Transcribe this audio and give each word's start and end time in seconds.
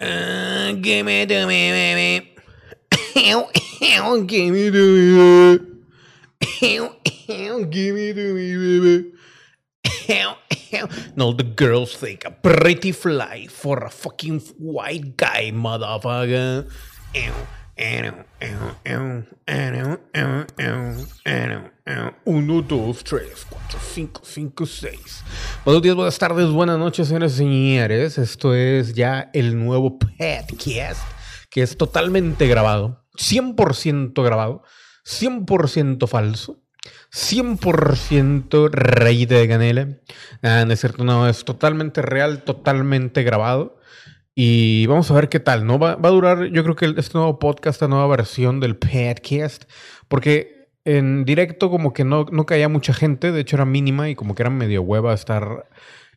Uh, 0.00 0.72
give 0.80 1.04
me 1.04 1.26
to 1.26 1.46
me, 1.46 1.70
baby. 1.70 2.34
give 4.26 4.52
me 4.52 4.70
to 4.70 4.84
me, 4.96 5.58
baby. 6.60 6.80
give 7.70 7.94
me 7.94 8.12
to 8.14 8.34
me, 8.34 8.56
baby. 8.56 9.12
no, 11.16 11.32
the 11.32 11.44
girls 11.44 11.94
think 11.94 12.24
a 12.24 12.30
pretty 12.30 12.92
fly 12.92 13.46
for 13.48 13.84
a 13.84 13.90
fucking 13.90 14.40
white 14.58 15.16
guy, 15.16 15.50
motherfucker. 15.52 16.70
Uno, 22.24 22.60
dos, 22.60 23.02
tres, 23.02 23.46
cuatro, 23.48 23.78
cinco, 23.94 24.20
cinco, 24.22 24.66
seis. 24.66 25.24
Buenos 25.64 25.82
días, 25.82 25.96
buenas 25.96 26.18
tardes, 26.18 26.50
buenas 26.50 26.78
noches, 26.78 27.08
señores 27.08 27.32
y 27.32 27.36
señores. 27.36 28.18
Esto 28.18 28.54
es 28.54 28.94
ya 28.94 29.30
el 29.32 29.58
nuevo 29.58 29.98
podcast 29.98 31.00
que 31.50 31.62
es 31.62 31.76
totalmente 31.76 32.46
grabado, 32.46 33.04
100% 33.16 34.22
grabado, 34.22 34.62
100% 35.04 36.06
falso. 36.06 36.62
100% 37.12 38.70
rey 38.70 39.26
de 39.26 39.48
canela. 39.48 39.88
Ah, 40.42 40.64
no 40.64 40.72
es 40.72 40.80
cierto, 40.80 41.04
no, 41.04 41.28
es 41.28 41.44
totalmente 41.44 42.02
real, 42.02 42.42
totalmente 42.44 43.22
grabado. 43.22 43.79
Y 44.34 44.86
vamos 44.86 45.10
a 45.10 45.14
ver 45.14 45.28
qué 45.28 45.40
tal, 45.40 45.66
¿no? 45.66 45.78
Va, 45.78 45.92
a 45.92 46.08
durar, 46.08 46.46
yo 46.46 46.62
creo 46.62 46.76
que 46.76 46.94
este 46.96 47.18
nuevo 47.18 47.38
podcast, 47.38 47.76
esta 47.76 47.88
nueva 47.88 48.06
versión 48.06 48.60
del 48.60 48.76
podcast, 48.76 49.64
porque 50.08 50.68
en 50.84 51.24
directo 51.24 51.70
como 51.70 51.92
que 51.92 52.04
no, 52.04 52.26
no 52.30 52.46
caía 52.46 52.68
mucha 52.68 52.92
gente, 52.92 53.32
de 53.32 53.40
hecho 53.40 53.56
era 53.56 53.64
mínima 53.64 54.08
y 54.08 54.14
como 54.14 54.34
que 54.34 54.42
era 54.42 54.50
medio 54.50 54.82
hueva 54.82 55.12
estar 55.12 55.68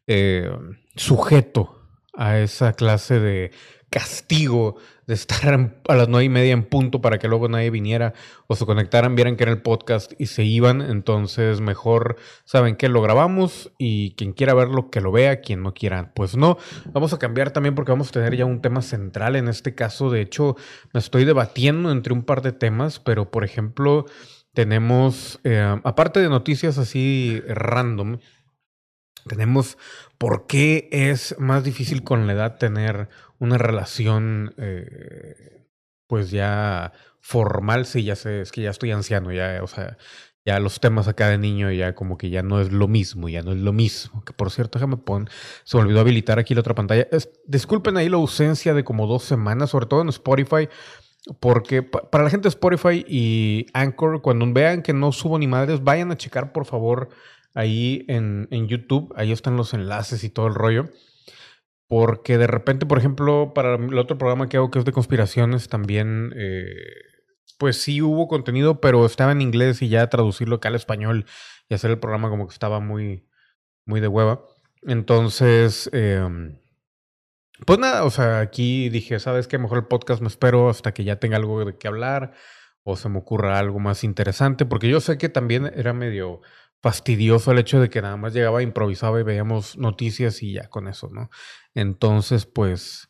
eh, 0.07 0.49
sujeto 0.95 1.81
a 2.13 2.40
esa 2.40 2.73
clase 2.73 3.20
de 3.20 3.52
castigo 3.90 4.77
de 5.07 5.13
estar 5.13 5.53
a 5.88 5.95
las 5.95 6.07
nueve 6.07 6.25
y 6.25 6.30
media 6.30 6.53
en 6.53 6.63
punto 6.63 7.01
para 7.01 7.20
que 7.20 7.27
luego 7.27 7.49
nadie 7.49 7.70
viniera 7.70 8.13
o 8.48 8.55
se 8.55 8.65
conectaran, 8.65 9.15
vieran 9.15 9.35
que 9.35 9.43
era 9.43 9.51
el 9.51 9.62
podcast 9.62 10.13
y 10.20 10.27
se 10.27 10.43
iban. 10.43 10.82
Entonces, 10.82 11.62
mejor 11.62 12.18
saben 12.45 12.76
que 12.76 12.90
lo 12.90 13.01
grabamos 13.01 13.71
y 13.77 14.15
quien 14.15 14.34
quiera 14.34 14.54
verlo, 14.54 14.90
que 14.90 15.01
lo 15.01 15.12
vea, 15.12 15.41
quien 15.41 15.63
no 15.63 15.73
quiera, 15.73 16.13
pues 16.13 16.37
no. 16.37 16.57
Vamos 16.91 17.13
a 17.13 17.20
cambiar 17.20 17.51
también 17.51 17.76
porque 17.76 17.91
vamos 17.91 18.10
a 18.10 18.12
tener 18.12 18.35
ya 18.35 18.45
un 18.45 18.62
tema 18.62 18.82
central 18.82 19.35
en 19.35 19.48
este 19.48 19.76
caso. 19.76 20.10
De 20.10 20.21
hecho, 20.21 20.55
me 20.93 20.99
estoy 20.99 21.26
debatiendo 21.26 21.91
entre 21.91 22.13
un 22.13 22.23
par 22.23 22.41
de 22.41 22.51
temas, 22.51 22.99
pero 22.99 23.32
por 23.32 23.43
ejemplo, 23.43 24.05
tenemos, 24.54 25.40
eh, 25.43 25.79
aparte 25.84 26.20
de 26.20 26.29
noticias 26.29 26.77
así 26.77 27.41
random, 27.48 28.20
tenemos 29.26 29.77
por 30.17 30.48
qué 30.48 30.90
es 30.91 31.35
más 31.40 31.63
difícil 31.63 32.04
con 32.04 32.27
la 32.27 32.34
edad 32.34 32.57
tener 32.57 33.10
una 33.44 33.58
relación, 33.58 34.54
eh, 34.58 35.68
pues 36.08 36.32
ya 36.32 36.94
formal, 37.20 37.85
sí, 37.85 38.04
ya 38.04 38.16
sé, 38.16 38.41
es 38.41 38.52
que 38.52 38.62
ya 38.62 38.70
estoy 38.70 38.91
anciano, 38.91 39.32
ya, 39.32 39.60
o 39.62 39.68
sea, 39.68 39.98
ya 40.46 40.60
los 40.60 40.80
temas 40.80 41.08
acá 41.08 41.30
de 41.30 41.38
niño 41.38 41.72
ya 41.72 41.96
como 41.96 42.18
que 42.18 42.30
ya 42.30 42.44
no 42.44 42.60
es 42.60 42.72
lo 42.72 42.88
mismo, 42.88 43.30
ya 43.30 43.41
no 43.41 43.54
es 43.54 43.60
lo 43.60 43.72
mismo. 43.72 44.24
Que 44.26 44.34
por 44.34 44.52
cierto, 44.52 44.77
déjame 44.77 44.98
poner, 44.98 45.30
se 45.63 45.77
me 45.77 45.84
olvidó 45.84 46.02
habilitar 46.02 46.40
aquí 46.40 46.54
la 46.54 46.62
otra 46.62 46.76
pantalla. 46.76 47.08
disculpen 47.46 47.98
ahí 47.98 48.10
la 48.10 48.18
ausencia 48.18 48.74
de 48.74 48.84
como 48.84 49.08
dos 49.08 49.24
semanas, 49.24 49.70
sobre 49.70 49.85
todo 49.85 50.02
en 50.02 50.10
Spotify, 50.10 50.68
porque 51.40 51.82
para 51.82 52.26
la 52.26 52.30
gente 52.30 52.44
de 52.44 52.50
Spotify 52.50 53.05
y 53.07 53.68
Anchor, 53.74 54.22
cuando 54.22 54.52
vean 54.52 54.82
que 54.82 54.94
no 54.94 55.13
subo 55.13 55.40
ni 55.40 55.48
madres, 55.48 55.84
vayan 55.84 56.12
a 56.12 56.18
checar 56.18 56.52
por 56.52 56.66
favor 56.66 57.10
ahí 57.54 58.05
en, 58.10 58.48
en 58.52 58.68
YouTube, 58.68 59.13
ahí 59.16 59.32
están 59.32 59.55
los 59.55 59.74
enlaces 59.74 60.24
y 60.24 60.30
todo 60.30 60.48
el 60.48 60.55
rollo. 60.55 60.90
Porque 61.94 62.40
de 62.40 62.48
repente, 62.48 62.88
por 62.88 62.98
ejemplo, 62.98 63.54
para 63.54 63.76
el 63.76 63.99
otro 63.99 64.18
programa 64.18 64.50
que 64.50 64.58
hago 64.58 64.72
que 64.72 64.80
es 64.80 64.86
de 64.86 64.91
conspiraciones, 64.91 65.69
también, 65.69 66.34
eh, 66.35 66.74
pues 67.59 67.80
sí 67.84 68.02
hubo 68.02 68.28
contenido, 68.28 68.81
pero 68.81 69.06
estaba 69.06 69.31
en 69.31 69.41
inglés 69.41 69.80
y 69.84 69.90
ya 69.90 70.09
traducirlo 70.09 70.56
acá 70.56 70.69
al 70.69 70.75
español 70.75 71.28
y 71.69 71.75
hacer 71.75 71.91
el 71.91 72.00
programa 72.00 72.31
como 72.31 72.47
que 72.47 72.53
estaba 72.53 72.79
muy, 72.79 73.28
muy 73.85 74.00
de 74.00 74.07
hueva. 74.07 74.41
Entonces, 74.81 75.88
em, 75.94 76.57
pues 77.67 77.78
nada, 77.78 78.06
o 78.06 78.09
sea, 78.09 78.40
aquí 78.40 78.90
dije, 78.90 79.19
¿sabes 79.19 79.47
qué? 79.47 79.59
Mejor 79.59 79.78
el 79.78 79.85
podcast 79.85 80.19
me 80.19 80.29
espero 80.29 80.69
hasta 80.69 80.96
que 80.96 81.03
ya 81.03 81.17
tenga 81.17 81.38
algo 81.38 81.63
de 81.63 81.78
qué 81.78 81.88
hablar 81.88 82.34
o 82.81 82.96
se 82.97 83.07
me 83.07 83.19
ocurra 83.19 83.59
algo 83.59 83.78
más 83.79 84.03
interesante, 84.03 84.66
porque 84.66 84.90
yo 84.90 85.00
sé 85.00 85.19
que 85.19 85.29
también 85.29 85.72
era 85.75 85.94
medio 85.94 86.41
fastidioso 86.83 87.51
el 87.51 87.59
hecho 87.59 87.79
de 87.79 87.89
que 87.89 88.01
nada 88.01 88.17
más 88.17 88.33
llegaba, 88.33 88.61
improvisaba 88.61 89.19
y 89.19 89.23
veíamos 89.23 89.77
noticias 89.77 90.44
y 90.44 90.53
ya 90.53 90.67
con 90.67 90.89
eso, 90.89 91.09
¿no? 91.09 91.29
Entonces, 91.73 92.45
pues, 92.45 93.09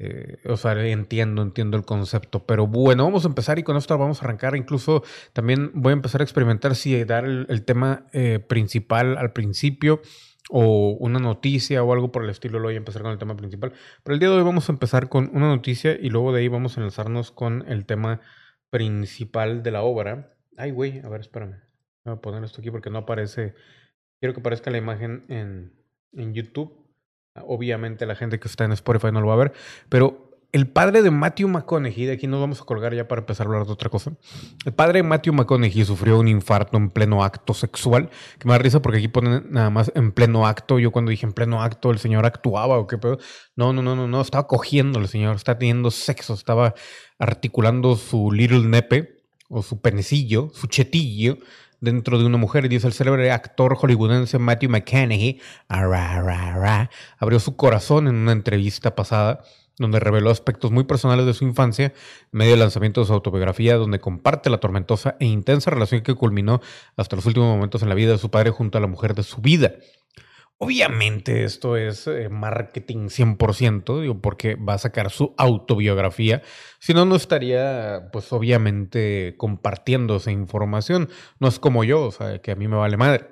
eh, 0.00 0.38
o 0.46 0.56
sea, 0.56 0.72
entiendo, 0.84 1.40
entiendo 1.42 1.76
el 1.76 1.84
concepto. 1.84 2.44
Pero 2.46 2.66
bueno, 2.66 3.04
vamos 3.04 3.24
a 3.24 3.28
empezar 3.28 3.60
y 3.60 3.62
con 3.62 3.76
esto 3.76 3.96
vamos 3.96 4.20
a 4.20 4.24
arrancar. 4.24 4.56
Incluso 4.56 5.04
también 5.32 5.70
voy 5.72 5.92
a 5.92 5.94
empezar 5.94 6.20
a 6.20 6.24
experimentar 6.24 6.74
si 6.74 7.04
dar 7.04 7.24
el, 7.24 7.64
tema 7.64 8.06
eh, 8.12 8.40
principal 8.40 9.16
al 9.16 9.32
principio 9.32 10.02
o 10.50 10.96
una 10.98 11.20
noticia 11.20 11.84
o 11.84 11.92
algo 11.92 12.10
por 12.10 12.24
el 12.24 12.30
estilo, 12.30 12.58
lo 12.58 12.64
voy 12.66 12.74
a 12.74 12.78
empezar 12.78 13.02
con 13.02 13.12
el 13.12 13.18
tema 13.18 13.36
principal. 13.36 13.72
Pero 14.02 14.14
el 14.14 14.18
día 14.18 14.30
de 14.30 14.36
hoy 14.36 14.42
vamos 14.42 14.68
a 14.68 14.72
empezar 14.72 15.08
con 15.08 15.30
una 15.32 15.46
noticia 15.46 15.96
y 15.98 16.10
luego 16.10 16.32
de 16.32 16.40
ahí 16.40 16.48
vamos 16.48 16.76
a 16.76 16.80
enlazarnos 16.80 17.30
con 17.30 17.64
el 17.68 17.86
tema 17.86 18.20
principal 18.70 19.62
de 19.62 19.70
la 19.70 19.82
obra. 19.82 20.34
Ay, 20.56 20.72
güey, 20.72 20.98
a 21.04 21.08
ver, 21.08 21.20
espérame. 21.20 21.71
Voy 22.04 22.14
a 22.14 22.20
poner 22.20 22.42
esto 22.44 22.60
aquí 22.60 22.70
porque 22.70 22.90
no 22.90 22.98
aparece. 22.98 23.54
Quiero 24.20 24.34
que 24.34 24.40
aparezca 24.40 24.70
la 24.70 24.78
imagen 24.78 25.24
en, 25.28 25.72
en 26.12 26.34
YouTube. 26.34 26.72
Obviamente 27.34 28.06
la 28.06 28.14
gente 28.14 28.38
que 28.38 28.48
está 28.48 28.64
en 28.64 28.72
Spotify 28.72 29.10
no 29.12 29.20
lo 29.20 29.28
va 29.28 29.34
a 29.34 29.38
ver, 29.38 29.52
pero 29.88 30.32
el 30.52 30.68
padre 30.68 31.00
de 31.00 31.10
Matthew 31.10 31.48
McConaughey, 31.48 32.04
de 32.04 32.12
aquí 32.12 32.26
nos 32.26 32.38
vamos 32.38 32.60
a 32.60 32.64
colgar 32.64 32.94
ya 32.94 33.08
para 33.08 33.20
empezar 33.20 33.46
a 33.46 33.48
hablar 33.48 33.64
de 33.64 33.72
otra 33.72 33.88
cosa. 33.88 34.12
El 34.66 34.74
padre 34.74 34.98
de 34.98 35.02
Matthew 35.02 35.32
McConaughey 35.32 35.82
sufrió 35.86 36.18
un 36.18 36.28
infarto 36.28 36.76
en 36.76 36.90
pleno 36.90 37.24
acto 37.24 37.54
sexual, 37.54 38.10
que 38.38 38.46
me 38.46 38.52
da 38.52 38.58
risa 38.58 38.82
porque 38.82 38.98
aquí 38.98 39.08
ponen 39.08 39.46
nada 39.48 39.70
más 39.70 39.90
en 39.94 40.12
pleno 40.12 40.46
acto. 40.46 40.78
Yo 40.78 40.90
cuando 40.90 41.10
dije 41.10 41.24
en 41.24 41.32
pleno 41.32 41.62
acto, 41.62 41.90
el 41.90 41.98
señor 41.98 42.26
actuaba 42.26 42.78
o 42.78 42.86
qué 42.86 42.98
pedo. 42.98 43.18
No, 43.56 43.72
no, 43.72 43.80
no, 43.80 43.96
no, 43.96 44.06
no, 44.06 44.20
estaba 44.20 44.46
cogiendo 44.46 44.98
el 44.98 45.08
señor, 45.08 45.36
está 45.36 45.56
teniendo 45.56 45.90
sexo, 45.90 46.34
estaba 46.34 46.74
articulando 47.18 47.96
su 47.96 48.30
little 48.30 48.68
nepe 48.68 49.22
o 49.48 49.62
su 49.62 49.80
penecillo, 49.80 50.50
su 50.52 50.66
chetillo 50.66 51.38
dentro 51.82 52.18
de 52.18 52.24
una 52.24 52.38
mujer. 52.38 52.70
Dice 52.70 52.86
el 52.86 52.94
célebre 52.94 53.30
actor 53.30 53.76
hollywoodense 53.76 54.38
Matthew 54.38 54.70
McConaughey 54.70 55.40
abrió 57.18 57.38
su 57.38 57.56
corazón 57.56 58.08
en 58.08 58.14
una 58.14 58.32
entrevista 58.32 58.94
pasada 58.94 59.42
donde 59.78 60.00
reveló 60.00 60.30
aspectos 60.30 60.70
muy 60.70 60.84
personales 60.84 61.26
de 61.26 61.34
su 61.34 61.44
infancia, 61.44 61.86
en 61.86 61.92
medio 62.30 62.52
del 62.52 62.60
lanzamiento 62.60 63.00
de 63.00 63.06
su 63.06 63.12
autobiografía, 63.12 63.76
donde 63.76 64.00
comparte 64.00 64.48
la 64.48 64.58
tormentosa 64.58 65.16
e 65.18 65.26
intensa 65.26 65.70
relación 65.70 66.02
que 66.02 66.14
culminó 66.14 66.60
hasta 66.96 67.16
los 67.16 67.26
últimos 67.26 67.48
momentos 67.48 67.82
en 67.82 67.88
la 67.88 67.94
vida 67.94 68.12
de 68.12 68.18
su 68.18 68.30
padre 68.30 68.50
junto 68.50 68.78
a 68.78 68.80
la 68.80 68.86
mujer 68.86 69.14
de 69.14 69.22
su 69.22 69.40
vida. 69.40 69.72
Obviamente 70.58 71.42
esto 71.42 71.76
es 71.76 72.06
eh, 72.06 72.28
marketing 72.28 73.08
100%, 73.08 74.00
digo, 74.00 74.20
porque 74.20 74.54
va 74.54 74.74
a 74.74 74.78
sacar 74.78 75.10
su 75.10 75.34
autobiografía. 75.36 76.42
Si 76.78 76.94
no, 76.94 77.04
no 77.04 77.16
estaría, 77.16 78.08
pues 78.12 78.32
obviamente, 78.32 79.34
compartiendo 79.36 80.16
esa 80.16 80.30
información. 80.30 81.08
No 81.40 81.48
es 81.48 81.58
como 81.58 81.82
yo, 81.82 82.04
o 82.04 82.12
sea, 82.12 82.38
que 82.40 82.52
a 82.52 82.54
mí 82.54 82.68
me 82.68 82.76
vale 82.76 82.96
madre. 82.96 83.30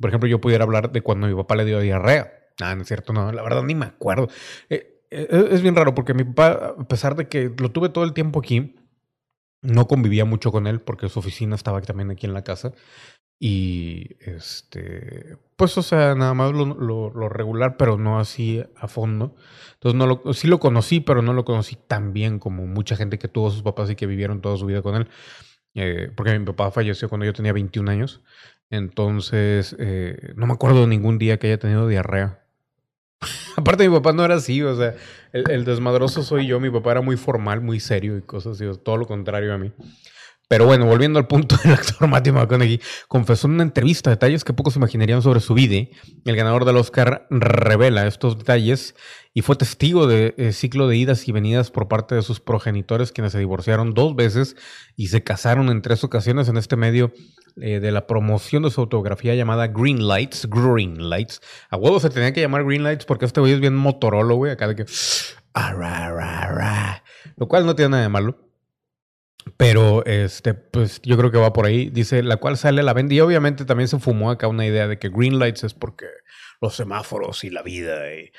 Por 0.00 0.08
ejemplo, 0.08 0.28
yo 0.30 0.40
pudiera 0.40 0.64
hablar 0.64 0.92
de 0.92 1.02
cuando 1.02 1.26
mi 1.26 1.34
papá 1.34 1.56
le 1.56 1.66
dio 1.66 1.78
diarrea. 1.78 2.32
Ah, 2.60 2.74
no 2.74 2.82
es 2.82 2.88
cierto, 2.88 3.12
no, 3.12 3.30
la 3.32 3.42
verdad 3.42 3.62
ni 3.62 3.74
me 3.74 3.86
acuerdo. 3.86 4.28
Eh, 4.70 5.02
eh, 5.10 5.48
es 5.50 5.60
bien 5.60 5.76
raro 5.76 5.94
porque 5.94 6.14
mi 6.14 6.24
papá, 6.24 6.74
a 6.78 6.88
pesar 6.88 7.16
de 7.16 7.28
que 7.28 7.52
lo 7.58 7.70
tuve 7.70 7.90
todo 7.90 8.04
el 8.04 8.14
tiempo 8.14 8.40
aquí, 8.40 8.76
no 9.62 9.86
convivía 9.86 10.24
mucho 10.24 10.50
con 10.50 10.66
él 10.66 10.80
porque 10.80 11.08
su 11.08 11.18
oficina 11.20 11.54
estaba 11.54 11.80
también 11.82 12.10
aquí 12.10 12.26
en 12.26 12.34
la 12.34 12.44
casa. 12.44 12.72
Y 13.44 14.18
este, 14.20 15.36
pues, 15.56 15.76
o 15.76 15.82
sea, 15.82 16.14
nada 16.14 16.32
más 16.32 16.52
lo, 16.52 17.28
regular, 17.28 17.76
pero 17.76 17.98
no 17.98 18.20
así 18.20 18.62
a 18.76 18.86
fondo. 18.86 19.34
Entonces, 19.74 19.98
no 19.98 20.06
lo, 20.06 20.32
sí 20.32 20.46
lo 20.46 20.60
conocí, 20.60 21.00
pero 21.00 21.22
no 21.22 21.32
lo 21.32 21.44
conocí 21.44 21.74
tan 21.74 22.12
bien 22.12 22.38
como 22.38 22.68
mucha 22.68 22.94
gente 22.94 23.18
que 23.18 23.26
tuvo 23.26 23.50
sus 23.50 23.64
papás 23.64 23.90
y 23.90 23.96
que 23.96 24.06
vivieron 24.06 24.42
toda 24.42 24.56
su 24.58 24.66
vida 24.66 24.80
con 24.80 24.94
él. 24.94 25.08
Eh, 25.74 26.12
porque 26.14 26.38
mi 26.38 26.44
papá 26.44 26.70
falleció 26.70 27.08
cuando 27.08 27.26
yo 27.26 27.32
tenía 27.32 27.52
21 27.52 27.90
años. 27.90 28.22
Entonces, 28.70 29.74
eh, 29.80 30.34
no 30.36 30.46
me 30.46 30.52
acuerdo 30.52 30.82
de 30.82 30.86
ningún 30.86 31.18
día 31.18 31.40
que 31.40 31.48
haya 31.48 31.58
tenido 31.58 31.88
diarrea. 31.88 32.44
Aparte, 33.56 33.88
mi 33.88 33.96
papá 33.96 34.12
no 34.12 34.24
era 34.24 34.36
así, 34.36 34.62
o 34.62 34.76
sea, 34.76 34.94
el, 35.32 35.50
el, 35.50 35.64
desmadroso 35.64 36.22
soy 36.22 36.46
yo. 36.46 36.60
Mi 36.60 36.70
papá 36.70 36.92
era 36.92 37.00
muy 37.00 37.16
formal, 37.16 37.60
muy 37.60 37.80
serio 37.80 38.16
y 38.16 38.22
cosas 38.22 38.60
así, 38.60 38.78
todo 38.84 38.98
lo 38.98 39.06
contrario 39.06 39.52
a 39.52 39.58
mí. 39.58 39.72
Pero 40.52 40.66
bueno, 40.66 40.84
volviendo 40.84 41.18
al 41.18 41.26
punto 41.26 41.56
del 41.64 41.72
actor 41.72 42.06
Matthew 42.06 42.34
McConaughey, 42.34 42.78
confesó 43.08 43.46
en 43.46 43.54
una 43.54 43.62
entrevista 43.62 44.10
detalles 44.10 44.44
que 44.44 44.52
pocos 44.52 44.76
imaginarían 44.76 45.22
sobre 45.22 45.40
su 45.40 45.54
vida. 45.54 45.88
El 46.26 46.36
ganador 46.36 46.66
del 46.66 46.76
Oscar 46.76 47.26
revela 47.30 48.06
estos 48.06 48.36
detalles 48.36 48.94
y 49.32 49.40
fue 49.40 49.56
testigo 49.56 50.06
de 50.06 50.34
eh, 50.36 50.52
ciclo 50.52 50.88
de 50.88 50.98
idas 50.98 51.26
y 51.26 51.32
venidas 51.32 51.70
por 51.70 51.88
parte 51.88 52.14
de 52.14 52.20
sus 52.20 52.40
progenitores, 52.40 53.12
quienes 53.12 53.32
se 53.32 53.38
divorciaron 53.38 53.94
dos 53.94 54.14
veces 54.14 54.54
y 54.94 55.06
se 55.06 55.24
casaron 55.24 55.70
en 55.70 55.80
tres 55.80 56.04
ocasiones 56.04 56.50
en 56.50 56.58
este 56.58 56.76
medio 56.76 57.14
eh, 57.56 57.80
de 57.80 57.90
la 57.90 58.06
promoción 58.06 58.62
de 58.62 58.70
su 58.70 58.82
autografía 58.82 59.34
llamada 59.34 59.68
Green 59.68 60.06
Lights. 60.06 60.50
Green 60.50 61.08
Lights. 61.08 61.40
A 61.70 61.78
huevo 61.78 61.98
se 61.98 62.10
tenía 62.10 62.34
que 62.34 62.42
llamar 62.42 62.66
Green 62.66 62.82
Lights 62.82 63.06
porque 63.06 63.24
este 63.24 63.40
güey 63.40 63.54
es 63.54 63.60
bien 63.60 63.74
Motorola, 63.74 64.34
güey, 64.34 64.52
acá 64.52 64.68
de 64.68 64.76
que 64.76 64.84
Lo 67.38 67.48
cual 67.48 67.64
no 67.64 67.74
tiene 67.74 67.92
nada 67.92 68.02
de 68.02 68.10
malo. 68.10 68.51
Pero 69.56 70.04
este, 70.06 70.54
pues 70.54 71.00
yo 71.02 71.16
creo 71.16 71.30
que 71.30 71.38
va 71.38 71.52
por 71.52 71.66
ahí. 71.66 71.90
Dice, 71.90 72.22
la 72.22 72.36
cual 72.36 72.56
sale 72.56 72.80
a 72.80 72.84
la 72.84 72.92
venta. 72.92 73.14
Y 73.14 73.20
obviamente 73.20 73.64
también 73.64 73.88
se 73.88 73.98
fumó 73.98 74.30
acá 74.30 74.48
una 74.48 74.66
idea 74.66 74.88
de 74.88 74.98
que 74.98 75.08
green 75.08 75.38
lights 75.38 75.64
es 75.64 75.74
porque 75.74 76.06
los 76.62 76.76
semáforos 76.76 77.42
y 77.42 77.50
la 77.50 77.62
vida 77.62 78.00
y, 78.14 78.30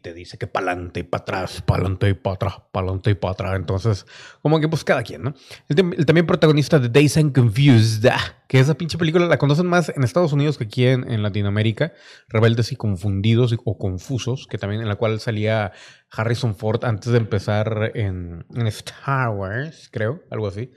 te 0.00 0.14
dice 0.14 0.38
que 0.38 0.46
pa'lante 0.46 1.00
y 1.00 1.02
para 1.02 1.20
atrás, 1.20 1.60
pa'lante 1.60 2.08
y 2.08 2.14
para 2.14 2.36
atrás, 2.36 2.54
pa'lante 2.72 3.10
y 3.10 3.14
para 3.14 3.32
atrás. 3.32 3.56
Entonces, 3.56 4.06
como 4.40 4.58
que 4.58 4.66
pues 4.66 4.84
cada 4.84 5.02
quien, 5.02 5.22
¿no? 5.24 5.34
El, 5.68 6.06
también 6.06 6.26
protagonista 6.26 6.78
de 6.78 6.88
Days 6.88 7.18
and 7.18 7.34
Confused, 7.34 8.06
ah, 8.10 8.42
que 8.48 8.58
esa 8.58 8.74
pinche 8.74 8.96
película 8.96 9.26
la 9.26 9.36
conocen 9.36 9.66
más 9.66 9.90
en 9.94 10.02
Estados 10.02 10.32
Unidos 10.32 10.56
que 10.56 10.64
aquí 10.64 10.86
en, 10.86 11.22
Latinoamérica, 11.22 11.92
Rebeldes 12.28 12.72
y 12.72 12.76
Confundidos 12.76 13.54
o 13.64 13.76
Confusos, 13.76 14.46
que 14.46 14.56
también 14.56 14.80
en 14.80 14.88
la 14.88 14.96
cual 14.96 15.20
salía 15.20 15.72
Harrison 16.10 16.54
Ford 16.54 16.82
antes 16.86 17.12
de 17.12 17.18
empezar 17.18 17.90
en, 17.94 18.46
en 18.54 18.66
Star 18.68 19.28
Wars, 19.28 19.90
creo, 19.92 20.22
algo 20.30 20.46
así. 20.46 20.70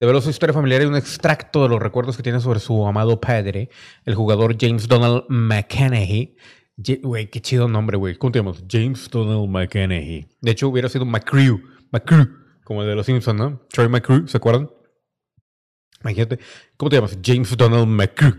Develó 0.00 0.22
su 0.22 0.30
historia 0.30 0.54
familiar 0.54 0.80
y 0.80 0.86
un 0.86 0.96
extracto 0.96 1.62
de 1.62 1.68
los 1.68 1.78
recuerdos 1.78 2.16
que 2.16 2.22
tiene 2.22 2.40
sobre 2.40 2.58
su 2.58 2.86
amado 2.86 3.20
padre, 3.20 3.68
el 4.06 4.14
jugador 4.14 4.56
James 4.58 4.88
Donald 4.88 5.24
McConaughey. 5.28 6.36
Güey, 7.02 7.28
qué 7.28 7.42
chido 7.42 7.68
nombre, 7.68 7.98
güey. 7.98 8.16
¿Cómo 8.16 8.32
te 8.32 8.38
llamas? 8.38 8.64
James 8.66 9.10
Donald 9.10 9.50
McConaughey. 9.50 10.26
De 10.40 10.50
hecho, 10.50 10.68
hubiera 10.70 10.88
sido 10.88 11.04
McCrew. 11.04 11.60
McCrew, 11.92 12.26
como 12.64 12.80
el 12.82 12.88
de 12.88 12.94
los 12.94 13.04
Simpsons, 13.04 13.38
¿no? 13.38 13.60
Troy 13.68 13.90
McCrew, 13.90 14.26
¿se 14.26 14.38
acuerdan? 14.38 14.70
Imagínate. 16.00 16.38
¿Cómo 16.78 16.88
te 16.88 16.96
llamas? 16.96 17.18
James 17.22 17.54
Donald 17.54 17.86
McCrew 17.86 18.32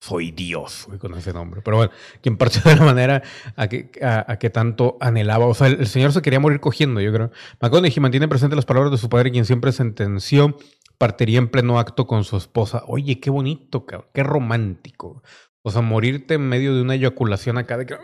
soy 0.00 0.30
Dios 0.30 0.88
con 0.98 1.14
ese 1.14 1.32
nombre. 1.32 1.60
Pero 1.64 1.78
bueno, 1.78 1.92
quien 2.20 2.36
partió 2.36 2.62
de 2.64 2.76
la 2.76 2.84
manera 2.84 3.22
a 3.56 3.68
que, 3.68 3.90
a, 4.02 4.38
que 4.38 4.50
tanto 4.50 4.96
anhelaba. 5.00 5.46
O 5.46 5.54
sea, 5.54 5.66
el, 5.66 5.86
señor 5.86 6.12
se 6.12 6.22
quería 6.22 6.40
morir 6.40 6.60
cogiendo, 6.60 7.00
yo 7.00 7.12
creo. 7.12 7.30
McConaughey 7.60 8.00
mantiene 8.00 8.28
presente 8.28 8.56
las 8.56 8.64
palabras 8.64 8.92
de 8.92 8.98
su 8.98 9.08
padre, 9.08 9.30
quien 9.30 9.44
siempre 9.44 9.72
sentenció 9.72 10.56
partiría 10.98 11.38
en 11.38 11.48
pleno 11.48 11.78
acto 11.78 12.06
con 12.06 12.24
su 12.24 12.36
esposa. 12.36 12.82
Oye, 12.86 13.20
qué 13.20 13.30
bonito, 13.30 13.86
cabrón, 13.86 14.08
qué 14.12 14.22
romántico. 14.22 15.22
O 15.62 15.70
sea, 15.70 15.82
morirte 15.82 16.34
en 16.34 16.48
medio 16.48 16.74
de 16.74 16.82
una 16.82 16.94
eyaculación 16.94 17.58
acá 17.58 17.76
de 17.76 17.86
que... 17.86 17.96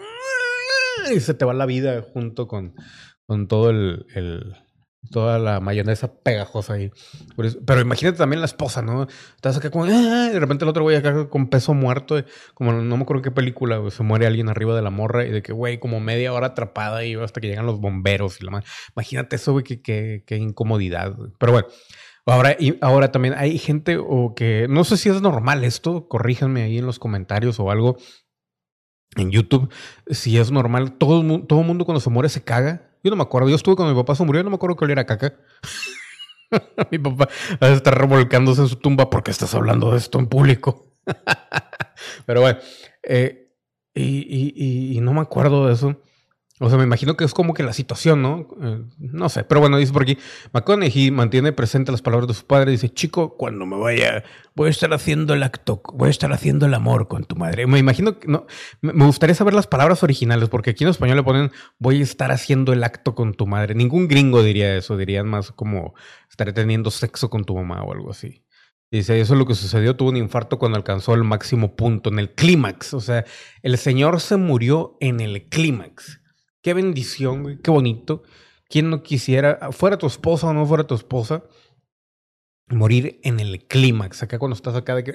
Y 1.15 1.21
se 1.21 1.35
te 1.35 1.45
va 1.45 1.53
la 1.53 1.67
vida 1.67 2.03
junto 2.13 2.49
con, 2.49 2.75
con 3.27 3.49
todo 3.49 3.71
el, 3.71 4.57
toda 5.11 5.39
la 5.39 5.61
mayonesa 5.61 6.13
pegajosa 6.13 6.75
ahí. 6.75 6.91
Pero 7.67 7.81
imagínate 7.81 8.19
también 8.19 8.41
la 8.41 8.47
esposa, 8.47 8.83
¿no? 8.83 9.07
Estás 9.37 9.57
acá 9.57 9.71
como, 9.71 9.85
¡Ah! 9.85 10.31
de 10.33 10.39
repente 10.39 10.65
el 10.65 10.69
otro 10.69 10.83
güey 10.83 10.97
acá 10.97 11.29
con 11.29 11.49
peso 11.49 11.75
muerto, 11.75 12.23
como 12.55 12.73
no 12.73 12.97
me 12.97 13.03
acuerdo 13.03 13.23
qué 13.23 13.31
película, 13.31 13.81
se 13.91 14.03
muere 14.03 14.27
alguien 14.27 14.49
arriba 14.49 14.75
de 14.75 14.83
la 14.83 14.91
morra 14.91 15.25
y 15.25 15.31
de 15.31 15.43
que, 15.43 15.53
güey, 15.53 15.79
como 15.79 16.01
media 16.01 16.33
hora 16.33 16.49
atrapada 16.49 17.05
y 17.05 17.15
hasta 17.15 17.41
que 17.41 17.49
llegan 17.49 17.67
los 17.67 17.81
bomberos 17.81 18.41
y 18.41 18.45
la 18.45 18.51
más. 18.51 18.65
Imagínate 18.97 19.37
eso, 19.37 19.53
güey, 19.53 19.65
qué, 19.65 20.23
qué, 20.27 20.37
incomodidad. 20.37 21.17
Pero 21.39 21.53
bueno. 21.53 21.69
Ahora, 22.27 22.57
y 22.59 22.79
ahora 22.81 23.13
también 23.13 23.35
hay 23.37 23.59
gente 23.59 23.99
o 23.99 24.35
que 24.35 24.67
no 24.71 24.85
sé 24.85 24.97
si 24.97 25.11
es 25.11 25.21
normal 25.21 25.63
esto, 25.63 26.09
corríjanme 26.09 26.63
ahí 26.63 26.79
en 26.79 26.87
los 26.87 26.99
comentarios 26.99 27.61
o 27.61 27.71
algo 27.71 27.99
en 29.17 29.31
YouTube, 29.31 29.71
si 30.09 30.39
es 30.39 30.51
normal, 30.51 30.93
todo, 30.93 31.43
todo 31.43 31.63
mundo 31.63 31.85
cuando 31.85 32.01
se 32.01 32.11
muere 32.11 32.29
se 32.29 32.43
caga 32.43 32.84
yo 33.05 33.11
no 33.11 33.17
me 33.17 33.23
acuerdo. 33.23 33.51
Yo 33.51 33.57
estuve 33.57 33.77
cuando 33.77 33.95
mi 33.95 34.01
papá 34.01 34.15
se 34.15 34.25
murió, 34.25 34.43
no 34.43 34.51
me 34.51 34.57
acuerdo 34.57 34.77
que 34.77 34.85
oliera 34.87 35.05
caca. 35.05 35.35
mi 36.91 36.99
papá 36.99 37.29
a 37.61 37.69
estar 37.69 37.97
revolcándose 37.97 38.63
en 38.63 38.69
su 38.69 38.77
tumba 38.77 39.11
porque 39.11 39.31
estás 39.31 39.55
hablando 39.55 39.93
de 39.93 39.99
esto 39.99 40.19
en 40.19 40.27
público. 40.27 40.87
Pero 42.27 42.41
bueno, 42.41 42.59
eh, 43.03 43.53
y, 43.95 44.99
no 45.03 45.13
me 45.13 45.21
acuerdo 45.21 45.67
de 45.67 45.75
eso. 45.75 46.01
O 46.65 46.71
sea, 46.71 46.79
me 46.79 46.85
imagino 46.85 47.15
que 47.15 47.25
es 47.25 47.35
como 47.35 47.53
que 47.53 47.63
la 47.63 47.75
situación, 47.75 48.23
¿no? 48.23 48.49
Eh, 48.63 48.83
no 48.99 49.29
sé, 49.29 49.45
pero 49.45 49.61
bueno, 49.61 49.77
dice 49.77 49.93
por 49.93 50.03
aquí, 50.03 50.17
McConaughey 50.55 51.11
mantiene 51.11 51.53
presente 51.53 51.93
las 51.93 52.01
palabras 52.01 52.27
de 52.27 52.33
su 52.33 52.47
padre. 52.47 52.71
Dice, 52.71 52.89
chico, 52.89 53.37
cuando 53.37 53.67
me 53.67 53.77
vaya, 53.77 54.25
voy 54.55 54.69
a 54.69 54.71
estar 54.71 54.95
haciendo 54.95 55.35
el 55.35 55.43
acto, 55.43 55.83
voy 55.93 56.09
a 56.09 56.11
estar 56.11 56.33
haciendo 56.33 56.65
el 56.65 56.73
amor 56.73 57.07
con 57.07 57.25
tu 57.25 57.37
madre. 57.37 57.67
Me 57.67 57.79
imagino 57.79 58.19
que, 58.19 58.29
no, 58.29 58.47
me 58.81 59.05
gustaría 59.05 59.35
saber 59.35 59.53
las 59.53 59.67
palabras 59.67 60.03
originales, 60.03 60.49
porque 60.49 60.71
aquí 60.71 60.85
en 60.85 60.91
español 60.91 61.19
le 61.19 61.23
ponen, 61.23 61.53
voy 61.79 62.01
a 62.01 62.03
estar 62.03 62.33
haciendo 62.33 62.73
el 62.73 62.83
acto 62.83 63.15
con 63.15 63.35
tu 63.35 63.47
madre. 63.47 63.75
Ningún 63.75 64.09
gringo 64.09 64.43
diría 64.43 64.75
eso, 64.75 64.97
dirían 64.97 65.29
más 65.29 65.53
como, 65.53 65.93
estaré 66.31 66.55
teniendo 66.55 66.91
sexo 66.91 67.29
con 67.29 67.45
tu 67.45 67.55
mamá 67.55 67.83
o 67.83 67.93
algo 67.93 68.11
así. 68.11 68.43
Dice, 68.91 69.21
eso 69.21 69.35
es 69.35 69.39
lo 69.39 69.45
que 69.45 69.55
sucedió, 69.55 69.97
tuvo 69.97 70.11
un 70.11 70.17
infarto 70.17 70.59
cuando 70.59 70.79
alcanzó 70.79 71.15
el 71.15 71.25
máximo 71.25 71.77
punto, 71.77 72.11
en 72.11 72.21
el 72.21 72.33
clímax. 72.33 72.95
O 72.95 73.01
sea, 73.01 73.25
el 73.63 73.77
señor 73.77 74.21
se 74.21 74.39
murió 74.39 74.97
en 75.01 75.21
el 75.21 75.49
clímax. 75.49 76.21
Qué 76.65 76.73
bendición, 76.73 77.43
güey. 77.43 77.59
Qué 77.59 77.71
bonito. 77.71 78.23
¿Quién 78.71 78.89
no 78.89 79.03
quisiera, 79.03 79.71
fuera 79.71 79.99
tu 79.99 80.07
esposa 80.07 80.47
o 80.47 80.55
no 80.55 80.65
fuera 80.65 80.87
tu 80.87 80.95
esposa, 80.95 81.45
morir 82.69 83.21
en 83.23 83.39
el 83.39 83.67
clímax? 83.67 84.23
Acá 84.23 84.39
cuando 84.39 84.57
estás 84.57 84.75
acá 84.75 84.95
de 84.95 85.05
que... 85.05 85.15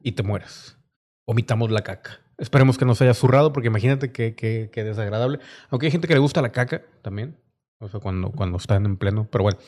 Y 0.00 0.12
te 0.12 0.24
mueres. 0.24 0.76
Vomitamos 1.24 1.70
la 1.70 1.82
caca. 1.82 2.20
Esperemos 2.36 2.76
que 2.76 2.84
no 2.84 2.96
se 2.96 3.04
haya 3.04 3.14
zurrado, 3.14 3.52
porque 3.52 3.68
imagínate 3.68 4.10
que, 4.10 4.34
que, 4.34 4.68
desagradable. 4.82 5.38
Aunque 5.70 5.86
hay 5.86 5.92
gente 5.92 6.08
que 6.08 6.14
le 6.14 6.20
gusta 6.20 6.42
la 6.42 6.50
caca 6.50 6.82
también. 7.02 7.38
O 7.78 7.88
sea, 7.88 8.00
cuando, 8.00 8.32
cuando 8.32 8.56
están 8.56 8.84
en 8.84 8.96
pleno. 8.96 9.28
Pero 9.30 9.44
bueno, 9.44 9.58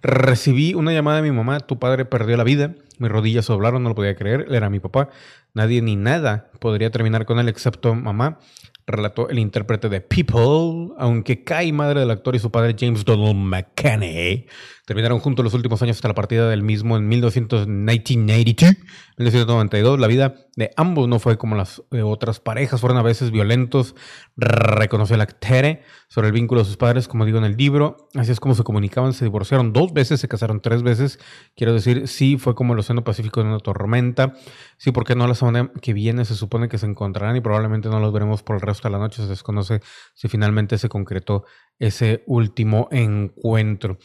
recibí 0.00 0.72
una 0.72 0.94
llamada 0.94 1.20
de 1.20 1.30
mi 1.30 1.36
mamá. 1.36 1.60
Tu 1.60 1.78
padre 1.78 2.06
perdió 2.06 2.38
la 2.38 2.44
vida. 2.44 2.74
Mis 2.98 3.10
rodillas 3.10 3.46
doblaron, 3.46 3.82
no 3.82 3.90
lo 3.90 3.94
podía 3.94 4.14
creer. 4.14 4.46
Él 4.48 4.54
era 4.54 4.70
mi 4.70 4.80
papá. 4.80 5.08
Nadie 5.52 5.82
ni 5.82 5.96
nada 5.96 6.50
podría 6.60 6.90
terminar 6.90 7.26
con 7.26 7.38
él 7.38 7.48
excepto 7.48 7.94
mamá 7.94 8.38
relató 8.86 9.28
el 9.28 9.38
intérprete 9.38 9.88
de 9.88 10.00
People, 10.00 10.94
aunque 10.98 11.42
Kai, 11.42 11.72
madre 11.72 12.00
del 12.00 12.10
actor, 12.10 12.36
y 12.36 12.38
su 12.38 12.50
padre 12.50 12.76
James 12.78 13.04
Donald 13.04 13.36
McCanney 13.36 14.46
terminaron 14.86 15.18
juntos 15.18 15.42
los 15.42 15.54
últimos 15.54 15.80
años 15.82 15.96
hasta 15.96 16.08
la 16.08 16.14
partida 16.14 16.48
del 16.50 16.62
mismo 16.62 16.96
en 16.96 17.08
1992, 17.08 18.76
1992. 19.16 19.98
La 19.98 20.06
vida 20.06 20.34
de 20.56 20.70
ambos 20.76 21.08
no 21.08 21.18
fue 21.18 21.38
como 21.38 21.56
las 21.56 21.82
otras 21.90 22.40
parejas, 22.40 22.80
fueron 22.80 22.98
a 22.98 23.02
veces 23.02 23.30
violentos, 23.30 23.94
reconoció 24.36 25.14
el 25.14 25.22
actere 25.22 25.82
sobre 26.08 26.26
el 26.26 26.34
vínculo 26.34 26.60
de 26.60 26.66
sus 26.66 26.76
padres, 26.76 27.08
como 27.08 27.24
digo 27.24 27.38
en 27.38 27.44
el 27.44 27.56
libro. 27.56 28.08
Así 28.14 28.32
es 28.32 28.40
como 28.40 28.54
se 28.54 28.62
comunicaban, 28.62 29.14
se 29.14 29.24
divorciaron 29.24 29.72
dos 29.72 29.94
veces, 29.94 30.20
se 30.20 30.28
casaron 30.28 30.60
tres 30.60 30.82
veces. 30.82 31.18
Quiero 31.56 31.72
decir, 31.72 32.06
sí, 32.06 32.36
fue 32.36 32.54
como 32.54 32.74
el 32.74 32.80
Océano 32.84 33.04
Pacífico 33.04 33.40
en 33.40 33.48
una 33.48 33.58
tormenta. 33.58 34.34
Sí, 34.76 34.92
porque 34.92 35.14
no 35.14 35.26
la 35.26 35.34
semana 35.34 35.72
que 35.80 35.92
viene 35.92 36.24
se 36.24 36.34
supone 36.34 36.68
que 36.68 36.78
se 36.78 36.86
encontrarán 36.86 37.36
y 37.36 37.40
probablemente 37.40 37.88
no 37.88 37.98
los 38.00 38.12
veremos 38.12 38.42
por 38.42 38.56
el 38.56 38.62
resto 38.62 38.88
hasta 38.88 38.90
la 38.90 38.98
noche. 38.98 39.22
Se 39.22 39.28
desconoce 39.28 39.80
si 40.14 40.28
finalmente 40.28 40.78
se 40.78 40.88
concretó 40.88 41.44
ese 41.78 42.22
último 42.26 42.88
encuentro. 42.90 43.98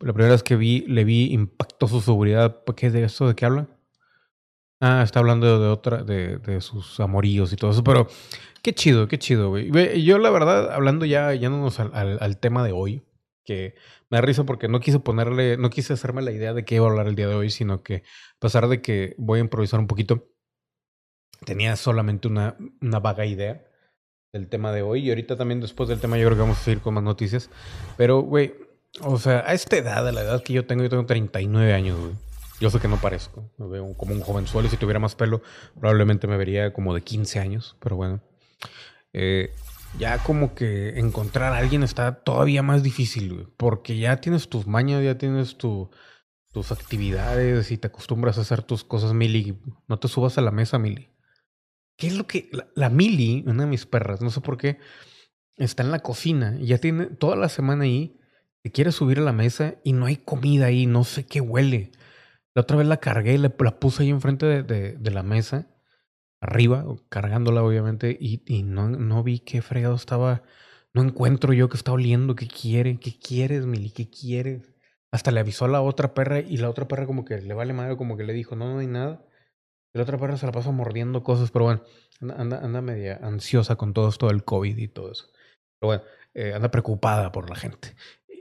La 0.00 0.12
primera 0.12 0.32
vez 0.32 0.42
que 0.42 0.56
vi, 0.56 0.84
le 0.86 1.04
vi 1.04 1.32
impactó 1.32 1.88
su 1.88 2.00
seguridad. 2.00 2.62
¿Qué 2.76 2.90
de 2.90 3.04
eso? 3.04 3.26
¿De 3.28 3.34
qué 3.34 3.46
habla? 3.46 3.68
Ah, 4.80 5.02
está 5.02 5.20
hablando 5.20 5.60
de 5.60 5.68
otra, 5.68 6.02
de, 6.02 6.38
de 6.38 6.60
sus 6.60 7.00
amoríos 7.00 7.52
y 7.52 7.56
todo 7.56 7.70
eso, 7.70 7.82
pero 7.82 8.06
qué 8.62 8.74
chido, 8.74 9.08
qué 9.08 9.18
chido, 9.18 9.48
güey. 9.48 9.70
Yo 10.04 10.18
la 10.18 10.30
verdad, 10.30 10.72
hablando 10.72 11.06
ya, 11.06 11.32
yéndonos 11.32 11.80
al, 11.80 12.18
al, 12.20 12.38
tema 12.38 12.64
de 12.64 12.72
hoy, 12.72 13.02
que 13.44 13.76
me 14.10 14.18
da 14.18 14.22
risa 14.22 14.44
porque 14.44 14.68
no 14.68 14.80
quise 14.80 15.00
ponerle, 15.00 15.56
no 15.56 15.70
quise 15.70 15.92
hacerme 15.92 16.22
la 16.22 16.32
idea 16.32 16.52
de 16.52 16.64
qué 16.64 16.76
iba 16.76 16.86
a 16.86 16.90
hablar 16.90 17.06
el 17.06 17.14
día 17.14 17.28
de 17.28 17.34
hoy, 17.34 17.50
sino 17.50 17.82
que 17.82 17.96
a 17.96 18.38
pesar 18.38 18.68
de 18.68 18.82
que 18.82 19.14
voy 19.18 19.38
a 19.38 19.42
improvisar 19.42 19.80
un 19.80 19.86
poquito, 19.86 20.28
tenía 21.44 21.76
solamente 21.76 22.28
una, 22.28 22.56
una 22.80 23.00
vaga 23.00 23.26
idea 23.26 23.64
del 24.32 24.48
tema 24.48 24.72
de 24.72 24.82
hoy. 24.82 25.06
Y 25.06 25.08
ahorita 25.10 25.36
también 25.36 25.60
después 25.60 25.88
del 25.88 26.00
tema 26.00 26.18
yo 26.18 26.26
creo 26.26 26.36
que 26.36 26.42
vamos 26.42 26.58
a 26.58 26.64
seguir 26.64 26.80
con 26.80 26.94
más 26.94 27.04
noticias. 27.04 27.50
Pero, 27.96 28.20
güey, 28.20 28.54
o 29.00 29.18
sea, 29.18 29.44
a 29.46 29.54
esta 29.54 29.76
edad, 29.76 30.06
a 30.06 30.12
la 30.12 30.22
edad 30.22 30.42
que 30.42 30.52
yo 30.52 30.66
tengo, 30.66 30.82
yo 30.82 30.90
tengo 30.90 31.06
39 31.06 31.72
años, 31.72 31.98
güey. 31.98 32.12
Yo 32.60 32.70
sé 32.70 32.78
que 32.78 32.88
no 32.88 32.96
parezco. 33.00 33.50
Me 33.58 33.66
veo 33.66 33.94
como 33.94 34.14
un 34.14 34.20
jovenzuelo 34.20 34.68
y 34.68 34.70
si 34.70 34.76
tuviera 34.76 35.00
más 35.00 35.14
pelo, 35.14 35.42
probablemente 35.78 36.26
me 36.26 36.36
vería 36.36 36.72
como 36.72 36.94
de 36.94 37.02
15 37.02 37.40
años. 37.40 37.76
Pero 37.80 37.96
bueno. 37.96 38.20
Eh, 39.12 39.52
ya 39.98 40.18
como 40.22 40.54
que 40.54 40.98
encontrar 40.98 41.52
a 41.52 41.58
alguien 41.58 41.82
está 41.82 42.22
todavía 42.22 42.62
más 42.62 42.82
difícil, 42.82 43.34
güey. 43.34 43.46
Porque 43.56 43.98
ya 43.98 44.20
tienes 44.20 44.48
tus 44.48 44.66
mañas, 44.66 45.02
ya 45.04 45.18
tienes 45.18 45.56
tu, 45.56 45.90
tus 46.52 46.72
actividades 46.72 47.70
y 47.70 47.78
te 47.78 47.88
acostumbras 47.88 48.38
a 48.38 48.42
hacer 48.42 48.62
tus 48.62 48.84
cosas, 48.84 49.12
Mili. 49.12 49.58
No 49.88 49.98
te 49.98 50.08
subas 50.08 50.38
a 50.38 50.42
la 50.42 50.50
mesa, 50.50 50.78
Mili. 50.78 51.10
¿Qué 51.96 52.08
es 52.08 52.16
lo 52.16 52.26
que... 52.26 52.48
La, 52.52 52.66
la 52.74 52.90
Mili, 52.90 53.44
una 53.46 53.64
de 53.64 53.70
mis 53.70 53.86
perras, 53.86 54.20
no 54.20 54.30
sé 54.30 54.40
por 54.40 54.56
qué, 54.56 54.78
está 55.56 55.82
en 55.82 55.90
la 55.90 56.00
cocina 56.00 56.56
y 56.60 56.66
ya 56.66 56.78
tiene 56.78 57.06
toda 57.06 57.36
la 57.36 57.48
semana 57.48 57.84
ahí, 57.84 58.18
se 58.62 58.72
quiere 58.72 58.92
subir 58.92 59.18
a 59.18 59.22
la 59.22 59.32
mesa 59.32 59.76
y 59.84 59.92
no 59.92 60.06
hay 60.06 60.16
comida 60.16 60.66
ahí, 60.66 60.86
no 60.86 61.04
sé 61.04 61.26
qué 61.26 61.40
huele. 61.40 61.92
La 62.54 62.62
otra 62.62 62.76
vez 62.76 62.86
la 62.86 62.98
cargué, 62.98 63.36
la, 63.38 63.52
la 63.58 63.78
puse 63.78 64.04
ahí 64.04 64.10
enfrente 64.10 64.46
de, 64.46 64.92
de, 64.96 65.10
la 65.10 65.22
mesa, 65.22 65.66
arriba, 66.44 66.84
cargándola 67.08 67.62
obviamente, 67.62 68.16
y, 68.18 68.62
no, 68.62 68.88
no 68.88 69.22
vi 69.22 69.40
qué 69.40 69.62
fregado 69.62 69.94
estaba... 69.96 70.42
No 70.92 71.02
encuentro 71.02 71.52
yo 71.52 71.68
que 71.68 71.76
está 71.76 71.90
oliendo, 71.90 72.36
qué 72.36 72.46
quiere, 72.46 73.00
qué 73.00 73.18
quieres, 73.18 73.66
Mili, 73.66 73.90
qué 73.90 74.08
quieres. 74.08 74.72
Hasta 75.10 75.32
le 75.32 75.40
avisó 75.40 75.64
a 75.64 75.68
la 75.68 75.82
otra 75.82 76.14
perra 76.14 76.38
y 76.40 76.56
la 76.58 76.70
otra 76.70 76.86
perra 76.86 77.06
como 77.06 77.24
que 77.24 77.40
le 77.40 77.52
vale 77.52 77.72
madre, 77.72 77.96
como 77.96 78.16
que 78.16 78.22
le 78.22 78.32
dijo, 78.32 78.54
no, 78.54 78.72
no 78.72 78.78
hay 78.78 78.86
nada. 78.86 79.26
La 79.92 80.02
otra 80.02 80.18
perra 80.18 80.36
se 80.36 80.46
la 80.46 80.52
pasa 80.52 80.70
mordiendo 80.70 81.24
cosas, 81.24 81.50
pero 81.50 81.64
bueno, 81.64 81.82
Anda, 82.20 82.58
anda, 82.58 82.80
media 82.80 83.18
ansiosa 83.22 83.76
con 83.76 83.92
todo 83.92 84.08
esto 84.08 84.28
del 84.28 84.44
COVID 84.44 84.76
y 84.78 84.88
todo 84.88 85.10
eso. 85.10 85.26
Pero 85.80 85.88
bueno, 85.88 86.02
eh, 86.34 86.52
anda 86.54 86.70
preocupada 86.70 87.32
por 87.32 87.50
la 87.50 87.56
gente. 87.56 87.96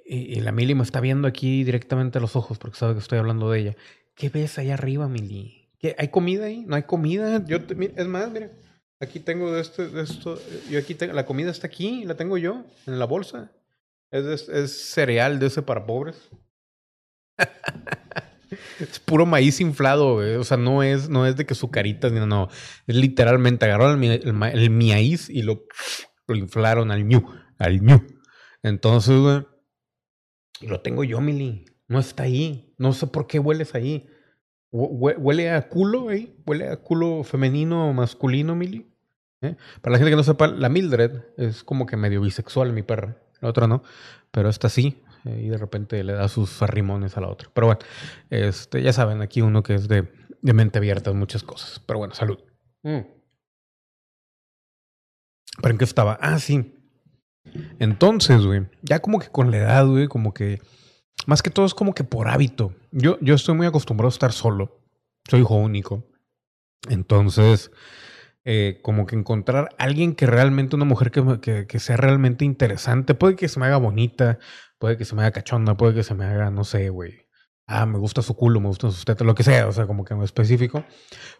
Y, 0.06 0.42
la 0.42 0.52
Mili 0.52 0.76
me 0.76 0.84
está 0.84 1.00
viendo 1.00 1.28
aquí 1.28 1.64
directamente 1.64 2.18
a 2.18 2.22
los 2.22 2.36
ojos 2.36 2.58
porque 2.58 2.78
sabe 2.78 2.94
que 2.94 3.00
estoy 3.00 3.20
hablando 3.20 3.50
de 3.50 3.60
ella. 3.60 3.76
¿Qué 4.16 4.30
ves 4.30 4.58
ahí 4.60 4.70
arriba, 4.70 5.08
Mili? 5.08 5.63
¿Qué, 5.84 5.94
¿Hay 5.98 6.08
comida 6.08 6.46
ahí? 6.46 6.64
¿No 6.66 6.78
hay 6.78 6.84
comida? 6.84 7.44
Yo 7.46 7.58
es 7.58 8.08
más, 8.08 8.32
mira, 8.32 8.50
aquí 9.02 9.20
tengo 9.20 9.52
de, 9.52 9.60
este, 9.60 9.90
esto. 10.00 10.40
Yo 10.70 10.80
aquí 10.80 10.96
tengo, 10.96 11.12
la 11.12 11.26
comida 11.26 11.52
está 11.52 11.68
aquí, 11.68 12.06
la 12.06 12.16
tengo 12.16 12.38
yo 12.38 12.64
en 12.88 13.00
la 13.00 13.06
bolsa. 13.06 13.52
Es, 14.10 14.48
es 14.48 14.92
cereal 14.94 15.40
de 15.40 15.48
ese 15.48 15.62
para 15.62 15.86
pobres. 15.86 16.30
es 18.80 18.98
puro 19.00 19.26
maíz 19.26 19.60
inflado, 19.60 20.40
O 20.40 20.44
sea, 20.46 20.56
no 20.56 20.84
es, 20.84 21.10
no 21.10 21.28
es 21.28 21.36
de 21.36 21.46
que 21.46 21.54
su 21.54 21.70
carita, 21.70 22.10
no, 22.10 22.26
no. 22.26 22.48
Es 22.88 22.96
literalmente 22.96 23.66
agarraron 23.66 24.02
el, 24.06 24.22
el, 24.24 24.70
maíz 24.70 25.30
y 25.30 25.42
lo, 25.42 25.66
lo 26.28 26.36
inflaron 26.38 26.92
al 26.92 27.06
ñu, 27.06 27.30
al 27.58 27.82
ñu. 27.82 28.08
Entonces, 28.62 29.44
lo 30.62 30.82
tengo 30.82 31.04
yo, 31.04 31.20
Mili. 31.20 31.66
No 31.90 32.00
está 32.00 32.24
ahí. 32.24 32.74
No 32.78 32.94
sé 32.94 33.08
por 33.08 33.28
qué 33.28 33.40
hueles 33.40 33.76
ahí. 33.76 34.08
Huele 34.76 35.52
a 35.52 35.70
culo, 35.70 36.12
¿eh? 36.12 36.34
Huele 36.48 36.68
a 36.68 36.78
culo 36.78 37.24
femenino 37.24 37.90
o 37.90 37.94
masculino, 37.94 38.56
Mili. 38.56 38.88
¿Eh? 39.42 39.56
Para 39.82 39.92
la 39.94 39.98
gente 40.00 40.10
que 40.10 40.16
no 40.16 40.24
sepa, 40.24 40.48
la 40.48 40.68
Mildred 40.68 41.22
es 41.38 41.64
como 41.64 41.86
que 41.86 41.96
medio 41.96 42.22
bisexual, 42.22 42.74
mi 42.74 42.82
perra. 42.82 43.18
La 43.40 43.50
otra 43.50 43.68
no. 43.68 43.84
Pero 44.32 44.50
esta 44.50 44.70
sí. 44.70 45.04
Eh, 45.26 45.44
y 45.44 45.50
de 45.50 45.58
repente 45.58 46.04
le 46.04 46.14
da 46.14 46.28
sus 46.28 46.50
farrimones 46.50 47.16
a 47.18 47.22
la 47.22 47.28
otra. 47.28 47.50
Pero 47.54 47.68
bueno, 47.68 47.82
este, 48.32 48.82
ya 48.82 48.94
saben, 48.94 49.22
aquí 49.22 49.42
uno 49.42 49.62
que 49.62 49.76
es 49.76 49.88
de, 49.88 50.12
de 50.42 50.54
mente 50.54 50.80
abierta 50.80 51.12
en 51.12 51.20
muchas 51.20 51.44
cosas. 51.44 51.80
Pero 51.86 52.00
bueno, 52.00 52.16
salud. 52.16 52.40
Mm. 52.82 53.02
¿Pero 55.62 55.72
en 55.72 55.78
qué 55.78 55.86
estaba? 55.86 56.18
Ah, 56.20 56.40
sí. 56.40 56.74
Entonces, 57.78 58.44
güey, 58.44 58.68
ya 58.82 59.00
como 59.00 59.20
que 59.20 59.30
con 59.30 59.52
la 59.52 59.58
edad, 59.58 59.86
güey, 59.86 60.08
como 60.08 60.34
que, 60.34 60.62
más 61.28 61.42
que 61.42 61.50
todo 61.50 61.66
es 61.66 61.74
como 61.74 61.94
que 61.94 62.04
por 62.04 62.28
hábito. 62.28 62.74
Yo, 62.92 63.18
yo 63.22 63.36
estoy 63.36 63.56
muy 63.56 63.68
acostumbrado 63.68 64.08
a 64.08 64.16
estar 64.16 64.32
solo. 64.32 64.80
Soy 65.30 65.42
hijo 65.42 65.56
único. 65.56 66.06
Entonces, 66.90 67.72
eh, 68.46 68.80
como 68.82 69.06
que 69.06 69.16
encontrar 69.16 69.70
alguien 69.78 70.16
que 70.16 70.26
realmente, 70.26 70.76
una 70.76 70.86
mujer 70.86 71.12
que, 71.12 71.40
que, 71.42 71.68
que, 71.68 71.80
sea 71.80 71.98
realmente 71.98 72.44
interesante, 72.44 73.16
puede 73.16 73.36
que 73.36 73.48
se 73.48 73.60
me 73.60 73.68
haga 73.68 73.78
bonita, 73.78 74.40
puede 74.80 74.98
que 74.98 75.06
se 75.06 75.16
me 75.16 75.22
haga 75.22 75.32
cachonda, 75.32 75.78
puede 75.78 75.94
que 75.94 76.04
se 76.04 76.14
me 76.14 76.26
haga, 76.26 76.52
no 76.52 76.64
sé, 76.66 76.90
güey. 76.90 77.24
Ah, 77.66 77.86
me 77.86 77.98
gusta 77.98 78.22
su 78.22 78.36
culo, 78.36 78.60
me 78.60 78.68
gusta 78.68 78.92
su 78.92 79.06
teta, 79.06 79.24
lo 79.24 79.36
que 79.36 79.44
sea, 79.44 79.68
o 79.68 79.72
sea, 79.72 79.88
como 79.88 80.04
que 80.04 80.14
en 80.14 80.22
específico. 80.22 80.84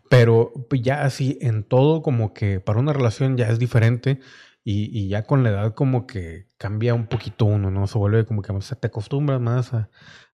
Pero 0.10 0.54
ya 0.72 1.04
así, 1.04 1.38
en 1.42 1.64
todo, 1.64 2.02
como 2.02 2.34
que 2.34 2.62
para 2.62 2.80
una 2.80 2.94
relación 2.94 3.36
ya 3.36 3.50
es 3.50 3.60
diferente. 3.60 4.20
Y, 4.64 4.98
y, 4.98 5.10
ya 5.10 5.24
con 5.24 5.44
la 5.44 5.50
edad 5.50 5.74
como 5.74 6.08
que 6.08 6.48
cambia 6.58 6.94
un 6.94 7.08
poquito 7.08 7.46
uno, 7.46 7.70
¿no? 7.70 7.86
Se 7.88 7.98
vuelve 7.98 8.26
como 8.26 8.42
que 8.42 8.62
se 8.62 8.76
te 8.78 8.88
acostumbras 8.88 9.42
más 9.42 9.74
a, 9.74 9.90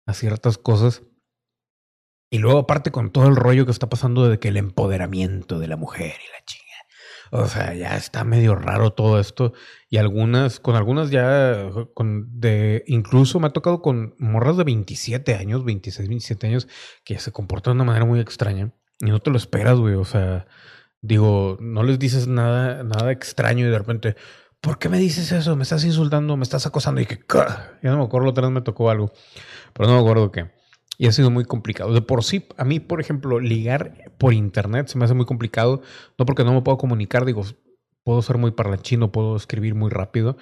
a, 0.05 0.13
ciertas 0.13 0.57
cosas. 0.57 1.01
Y 2.29 2.39
luego 2.39 2.59
aparte 2.59 2.91
con 2.91 3.11
todo 3.11 3.27
el 3.27 3.37
rollo 3.37 3.65
que 3.65 3.71
está 3.71 3.89
pasando 3.89 4.27
de 4.27 4.39
que 4.39 4.49
el 4.49 4.57
empoderamiento 4.57 5.59
de 5.59 5.67
la 5.69 5.77
mujer 5.77 6.07
y 6.07 6.31
la 6.31 6.45
chinga. 6.45 6.67
O 7.31 7.45
sea, 7.47 7.73
ya 7.73 7.95
está 7.97 8.23
medio 8.23 8.55
raro 8.55 8.91
todo 8.93 9.19
esto. 9.19 9.53
Y 9.89 9.97
algunas, 9.97 10.59
con 10.59 10.75
algunas 10.75 11.09
ya, 11.09 11.69
de, 12.27 12.83
incluso 12.87 13.39
me 13.39 13.47
ha 13.47 13.51
tocado 13.51 13.81
con 13.81 14.15
morras 14.17 14.57
de 14.57 14.63
27 14.63 15.35
años, 15.35 15.65
26, 15.65 16.07
27 16.09 16.47
años, 16.47 16.67
que 17.03 17.19
se 17.19 17.31
comportan 17.31 17.73
de 17.73 17.75
una 17.75 17.85
manera 17.85 18.05
muy 18.05 18.19
extraña. 18.19 18.73
Y 18.99 19.05
no 19.05 19.19
te 19.19 19.29
lo 19.29 19.37
esperas, 19.37 19.77
güey. 19.77 19.95
O 19.95 20.05
sea, 20.05 20.47
Digo, 21.07 21.57
no 21.61 21.83
les 21.83 21.97
dices 21.99 22.27
nada, 22.27 22.83
nada 22.83 23.13
extraño 23.13 23.65
y 23.65 23.69
de 23.69 23.77
repente, 23.77 24.15
¿por 24.59 24.77
qué 24.77 24.89
me 24.89 24.97
dices 24.97 25.31
eso? 25.31 25.55
Me 25.55 25.63
estás 25.63 25.85
insultando, 25.85 26.35
me 26.35 26.43
estás 26.43 26.65
acosando 26.65 26.99
y 26.99 27.05
que, 27.05 27.17
ya 27.81 27.91
no 27.91 27.99
me 27.99 28.03
acuerdo, 28.03 28.29
otra 28.29 28.45
vez 28.45 28.53
me 28.53 28.61
tocó 28.61 28.89
algo, 28.89 29.13
pero 29.71 29.87
no 29.87 29.95
me 29.95 30.01
acuerdo 30.01 30.33
qué. 30.33 30.51
Y 30.97 31.07
ha 31.07 31.13
sido 31.13 31.31
muy 31.31 31.45
complicado. 31.45 31.93
De 31.93 32.01
por 32.01 32.25
sí, 32.25 32.45
a 32.57 32.65
mí, 32.65 32.81
por 32.81 32.99
ejemplo, 32.99 33.39
ligar 33.39 34.11
por 34.17 34.33
internet 34.33 34.89
se 34.89 34.97
me 34.97 35.05
hace 35.05 35.13
muy 35.13 35.25
complicado, 35.25 35.81
no 36.17 36.25
porque 36.25 36.43
no 36.43 36.53
me 36.53 36.61
puedo 36.61 36.77
comunicar, 36.77 37.23
digo, 37.23 37.43
puedo 38.03 38.21
ser 38.21 38.37
muy 38.37 38.51
parlanchino, 38.51 39.09
puedo 39.09 39.37
escribir 39.37 39.75
muy 39.75 39.89
rápido, 39.89 40.35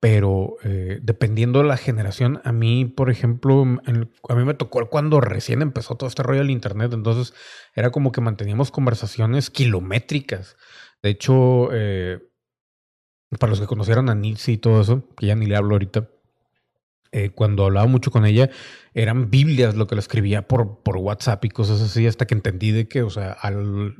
pero 0.00 0.56
eh, 0.62 1.00
dependiendo 1.02 1.58
de 1.60 1.66
la 1.66 1.76
generación, 1.76 2.40
a 2.44 2.52
mí, 2.52 2.84
por 2.84 3.10
ejemplo, 3.10 3.62
a 3.62 4.34
mí 4.34 4.44
me 4.44 4.54
tocó 4.54 4.88
cuando 4.88 5.20
recién 5.20 5.60
empezó 5.60 5.96
todo 5.96 6.08
este 6.08 6.22
rollo 6.22 6.40
del 6.40 6.50
Internet, 6.50 6.92
entonces 6.92 7.34
era 7.74 7.90
como 7.90 8.12
que 8.12 8.20
manteníamos 8.20 8.70
conversaciones 8.70 9.50
kilométricas. 9.50 10.56
De 11.02 11.10
hecho, 11.10 11.70
eh, 11.72 12.20
para 13.38 13.50
los 13.50 13.60
que 13.60 13.66
conocieron 13.66 14.08
a 14.08 14.14
Nilsi 14.14 14.52
y 14.52 14.58
todo 14.58 14.80
eso, 14.80 15.08
que 15.16 15.26
ya 15.26 15.34
ni 15.34 15.46
le 15.46 15.56
hablo 15.56 15.74
ahorita, 15.74 16.08
eh, 17.10 17.30
cuando 17.30 17.64
hablaba 17.64 17.86
mucho 17.86 18.10
con 18.10 18.24
ella, 18.24 18.50
eran 18.94 19.30
Biblias 19.30 19.74
lo 19.74 19.86
que 19.86 19.96
le 19.96 20.00
escribía 20.00 20.46
por, 20.46 20.82
por 20.82 20.96
WhatsApp 20.98 21.44
y 21.44 21.48
cosas 21.48 21.80
así, 21.80 22.06
hasta 22.06 22.26
que 22.26 22.34
entendí 22.34 22.70
de 22.70 22.86
que, 22.86 23.02
o 23.02 23.10
sea, 23.10 23.32
al 23.32 23.96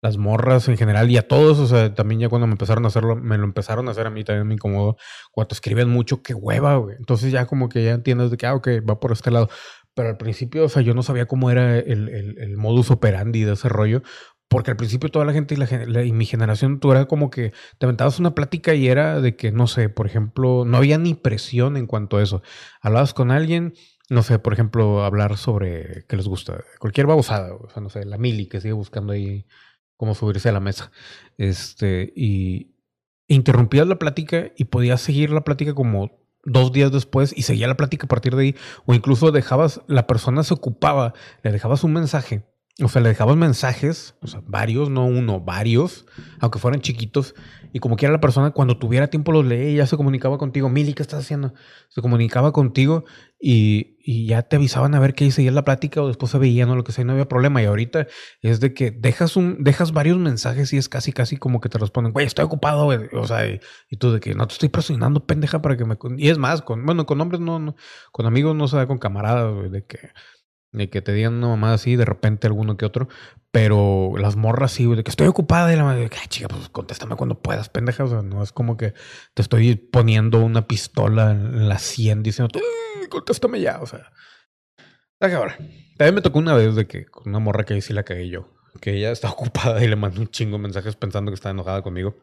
las 0.00 0.16
morras 0.16 0.68
en 0.68 0.76
general 0.76 1.10
y 1.10 1.16
a 1.16 1.26
todos, 1.26 1.58
o 1.58 1.66
sea, 1.66 1.94
también 1.94 2.20
ya 2.20 2.28
cuando 2.28 2.46
me 2.46 2.52
empezaron 2.52 2.84
a 2.84 2.88
hacerlo, 2.88 3.16
me 3.16 3.36
lo 3.36 3.44
empezaron 3.44 3.88
a 3.88 3.90
hacer 3.90 4.06
a 4.06 4.10
mí 4.10 4.24
también 4.24 4.46
me 4.46 4.54
incomodó. 4.54 4.96
Cuando 5.32 5.52
escriben 5.54 5.88
mucho, 5.88 6.22
qué 6.22 6.34
hueva, 6.34 6.76
güey. 6.76 6.96
Entonces 6.98 7.32
ya 7.32 7.46
como 7.46 7.68
que 7.68 7.84
ya 7.84 7.92
entiendes 7.92 8.30
de 8.30 8.36
que, 8.36 8.46
ah, 8.46 8.54
ok, 8.54 8.68
va 8.88 9.00
por 9.00 9.12
este 9.12 9.30
lado. 9.30 9.48
Pero 9.94 10.10
al 10.10 10.16
principio, 10.16 10.64
o 10.64 10.68
sea, 10.68 10.82
yo 10.82 10.94
no 10.94 11.02
sabía 11.02 11.26
cómo 11.26 11.50
era 11.50 11.76
el, 11.76 12.08
el, 12.08 12.56
modus 12.56 12.90
operandi 12.92 13.42
de 13.42 13.54
ese 13.54 13.68
rollo, 13.68 14.02
porque 14.46 14.70
al 14.70 14.76
principio 14.76 15.08
toda 15.08 15.24
la 15.24 15.32
gente 15.32 15.54
y, 15.54 15.56
la, 15.56 16.04
y 16.04 16.12
mi 16.12 16.24
generación, 16.24 16.78
tú 16.78 16.92
era 16.92 17.06
como 17.06 17.30
que 17.30 17.52
te 17.78 17.86
aventabas 17.86 18.20
una 18.20 18.34
plática 18.34 18.74
y 18.74 18.86
era 18.86 19.20
de 19.20 19.34
que, 19.34 19.50
no 19.50 19.66
sé, 19.66 19.88
por 19.88 20.06
ejemplo, 20.06 20.64
no 20.64 20.76
había 20.76 20.98
ni 20.98 21.14
presión 21.14 21.76
en 21.76 21.88
cuanto 21.88 22.18
a 22.18 22.22
eso. 22.22 22.42
Hablabas 22.80 23.12
con 23.12 23.32
alguien, 23.32 23.74
no 24.08 24.22
sé, 24.22 24.38
por 24.38 24.52
ejemplo, 24.52 25.04
hablar 25.04 25.36
sobre 25.36 26.04
qué 26.08 26.16
les 26.16 26.28
gusta, 26.28 26.62
cualquier 26.78 27.08
babosada, 27.08 27.52
o 27.54 27.68
sea, 27.68 27.82
no 27.82 27.90
sé, 27.90 28.04
la 28.04 28.18
mili 28.18 28.46
que 28.46 28.60
sigue 28.60 28.74
buscando 28.74 29.12
ahí 29.12 29.46
cómo 29.98 30.14
subirse 30.14 30.48
a 30.48 30.52
la 30.52 30.60
mesa. 30.60 30.90
Este, 31.36 32.14
y 32.16 32.74
interrumpías 33.26 33.86
la 33.86 33.98
plática 33.98 34.50
y 34.56 34.64
podías 34.64 35.02
seguir 35.02 35.30
la 35.30 35.44
plática 35.44 35.74
como 35.74 36.10
dos 36.44 36.72
días 36.72 36.90
después 36.90 37.34
y 37.36 37.42
seguía 37.42 37.68
la 37.68 37.76
plática 37.76 38.06
a 38.06 38.08
partir 38.08 38.34
de 38.34 38.42
ahí. 38.42 38.56
O 38.86 38.94
incluso 38.94 39.30
dejabas, 39.30 39.82
la 39.86 40.06
persona 40.06 40.42
se 40.44 40.54
ocupaba, 40.54 41.12
le 41.42 41.52
dejabas 41.52 41.84
un 41.84 41.92
mensaje 41.92 42.46
o 42.80 42.88
sea, 42.88 43.02
le 43.02 43.08
dejabas 43.08 43.36
mensajes, 43.36 44.14
o 44.22 44.28
sea, 44.28 44.40
varios, 44.46 44.88
no 44.88 45.04
uno, 45.04 45.40
varios, 45.40 46.06
aunque 46.38 46.60
fueran 46.60 46.80
chiquitos, 46.80 47.34
y 47.72 47.80
como 47.80 47.96
quiera 47.96 48.12
la 48.12 48.20
persona, 48.20 48.50
cuando 48.50 48.78
tuviera 48.78 49.08
tiempo 49.08 49.32
los 49.32 49.44
leía 49.44 49.70
y 49.70 49.76
ya 49.76 49.86
se 49.86 49.96
comunicaba 49.96 50.38
contigo. 50.38 50.68
Mili, 50.68 50.94
¿qué 50.94 51.02
estás 51.02 51.24
haciendo? 51.24 51.54
Se 51.88 52.00
comunicaba 52.00 52.52
contigo 52.52 53.04
y, 53.40 53.98
y 54.02 54.26
ya 54.26 54.42
te 54.42 54.56
avisaban 54.56 54.94
a 54.94 55.00
ver 55.00 55.14
qué 55.14 55.30
seguía 55.30 55.52
la 55.52 55.64
plática 55.64 56.02
o 56.02 56.08
después 56.08 56.32
se 56.32 56.38
veían 56.38 56.70
o 56.70 56.76
lo 56.76 56.84
que 56.84 56.92
sea, 56.92 57.04
no 57.04 57.12
había 57.12 57.28
problema. 57.28 57.62
Y 57.62 57.66
ahorita 57.66 58.06
es 58.42 58.60
de 58.60 58.72
que 58.72 58.90
dejas 58.90 59.36
un, 59.36 59.62
dejas 59.62 59.92
varios 59.92 60.18
mensajes 60.18 60.72
y 60.72 60.78
es 60.78 60.88
casi, 60.88 61.12
casi 61.12 61.36
como 61.36 61.60
que 61.60 61.68
te 61.68 61.78
responden, 61.78 62.12
güey, 62.12 62.26
estoy 62.26 62.44
ocupado, 62.44 62.84
güey. 62.84 63.00
O 63.12 63.26
sea, 63.26 63.46
y, 63.46 63.60
tú 63.98 64.12
de 64.12 64.20
que 64.20 64.34
no 64.34 64.46
te 64.46 64.54
estoy 64.54 64.68
presionando, 64.70 65.26
pendeja, 65.26 65.60
para 65.60 65.76
que 65.76 65.84
me. 65.84 65.96
Y 66.16 66.30
es 66.30 66.38
más, 66.38 66.62
con, 66.62 66.86
bueno, 66.86 67.06
con 67.06 67.20
hombres 67.20 67.40
no, 67.40 67.58
no 67.58 67.76
con 68.12 68.26
amigos 68.26 68.56
no 68.56 68.68
se 68.68 68.76
da 68.76 68.86
con 68.86 68.98
camaradas, 68.98 69.54
güey, 69.54 69.70
de 69.70 69.84
que 69.84 69.98
de 70.72 70.90
que 70.90 71.00
te 71.00 71.12
digan 71.12 71.34
una 71.34 71.48
mamá 71.48 71.72
así, 71.72 71.96
de 71.96 72.04
repente 72.04 72.46
alguno 72.46 72.76
que 72.76 72.84
otro, 72.84 73.08
pero 73.50 74.12
las 74.18 74.36
morras 74.36 74.72
sí, 74.72 74.86
de 74.94 75.02
que 75.02 75.10
estoy 75.10 75.26
ocupada 75.26 75.72
y 75.72 75.76
la 75.76 75.84
madre, 75.84 76.08
que 76.10 76.18
chica, 76.28 76.48
pues 76.48 76.68
contéstame 76.68 77.16
cuando 77.16 77.40
puedas, 77.40 77.68
pendeja. 77.68 78.04
O 78.04 78.08
sea, 78.08 78.22
no 78.22 78.42
es 78.42 78.52
como 78.52 78.76
que 78.76 78.94
te 79.34 79.42
estoy 79.42 79.76
poniendo 79.76 80.40
una 80.40 80.66
pistola 80.66 81.30
en 81.30 81.68
la 81.68 81.78
sien 81.78 82.22
diciendo, 82.22 82.60
contéstame 83.08 83.60
ya. 83.60 83.80
O 83.80 83.86
sea, 83.86 84.12
ahora. 85.20 85.56
También 85.96 86.14
me 86.14 86.22
tocó 86.22 86.38
una 86.38 86.54
vez 86.54 86.74
de 86.76 86.86
que 86.86 87.06
con 87.06 87.28
una 87.28 87.38
morra 87.38 87.64
que 87.64 87.74
ahí 87.74 87.80
sí 87.80 87.92
la 87.92 88.04
cagué 88.04 88.28
yo, 88.28 88.54
que 88.80 88.94
ella 88.94 89.10
está 89.10 89.30
ocupada 89.32 89.82
y 89.82 89.88
le 89.88 89.96
mandó 89.96 90.20
un 90.20 90.28
chingo 90.28 90.56
de 90.56 90.62
mensajes 90.62 90.96
pensando 90.96 91.30
que 91.30 91.36
está 91.36 91.50
enojada 91.50 91.82
conmigo. 91.82 92.16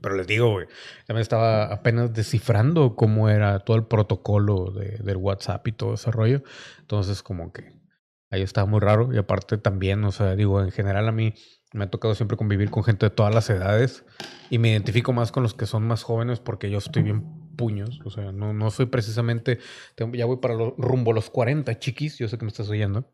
Pero 0.00 0.16
les 0.16 0.26
digo, 0.26 0.50
güey, 0.50 0.66
también 1.06 1.22
estaba 1.22 1.64
apenas 1.72 2.12
descifrando 2.12 2.96
cómo 2.96 3.28
era 3.28 3.60
todo 3.60 3.76
el 3.76 3.84
protocolo 3.84 4.72
de, 4.72 4.98
del 4.98 5.16
WhatsApp 5.16 5.66
y 5.68 5.72
todo 5.72 5.94
ese 5.94 6.10
rollo. 6.10 6.42
Entonces, 6.80 7.22
como 7.22 7.52
que 7.52 7.80
ahí 8.30 8.42
estaba 8.42 8.66
muy 8.66 8.80
raro. 8.80 9.12
Y 9.12 9.18
aparte 9.18 9.58
también, 9.58 10.04
o 10.04 10.12
sea, 10.12 10.34
digo, 10.34 10.60
en 10.60 10.72
general 10.72 11.08
a 11.08 11.12
mí 11.12 11.34
me 11.72 11.84
ha 11.84 11.90
tocado 11.90 12.14
siempre 12.16 12.36
convivir 12.36 12.70
con 12.70 12.82
gente 12.82 13.06
de 13.06 13.10
todas 13.10 13.32
las 13.34 13.48
edades. 13.50 14.04
Y 14.48 14.58
me 14.58 14.70
identifico 14.70 15.12
más 15.12 15.30
con 15.30 15.42
los 15.44 15.54
que 15.54 15.66
son 15.66 15.86
más 15.86 16.02
jóvenes 16.02 16.40
porque 16.40 16.70
yo 16.70 16.78
estoy 16.78 17.04
bien 17.04 17.22
puños. 17.56 18.00
O 18.04 18.10
sea, 18.10 18.32
no, 18.32 18.52
no 18.52 18.70
soy 18.70 18.86
precisamente, 18.86 19.60
ya 19.96 20.26
voy 20.26 20.38
para 20.38 20.54
los, 20.54 20.72
rumbo 20.78 21.12
a 21.12 21.14
los 21.14 21.30
40, 21.30 21.78
chiquis, 21.78 22.18
yo 22.18 22.26
sé 22.26 22.38
que 22.38 22.44
me 22.44 22.50
estás 22.50 22.68
oyendo 22.70 23.06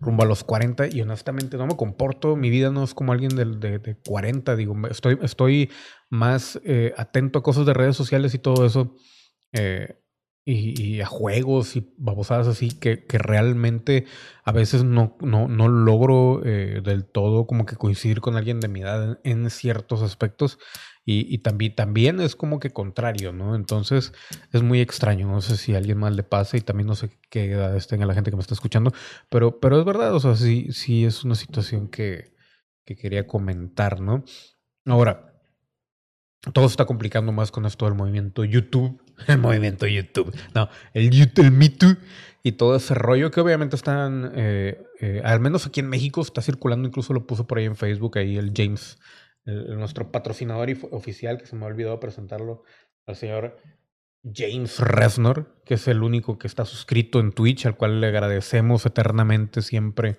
rumbo 0.00 0.22
a 0.22 0.26
los 0.26 0.44
40 0.44 0.88
y 0.88 1.00
honestamente 1.02 1.56
no 1.56 1.66
me 1.66 1.76
comporto, 1.76 2.34
mi 2.34 2.50
vida 2.50 2.70
no 2.70 2.82
es 2.82 2.94
como 2.94 3.12
alguien 3.12 3.36
de, 3.36 3.78
de, 3.78 3.96
40, 3.96 4.56
digo, 4.56 4.74
estoy, 4.88 5.18
estoy 5.22 5.70
más 6.08 6.60
eh, 6.64 6.94
atento 6.96 7.38
a 7.38 7.42
cosas 7.42 7.66
de 7.66 7.74
redes 7.74 7.96
sociales 7.96 8.34
y 8.34 8.38
todo 8.38 8.64
eso. 8.66 8.96
Eh, 9.52 9.96
y, 10.44 11.00
a 11.00 11.06
juegos 11.06 11.76
y 11.76 11.92
babosadas 11.96 12.48
así 12.48 12.70
que, 12.70 13.06
que 13.06 13.18
realmente 13.18 14.06
a 14.42 14.52
veces 14.52 14.84
no, 14.84 15.16
no, 15.20 15.48
no 15.48 15.68
logro 15.68 16.42
eh, 16.44 16.80
del 16.82 17.04
todo 17.04 17.46
como 17.46 17.66
que 17.66 17.76
coincidir 17.76 18.20
con 18.20 18.36
alguien 18.36 18.58
de 18.58 18.68
mi 18.68 18.80
edad 18.80 19.20
en, 19.22 19.48
ciertos 19.50 20.02
aspectos 20.02 20.58
y, 21.12 21.38
también, 21.38 21.74
también 21.74 22.20
es 22.20 22.36
como 22.36 22.60
que 22.60 22.70
contrario, 22.70 23.32
¿no? 23.32 23.54
Entonces 23.54 24.12
es 24.52 24.62
muy 24.62 24.80
extraño, 24.80 25.26
no 25.26 25.40
sé 25.40 25.56
si 25.56 25.74
a 25.74 25.78
alguien 25.78 25.98
más 25.98 26.14
le 26.14 26.22
pasa 26.22 26.56
y 26.56 26.60
también 26.60 26.86
no 26.86 26.94
sé 26.94 27.10
qué 27.30 27.52
edad 27.52 27.80
tenga 27.88 28.06
la 28.06 28.14
gente 28.14 28.30
que 28.30 28.36
me 28.36 28.42
está 28.42 28.54
escuchando, 28.54 28.92
pero, 29.28 29.58
pero 29.60 29.78
es 29.78 29.84
verdad, 29.84 30.14
o 30.14 30.20
sea, 30.20 30.36
sí, 30.36 30.68
sí 30.72 31.04
es 31.04 31.24
una 31.24 31.34
situación 31.34 31.88
que, 31.88 32.32
que 32.84 32.96
quería 32.96 33.26
comentar, 33.26 34.00
¿no? 34.00 34.24
Ahora, 34.86 35.30
todo 36.52 36.68
se 36.68 36.72
está 36.72 36.86
complicando 36.86 37.32
más 37.32 37.50
con 37.50 37.66
esto 37.66 37.84
del 37.84 37.94
movimiento 37.94 38.44
YouTube. 38.44 39.00
El 39.26 39.38
movimiento 39.38 39.86
YouTube. 39.86 40.34
No, 40.54 40.70
el 40.94 41.10
YouTube, 41.10 41.44
el 41.44 41.52
Me 41.52 41.68
Too 41.68 41.96
y 42.42 42.52
todo 42.52 42.76
ese 42.76 42.94
rollo 42.94 43.30
que 43.30 43.40
obviamente 43.40 43.76
están, 43.76 44.32
eh, 44.34 44.82
eh, 45.00 45.20
al 45.24 45.40
menos 45.40 45.66
aquí 45.66 45.80
en 45.80 45.90
México 45.90 46.22
está 46.22 46.40
circulando, 46.40 46.88
incluso 46.88 47.12
lo 47.12 47.26
puso 47.26 47.46
por 47.46 47.58
ahí 47.58 47.66
en 47.66 47.76
Facebook, 47.76 48.16
ahí 48.16 48.38
el 48.38 48.52
James, 48.56 48.98
nuestro 49.44 50.10
patrocinador 50.12 50.68
oficial, 50.90 51.38
que 51.38 51.46
se 51.46 51.56
me 51.56 51.64
ha 51.64 51.68
olvidado 51.68 52.00
presentarlo, 52.00 52.62
al 53.06 53.16
señor 53.16 53.56
James 54.22 54.78
Resnor, 54.78 55.60
que 55.64 55.74
es 55.74 55.88
el 55.88 56.02
único 56.02 56.38
que 56.38 56.46
está 56.46 56.64
suscrito 56.64 57.20
en 57.20 57.32
Twitch, 57.32 57.66
al 57.66 57.76
cual 57.76 58.00
le 58.00 58.08
agradecemos 58.08 58.84
eternamente 58.86 59.62
siempre 59.62 60.18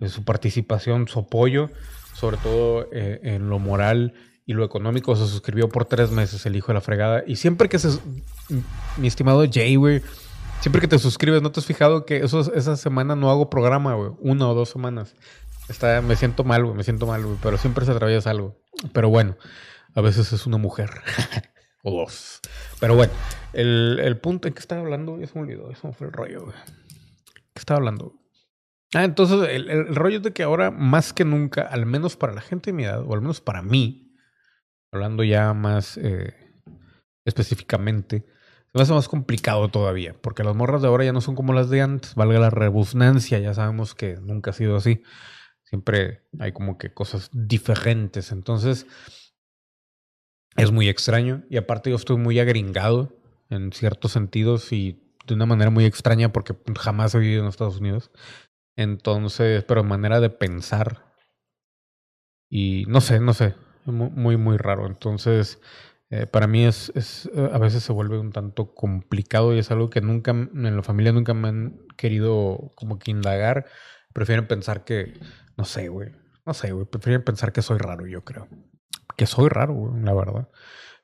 eh, 0.00 0.08
su 0.08 0.24
participación, 0.24 1.08
su 1.08 1.20
apoyo, 1.20 1.70
sobre 2.14 2.36
todo 2.38 2.88
en 2.92 3.50
lo 3.50 3.58
moral 3.58 4.14
y 4.46 4.52
lo 4.52 4.64
económico 4.64 5.16
se 5.16 5.26
suscribió 5.26 5.68
por 5.68 5.86
tres 5.86 6.10
meses 6.10 6.44
el 6.46 6.56
hijo 6.56 6.68
de 6.68 6.74
la 6.74 6.80
fregada. 6.80 7.24
Y 7.26 7.36
siempre 7.36 7.68
que 7.68 7.78
se... 7.78 7.98
Mi 8.98 9.08
estimado 9.08 9.44
Jay, 9.50 9.76
güey, 9.76 10.02
siempre 10.60 10.80
que 10.80 10.88
te 10.88 10.98
suscribes, 10.98 11.40
¿no 11.40 11.50
te 11.50 11.60
has 11.60 11.66
fijado 11.66 12.04
que 12.04 12.18
esa 12.18 12.76
semana 12.76 13.16
no 13.16 13.30
hago 13.30 13.48
programa, 13.48 13.94
güey? 13.94 14.10
Una 14.20 14.48
o 14.48 14.54
dos 14.54 14.68
semanas. 14.68 15.14
Está, 15.68 16.02
me 16.02 16.16
siento 16.16 16.44
mal, 16.44 16.64
güey, 16.64 16.76
me 16.76 16.84
siento 16.84 17.06
mal, 17.06 17.24
güey, 17.24 17.38
pero 17.42 17.56
siempre 17.56 17.84
se 17.86 17.92
atraviesa 17.92 18.30
algo. 18.30 18.60
Pero 18.92 19.08
bueno, 19.08 19.36
a 19.94 20.00
veces 20.00 20.32
es 20.32 20.46
una 20.46 20.58
mujer. 20.58 20.90
o 21.82 21.90
dos. 21.90 22.40
Pero 22.80 22.96
bueno, 22.96 23.12
el, 23.52 24.00
el, 24.02 24.18
punto 24.18 24.48
en 24.48 24.54
que 24.54 24.60
estaba 24.60 24.80
hablando, 24.80 25.18
ya 25.18 25.26
se 25.26 25.34
me 25.34 25.42
olvidó, 25.42 25.70
eso 25.70 25.92
fue 25.92 26.08
el 26.08 26.12
rollo. 26.12 26.46
¿Qué 27.34 27.60
estaba 27.60 27.78
hablando? 27.78 28.14
Ah, 28.94 29.04
entonces 29.04 29.48
el, 29.50 29.70
el 29.70 29.94
rollo 29.94 30.18
es 30.18 30.22
de 30.22 30.32
que 30.32 30.42
ahora, 30.42 30.70
más 30.70 31.12
que 31.12 31.24
nunca, 31.24 31.62
al 31.62 31.86
menos 31.86 32.16
para 32.16 32.32
la 32.32 32.40
gente 32.40 32.70
de 32.70 32.76
mi 32.76 32.84
edad, 32.84 33.02
o 33.02 33.14
al 33.14 33.20
menos 33.20 33.40
para 33.40 33.62
mí, 33.62 34.14
hablando 34.92 35.24
ya 35.24 35.52
más 35.52 35.96
eh, 35.96 36.34
específicamente, 37.24 38.24
se 38.74 38.78
me 38.78 38.82
hace 38.82 38.92
más 38.92 39.08
complicado 39.08 39.68
todavía, 39.68 40.14
porque 40.20 40.44
las 40.44 40.54
morras 40.54 40.82
de 40.82 40.88
ahora 40.88 41.04
ya 41.04 41.12
no 41.12 41.20
son 41.20 41.34
como 41.34 41.52
las 41.52 41.70
de 41.70 41.80
antes, 41.80 42.14
valga 42.14 42.38
la 42.38 42.50
rebusnancia, 42.50 43.38
ya 43.40 43.54
sabemos 43.54 43.94
que 43.94 44.16
nunca 44.20 44.50
ha 44.50 44.54
sido 44.54 44.76
así, 44.76 45.02
siempre 45.74 46.22
hay 46.38 46.52
como 46.52 46.78
que 46.78 46.94
cosas 46.94 47.30
diferentes, 47.32 48.30
entonces 48.30 48.86
es 50.56 50.70
muy 50.70 50.88
extraño 50.88 51.42
y 51.50 51.56
aparte 51.56 51.90
yo 51.90 51.96
estoy 51.96 52.16
muy 52.16 52.38
agringado 52.38 53.12
en 53.50 53.72
ciertos 53.72 54.12
sentidos 54.12 54.72
y 54.72 55.02
de 55.26 55.34
una 55.34 55.46
manera 55.46 55.70
muy 55.70 55.84
extraña 55.84 56.32
porque 56.32 56.54
jamás 56.78 57.12
he 57.16 57.18
vivido 57.18 57.42
en 57.42 57.48
Estados 57.48 57.80
Unidos, 57.80 58.12
entonces, 58.76 59.64
pero 59.64 59.82
manera 59.82 60.20
de 60.20 60.30
pensar 60.30 61.12
y 62.48 62.84
no 62.86 63.00
sé, 63.00 63.18
no 63.18 63.34
sé, 63.34 63.56
muy, 63.84 64.36
muy 64.36 64.58
raro. 64.58 64.86
Entonces, 64.86 65.60
eh, 66.10 66.26
para 66.28 66.46
mí 66.46 66.64
es, 66.64 66.92
es, 66.94 67.28
eh, 67.34 67.50
a 67.52 67.58
veces 67.58 67.82
se 67.82 67.92
vuelve 67.92 68.16
un 68.20 68.30
tanto 68.30 68.76
complicado 68.76 69.52
y 69.52 69.58
es 69.58 69.72
algo 69.72 69.90
que 69.90 70.00
nunca, 70.00 70.30
en 70.30 70.76
la 70.76 70.82
familia 70.84 71.10
nunca 71.10 71.34
me 71.34 71.48
han 71.48 71.80
querido 71.96 72.72
como 72.76 73.00
que 73.00 73.10
indagar. 73.10 73.66
Prefieren 74.12 74.46
pensar 74.46 74.84
que, 74.84 75.14
no 75.56 75.64
sé, 75.64 75.88
güey, 75.88 76.10
no 76.46 76.54
sé, 76.54 76.72
güey, 76.72 76.86
prefieren 76.86 77.24
pensar 77.24 77.52
que 77.52 77.62
soy 77.62 77.78
raro, 77.78 78.06
yo 78.06 78.24
creo. 78.24 78.48
Que 79.16 79.26
soy 79.26 79.48
raro, 79.48 79.74
güey, 79.74 80.02
la 80.02 80.14
verdad. 80.14 80.48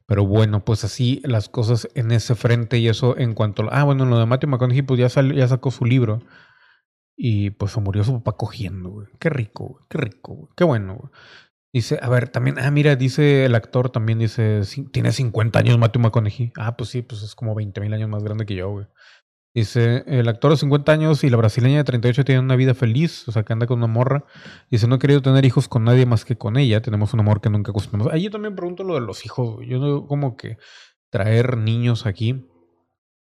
Pero 0.06 0.26
bueno, 0.26 0.64
pues 0.64 0.82
así 0.84 1.22
las 1.24 1.48
cosas 1.48 1.88
en 1.94 2.10
ese 2.10 2.34
frente 2.34 2.78
y 2.78 2.88
eso 2.88 3.16
en 3.16 3.34
cuanto... 3.34 3.68
Ah, 3.70 3.84
bueno, 3.84 4.04
lo 4.06 4.18
de 4.18 4.26
Matthew 4.26 4.50
McConaughey, 4.50 4.82
pues 4.82 4.98
ya, 4.98 5.22
ya 5.22 5.46
sacó 5.46 5.70
su 5.70 5.84
libro. 5.84 6.20
Y 7.16 7.50
pues 7.50 7.72
se 7.72 7.80
murió 7.80 8.02
su 8.02 8.14
papá 8.14 8.36
cogiendo, 8.36 8.90
güey. 8.90 9.06
Qué 9.20 9.30
rico, 9.30 9.68
güey. 9.68 9.84
Qué 9.88 9.98
rico, 9.98 10.34
güey. 10.34 10.48
Qué 10.56 10.64
bueno, 10.64 10.96
güey. 10.96 11.12
Dice, 11.72 12.00
a 12.02 12.08
ver, 12.08 12.28
también, 12.28 12.58
ah, 12.58 12.70
mira, 12.72 12.96
dice 12.96 13.44
el 13.44 13.54
actor, 13.54 13.90
también 13.90 14.18
dice, 14.18 14.62
tiene 14.90 15.12
50 15.12 15.56
años 15.60 15.78
Matthew 15.78 16.02
McConaughey. 16.02 16.52
Ah, 16.56 16.76
pues 16.76 16.90
sí, 16.90 17.02
pues 17.02 17.22
es 17.22 17.36
como 17.36 17.54
20 17.54 17.80
mil 17.80 17.94
años 17.94 18.08
más 18.08 18.24
grande 18.24 18.46
que 18.46 18.56
yo, 18.56 18.68
güey. 18.70 18.86
Dice, 19.52 20.04
el 20.06 20.28
actor 20.28 20.52
de 20.52 20.58
50 20.58 20.92
años 20.92 21.24
y 21.24 21.30
la 21.30 21.36
brasileña 21.36 21.78
de 21.78 21.84
38 21.84 22.24
tienen 22.24 22.44
una 22.44 22.54
vida 22.54 22.72
feliz, 22.72 23.26
o 23.26 23.32
sea, 23.32 23.42
que 23.42 23.52
anda 23.52 23.66
con 23.66 23.78
una 23.78 23.88
morra. 23.88 24.24
Dice, 24.70 24.86
no 24.86 24.94
he 24.94 24.98
querido 25.00 25.22
tener 25.22 25.44
hijos 25.44 25.66
con 25.66 25.84
nadie 25.84 26.06
más 26.06 26.24
que 26.24 26.36
con 26.36 26.56
ella, 26.56 26.80
tenemos 26.82 27.12
un 27.14 27.20
amor 27.20 27.40
que 27.40 27.50
nunca 27.50 27.72
acostumbramos. 27.72 28.12
Ahí 28.12 28.22
yo 28.22 28.30
también 28.30 28.54
pregunto 28.54 28.84
lo 28.84 28.94
de 28.94 29.00
los 29.00 29.24
hijos, 29.24 29.58
yo 29.66 29.78
no, 29.80 30.06
como 30.06 30.36
que 30.36 30.56
traer 31.10 31.56
niños 31.56 32.06
aquí, 32.06 32.48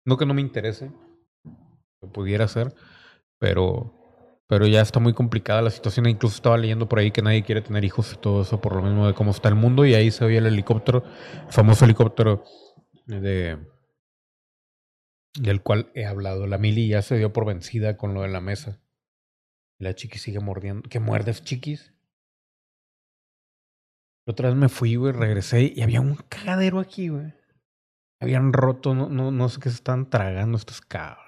no 0.04 0.16
que 0.16 0.26
no 0.26 0.34
me 0.34 0.40
interese, 0.40 0.92
lo 2.00 2.12
pudiera 2.12 2.46
ser, 2.46 2.74
pero 3.38 4.00
pero 4.50 4.66
ya 4.66 4.80
está 4.80 4.98
muy 4.98 5.12
complicada 5.12 5.62
la 5.62 5.70
situación. 5.70 6.08
Incluso 6.08 6.34
estaba 6.34 6.58
leyendo 6.58 6.88
por 6.88 6.98
ahí 6.98 7.12
que 7.12 7.22
nadie 7.22 7.44
quiere 7.44 7.62
tener 7.62 7.84
hijos 7.84 8.12
y 8.12 8.16
todo 8.16 8.42
eso 8.42 8.60
por 8.60 8.74
lo 8.74 8.82
mismo 8.82 9.06
de 9.06 9.14
cómo 9.14 9.30
está 9.30 9.48
el 9.48 9.54
mundo. 9.54 9.86
Y 9.86 9.94
ahí 9.94 10.10
se 10.10 10.24
veía 10.24 10.40
el 10.40 10.46
helicóptero, 10.46 11.04
el 11.46 11.52
famoso 11.52 11.84
helicóptero 11.84 12.42
de 13.06 13.58
del 15.34 15.62
cual 15.62 15.90
he 15.94 16.06
hablado. 16.06 16.46
La 16.46 16.58
Mili 16.58 16.88
ya 16.88 17.02
se 17.02 17.16
dio 17.16 17.32
por 17.32 17.46
vencida 17.46 17.96
con 17.96 18.14
lo 18.14 18.22
de 18.22 18.28
la 18.28 18.40
mesa. 18.40 18.80
La 19.78 19.94
chiqui 19.94 20.18
sigue 20.18 20.40
mordiendo. 20.40 20.88
¿Qué 20.88 21.00
muerdes, 21.00 21.42
chiquis? 21.42 21.94
otra 24.26 24.48
vez 24.48 24.56
me 24.56 24.68
fui, 24.68 24.94
güey, 24.94 25.12
regresé 25.12 25.72
y 25.74 25.82
había 25.82 26.00
un 26.00 26.14
cagadero 26.28 26.78
aquí, 26.78 27.08
güey. 27.08 27.34
Habían 28.20 28.52
roto, 28.52 28.94
no, 28.94 29.08
no, 29.08 29.30
no 29.30 29.48
sé 29.48 29.58
qué 29.60 29.70
se 29.70 29.76
están 29.76 30.08
tragando 30.08 30.56
estos 30.56 30.80
cabros. 30.80 31.26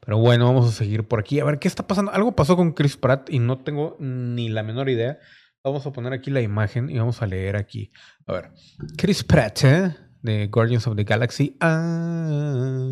Pero 0.00 0.18
bueno, 0.18 0.46
vamos 0.46 0.68
a 0.68 0.72
seguir 0.72 1.08
por 1.08 1.20
aquí. 1.20 1.40
A 1.40 1.44
ver, 1.44 1.58
¿qué 1.58 1.68
está 1.68 1.86
pasando? 1.86 2.12
Algo 2.12 2.36
pasó 2.36 2.56
con 2.56 2.72
Chris 2.72 2.96
Pratt 2.96 3.28
y 3.30 3.38
no 3.38 3.58
tengo 3.58 3.96
ni 3.98 4.48
la 4.48 4.62
menor 4.62 4.88
idea. 4.88 5.18
Vamos 5.64 5.86
a 5.86 5.92
poner 5.92 6.12
aquí 6.12 6.30
la 6.30 6.42
imagen 6.42 6.90
y 6.90 6.98
vamos 6.98 7.22
a 7.22 7.26
leer 7.26 7.56
aquí. 7.56 7.90
A 8.26 8.34
ver, 8.34 8.50
Chris 8.96 9.24
Pratt, 9.24 9.64
¿eh? 9.64 9.96
De 10.24 10.48
Guardians 10.48 10.86
of 10.88 10.96
the 10.96 11.04
Galaxy. 11.04 11.56
Ah, 11.60 12.88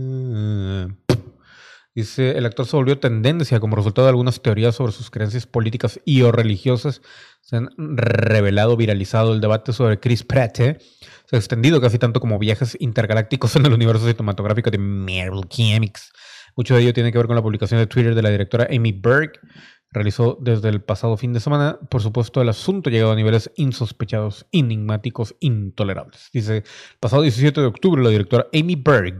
dice, 1.94 2.36
el 2.36 2.44
actor 2.46 2.66
se 2.66 2.76
volvió 2.76 2.98
tendencia 3.00 3.58
como 3.58 3.74
resultado 3.74 4.06
de 4.06 4.10
algunas 4.10 4.42
teorías 4.42 4.74
sobre 4.76 4.92
sus 4.92 5.10
creencias 5.10 5.46
políticas 5.46 5.98
y 6.04 6.20
o 6.22 6.30
religiosas. 6.30 7.00
Se 7.40 7.56
han 7.56 7.70
revelado, 7.76 8.76
viralizado 8.76 9.32
el 9.32 9.40
debate 9.40 9.72
sobre 9.72 9.98
Chris 9.98 10.22
Pratt. 10.22 10.60
¿eh? 10.60 10.78
Se 11.24 11.36
ha 11.36 11.38
extendido 11.38 11.80
casi 11.80 11.98
tanto 11.98 12.20
como 12.20 12.38
viajes 12.38 12.76
intergalácticos 12.78 13.56
en 13.56 13.64
el 13.64 13.72
universo 13.72 14.06
cinematográfico 14.06 14.70
de 14.70 14.78
Marvel 14.78 15.48
Comics. 15.48 16.12
Mucho 16.54 16.74
de 16.74 16.82
ello 16.82 16.92
tiene 16.92 17.12
que 17.12 17.18
ver 17.18 17.26
con 17.26 17.36
la 17.36 17.42
publicación 17.42 17.80
de 17.80 17.86
Twitter 17.86 18.14
de 18.14 18.22
la 18.22 18.28
directora 18.28 18.68
Amy 18.70 18.92
Berg. 18.92 19.32
Realizó 19.92 20.38
desde 20.40 20.68
el 20.68 20.80
pasado 20.82 21.16
fin 21.16 21.32
de 21.32 21.40
semana. 21.40 21.78
Por 21.90 22.02
supuesto, 22.02 22.40
el 22.40 22.48
asunto 22.48 22.88
ha 22.88 22.92
llegado 22.92 23.12
a 23.12 23.16
niveles 23.16 23.50
insospechados, 23.56 24.46
enigmáticos, 24.52 25.36
intolerables. 25.40 26.30
Dice, 26.32 26.64
pasado 26.98 27.22
17 27.22 27.60
de 27.60 27.66
octubre, 27.66 28.02
la 28.02 28.10
directora 28.10 28.46
Amy 28.52 28.76
Berg 28.76 29.18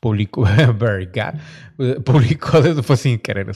publicó, 0.00 0.44
publicó 2.04 2.60
desde, 2.62 2.82
fue 2.82 2.96
sin 2.96 3.18
querer, 3.18 3.50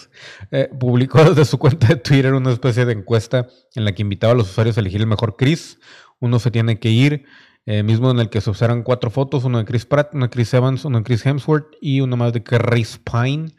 eh, 0.50 0.68
publicó 0.78 1.24
desde 1.24 1.44
su 1.44 1.58
cuenta 1.58 1.88
de 1.88 1.96
Twitter 1.96 2.34
una 2.34 2.52
especie 2.52 2.84
de 2.84 2.92
encuesta 2.92 3.46
en 3.74 3.84
la 3.84 3.92
que 3.92 4.02
invitaba 4.02 4.32
a 4.32 4.36
los 4.36 4.50
usuarios 4.50 4.76
a 4.76 4.80
elegir 4.80 5.00
el 5.00 5.06
mejor 5.06 5.36
Chris. 5.36 5.78
Uno 6.20 6.38
se 6.38 6.50
tiene 6.50 6.78
que 6.78 6.90
ir, 6.90 7.24
eh, 7.66 7.82
mismo 7.82 8.10
en 8.10 8.18
el 8.18 8.28
que 8.28 8.40
se 8.40 8.50
observan 8.50 8.82
cuatro 8.82 9.10
fotos, 9.10 9.44
uno 9.44 9.58
de 9.58 9.64
Chris 9.64 9.86
Pratt, 9.86 10.14
uno 10.14 10.26
de 10.26 10.30
Chris 10.30 10.52
Evans, 10.54 10.84
uno 10.84 10.98
de 10.98 11.04
Chris 11.04 11.24
Hemsworth 11.24 11.68
y 11.80 12.00
uno 12.00 12.16
más 12.16 12.32
de 12.32 12.42
Chris 12.42 12.98
Pine. 12.98 13.52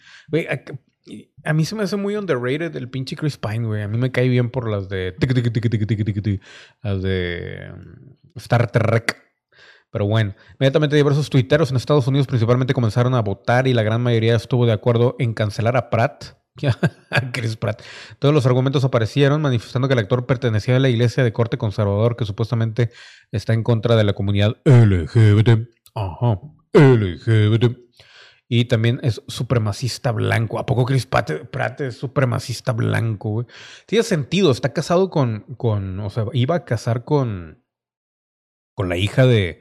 A, 1.44 1.54
mí 1.54 1.66
se 1.66 1.76
me 1.76 1.84
hace 1.84 1.96
muy 1.96 2.16
underrated 2.16 2.76
el 2.76 2.90
pinche 2.90 3.16
Chris 3.16 3.38
Pine, 3.38 3.66
güey. 3.66 3.82
A 3.82 3.88
mí 3.88 3.98
me 3.98 4.12
cae 4.12 4.30
bien 4.30 4.50
por 4.50 4.70
las 4.70 4.90
de... 4.90 5.14
Las 6.82 7.02
de 7.02 7.72
mm, 7.76 8.38
Star 8.38 8.72
Trek. 8.72 9.22
Pero 9.92 10.08
bueno, 10.08 10.34
inmediatamente 10.56 10.96
diversos 10.96 11.30
tuiteros 11.30 11.70
en 11.70 11.78
Estados 11.78 12.08
Unidos 12.08 12.26
principalmente 12.26 12.74
comenzaron 12.74 13.14
a 13.14 13.22
votar 13.22 13.68
y 13.68 13.74
la 13.74 13.84
gran 13.84 14.02
mayoría 14.02 14.36
estuvo 14.36 14.66
de 14.66 14.74
acuerdo 14.74 15.16
en 15.20 15.34
cancelar 15.34 15.78
a 15.78 15.90
Pratt. 15.90 16.36
Chris 17.32 17.56
Pratt. 17.58 17.82
Todos 18.20 18.34
los 18.34 18.46
argumentos 18.46 18.84
aparecieron 18.84 19.42
manifestando 19.42 19.88
que 19.88 19.94
el 19.94 20.00
actor 20.00 20.26
pertenecía 20.26 20.78
a 20.78 20.80
la 20.80 20.90
iglesia 20.90 21.24
de 21.24 21.34
corte 21.34 21.58
conservador 21.58 22.16
que 22.16 22.26
supuestamente 22.26 22.92
está 23.32 23.54
en 23.54 23.64
contra 23.64 23.96
de 23.96 24.04
la 24.04 24.14
comunidad 24.14 24.58
LGBT. 24.66 25.68
Ajá, 25.96 26.40
LGBT. 26.74 27.78
Y 28.56 28.66
también 28.66 29.00
es 29.02 29.20
supremacista 29.28 30.12
blanco. 30.12 30.60
¿A 30.60 30.68
poco 30.68 30.86
Chris 30.86 31.08
Pratt, 31.08 31.82
es 31.82 31.98
supremacista 31.98 32.72
blanco? 32.72 33.48
Tiene 33.88 34.04
sentido. 34.04 34.52
Está 34.52 34.74
casado 34.74 35.10
con, 35.10 35.56
con, 35.58 36.00
o 36.00 36.12
sea, 36.12 36.26
iba 36.34 36.54
a 36.54 36.64
casar 36.64 37.04
con, 37.04 37.64
con 38.76 38.90
la 38.90 38.98
hija 38.98 39.26
de, 39.26 39.60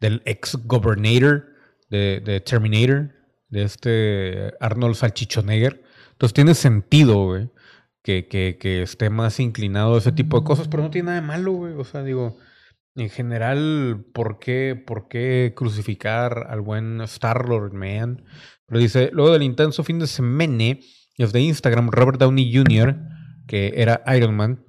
del 0.00 0.22
ex 0.24 0.56
gobernator 0.64 1.50
de, 1.88 2.42
Terminator, 2.44 3.12
de 3.48 3.62
este 3.62 4.54
Arnold 4.58 4.96
Salchichonegger. 4.96 5.84
Entonces 6.10 6.34
tiene 6.34 6.54
sentido, 6.54 7.24
güey, 7.24 7.48
que, 8.02 8.26
que, 8.26 8.82
esté 8.82 9.08
más 9.08 9.38
inclinado 9.38 9.94
a 9.94 9.98
ese 9.98 10.10
tipo 10.10 10.40
de 10.40 10.44
cosas, 10.44 10.66
pero 10.66 10.82
no 10.82 10.90
tiene 10.90 11.06
nada 11.06 11.20
de 11.20 11.26
malo, 11.28 11.52
güey. 11.52 11.74
O 11.74 11.84
sea, 11.84 12.02
digo, 12.02 12.38
en 12.94 13.08
general, 13.10 14.04
¿por 14.12 14.38
qué, 14.38 14.80
por 14.86 15.08
qué 15.08 15.52
crucificar 15.56 16.46
al 16.48 16.60
buen 16.60 17.00
Star-Lord, 17.02 17.72
man? 17.72 18.24
Pero 18.66 18.80
dice, 18.80 19.10
luego 19.12 19.32
del 19.32 19.42
intenso 19.42 19.84
fin 19.84 19.98
de 19.98 20.06
semana, 20.06 20.76
de 21.16 21.40
Instagram, 21.40 21.90
Robert 21.90 22.18
Downey 22.18 22.52
Jr., 22.54 22.98
que 23.46 23.74
era 23.76 24.02
Iron 24.16 24.34
Man, 24.34 24.64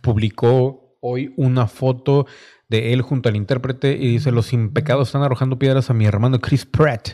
publicó 0.00 0.98
hoy 1.00 1.32
una 1.36 1.66
foto 1.66 2.26
de 2.68 2.92
él 2.92 3.02
junto 3.02 3.28
al 3.28 3.36
intérprete 3.36 3.92
y 3.92 4.12
dice, 4.12 4.30
los 4.32 4.52
impecados 4.52 5.08
están 5.08 5.22
arrojando 5.22 5.58
piedras 5.58 5.90
a 5.90 5.94
mi 5.94 6.04
hermano 6.06 6.40
Chris 6.40 6.66
Pratt, 6.66 7.10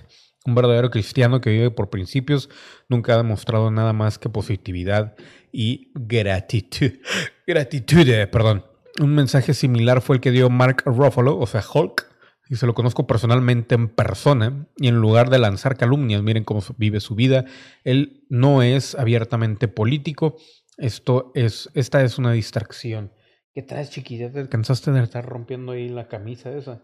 un 0.46 0.55
verdadero 0.55 0.90
cristiano 0.90 1.40
que 1.40 1.51
vive 1.51 1.70
por 1.70 1.90
principios, 1.90 2.48
nunca 2.88 3.14
ha 3.14 3.18
demostrado 3.18 3.70
nada 3.70 3.92
más 3.92 4.18
que 4.18 4.29
positividad 4.29 5.14
y 5.53 5.92
gratitud. 5.94 6.92
gratitud, 7.46 8.07
perdón. 8.31 8.71
Un 9.00 9.14
mensaje 9.14 9.55
similar 9.55 10.02
fue 10.02 10.16
el 10.16 10.20
que 10.20 10.31
dio 10.31 10.50
Mark 10.50 10.83
Ruffalo, 10.85 11.38
o 11.38 11.46
sea, 11.46 11.62
Hulk, 11.62 12.07
y 12.48 12.57
se 12.57 12.66
lo 12.66 12.74
conozco 12.74 13.07
personalmente 13.07 13.74
en 13.74 13.88
persona, 13.88 14.66
y 14.76 14.88
en 14.88 14.96
lugar 14.96 15.31
de 15.31 15.38
lanzar 15.38 15.76
calumnias, 15.76 16.22
miren 16.22 16.44
cómo 16.44 16.61
vive 16.76 17.00
su 17.00 17.14
vida, 17.14 17.46
él 17.85 18.26
no 18.28 18.62
es 18.62 18.94
abiertamente 18.94 19.68
político, 19.68 20.37
esto 20.76 21.33
es, 21.35 21.70
esta 21.74 22.02
es 22.02 22.18
una 22.18 22.33
distracción. 22.33 23.12
¿Qué 23.55 23.62
traes, 23.62 23.90
chiquilla? 23.90 24.31
¿Te 24.31 24.48
cansaste 24.48 24.90
de 24.92 25.02
estar 25.02 25.24
rompiendo 25.24 25.72
ahí 25.72 25.88
la 25.88 26.09
camisa 26.09 26.50
esa? 26.52 26.83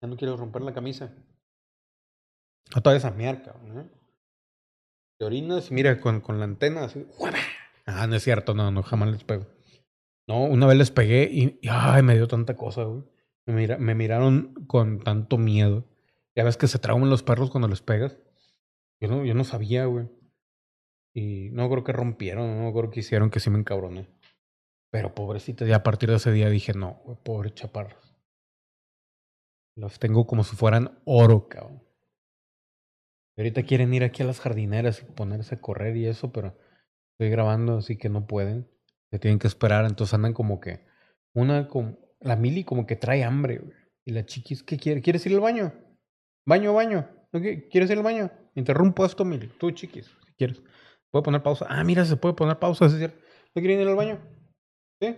Ya 0.00 0.08
no 0.08 0.16
quiero 0.16 0.36
romper 0.36 0.62
la 0.62 0.74
camisa. 0.74 1.12
A 2.74 2.80
toda 2.80 2.96
esa 2.96 3.10
mierda, 3.10 3.54
¿no? 3.64 3.88
Te 5.18 5.24
orinas, 5.24 5.70
mira, 5.70 6.00
con, 6.00 6.20
con 6.20 6.38
la 6.38 6.44
antena 6.44 6.84
así. 6.84 7.06
Ah, 7.86 8.06
no 8.06 8.16
es 8.16 8.22
cierto, 8.22 8.52
no, 8.54 8.70
no, 8.70 8.82
jamás 8.82 9.10
les 9.10 9.24
pego. 9.24 9.46
No, 10.28 10.44
una 10.44 10.66
vez 10.66 10.76
les 10.76 10.90
pegué 10.90 11.28
y, 11.30 11.58
ay, 11.68 12.02
me 12.02 12.14
dio 12.14 12.26
tanta 12.26 12.56
cosa, 12.56 12.84
güey. 12.84 13.04
Me, 13.46 13.54
mira, 13.54 13.78
me 13.78 13.94
miraron 13.94 14.54
con 14.66 15.00
tanto 15.00 15.38
miedo. 15.38 15.84
Ya 16.34 16.44
ves 16.44 16.56
que 16.56 16.66
se 16.66 16.78
trauman 16.78 17.10
los 17.10 17.22
perros 17.22 17.50
cuando 17.50 17.68
les 17.68 17.80
pegas. 17.80 18.18
Yo 19.00 19.08
no, 19.08 19.24
yo 19.24 19.34
no 19.34 19.44
sabía, 19.44 19.86
güey. 19.86 20.08
Y 21.14 21.50
no 21.52 21.70
creo 21.70 21.84
que 21.84 21.92
rompieron, 21.92 22.62
no 22.62 22.72
creo 22.72 22.90
que 22.90 23.00
hicieron 23.00 23.30
que 23.30 23.40
sí 23.40 23.50
me 23.50 23.58
encabroné. 23.58 24.08
Pero 24.90 25.14
pobrecita, 25.14 25.64
ya 25.64 25.76
a 25.76 25.82
partir 25.82 26.10
de 26.10 26.16
ese 26.16 26.32
día 26.32 26.50
dije, 26.50 26.74
no, 26.74 27.00
güey, 27.04 27.16
pobre 27.22 27.54
chaparros. 27.54 28.16
Los 29.76 29.98
tengo 29.98 30.26
como 30.26 30.42
si 30.42 30.56
fueran 30.56 30.98
oro, 31.04 31.48
cabrón. 31.48 31.82
Y 33.36 33.42
ahorita 33.42 33.62
quieren 33.62 33.92
ir 33.94 34.02
aquí 34.04 34.22
a 34.22 34.26
las 34.26 34.40
jardineras 34.40 35.02
y 35.02 35.12
ponerse 35.12 35.54
a 35.54 35.60
correr 35.60 35.96
y 35.96 36.06
eso, 36.06 36.32
pero 36.32 36.56
estoy 37.12 37.30
grabando, 37.30 37.76
así 37.76 37.96
que 37.96 38.08
no 38.08 38.26
pueden. 38.26 38.68
Se 39.10 39.18
tienen 39.18 39.38
que 39.38 39.46
esperar, 39.46 39.84
entonces 39.84 40.14
andan 40.14 40.32
como 40.32 40.60
que. 40.60 40.84
Una, 41.34 41.68
como, 41.68 41.98
la 42.20 42.36
Mili 42.36 42.64
como 42.64 42.86
que 42.86 42.96
trae 42.96 43.24
hambre, 43.24 43.58
güey. 43.58 43.76
Y 44.04 44.12
la 44.12 44.24
chiquis, 44.24 44.62
¿qué 44.62 44.76
quiere? 44.76 45.02
¿Quieres 45.02 45.26
ir 45.26 45.34
al 45.34 45.40
baño? 45.40 45.72
Baño, 46.46 46.72
baño. 46.74 47.08
¿Quieres 47.32 47.90
ir 47.90 47.98
al 47.98 48.04
baño? 48.04 48.30
Interrumpo 48.54 49.04
esto, 49.04 49.24
Mili. 49.24 49.48
Tú, 49.48 49.70
chiquis, 49.72 50.06
si 50.06 50.32
quieres. 50.34 50.62
¿Puedo 51.10 51.24
poner 51.24 51.42
pausa? 51.42 51.66
Ah, 51.68 51.82
mira, 51.84 52.04
se 52.04 52.16
puede 52.16 52.34
poner 52.34 52.58
pausa, 52.58 52.86
es 52.86 52.96
cierto. 52.96 53.18
¿No 53.54 53.60
quieren 53.60 53.80
ir 53.80 53.88
al 53.88 53.96
baño? 53.96 54.18
¿Sí? 55.00 55.16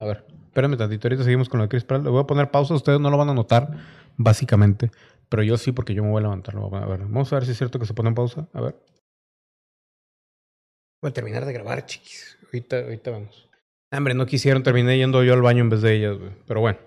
A 0.00 0.06
ver, 0.06 0.24
espérame 0.46 0.76
tantito, 0.76 1.08
ahorita 1.08 1.24
seguimos 1.24 1.48
con 1.48 1.58
lo 1.58 1.64
de 1.64 1.68
Chris 1.68 1.84
Pratt. 1.84 2.04
Le 2.04 2.10
voy 2.10 2.20
a 2.20 2.26
poner 2.26 2.50
pausa, 2.50 2.74
ustedes 2.74 3.00
no 3.00 3.10
lo 3.10 3.18
van 3.18 3.30
a 3.30 3.34
notar, 3.34 3.76
básicamente. 4.16 4.90
Pero 5.28 5.42
yo 5.42 5.56
sí, 5.56 5.72
porque 5.72 5.94
yo 5.94 6.02
me 6.02 6.10
voy 6.10 6.20
a 6.20 6.22
levantar. 6.22 6.56
A 6.56 6.86
ver, 6.86 7.00
vamos 7.00 7.32
a 7.32 7.36
ver 7.36 7.44
si 7.44 7.52
es 7.52 7.58
cierto 7.58 7.78
que 7.78 7.86
se 7.86 7.94
pone 7.94 8.08
en 8.08 8.14
pausa. 8.14 8.48
A 8.52 8.60
ver. 8.60 8.76
Voy 11.02 11.10
a 11.10 11.12
terminar 11.12 11.44
de 11.44 11.52
grabar, 11.52 11.84
chiquis. 11.84 12.37
Ahorita, 12.48 12.78
ahorita 12.80 13.10
vamos. 13.10 13.48
Hombre, 13.90 14.14
no 14.14 14.26
quisieron, 14.26 14.62
terminé 14.62 14.98
yendo 14.98 15.22
yo 15.22 15.32
al 15.32 15.42
baño 15.42 15.62
en 15.62 15.70
vez 15.70 15.82
de 15.82 15.94
ellas. 15.94 16.16
Pero 16.46 16.60
bueno. 16.60 16.78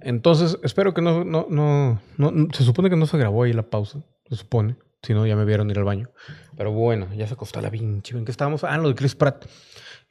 Entonces, 0.00 0.58
espero 0.62 0.92
que 0.92 1.00
no, 1.00 1.24
no, 1.24 1.46
no, 1.48 2.00
no, 2.18 2.48
se 2.52 2.62
supone 2.62 2.90
que 2.90 2.96
no 2.96 3.06
se 3.06 3.16
grabó 3.16 3.44
ahí 3.44 3.54
la 3.54 3.62
pausa, 3.62 4.00
se 4.28 4.36
supone. 4.36 4.76
Si 5.02 5.12
no, 5.12 5.26
ya 5.26 5.36
me 5.36 5.44
vieron 5.44 5.70
ir 5.70 5.78
al 5.78 5.84
baño. 5.84 6.10
Pero 6.56 6.72
bueno, 6.72 7.08
ya 7.14 7.26
se 7.26 7.34
acostó 7.34 7.60
la 7.60 7.70
pinche. 7.70 8.16
¿En 8.16 8.24
qué 8.24 8.30
estábamos? 8.30 8.64
Ah, 8.64 8.76
lo 8.78 8.88
de 8.88 8.94
Chris 8.94 9.14
Pratt. 9.14 9.46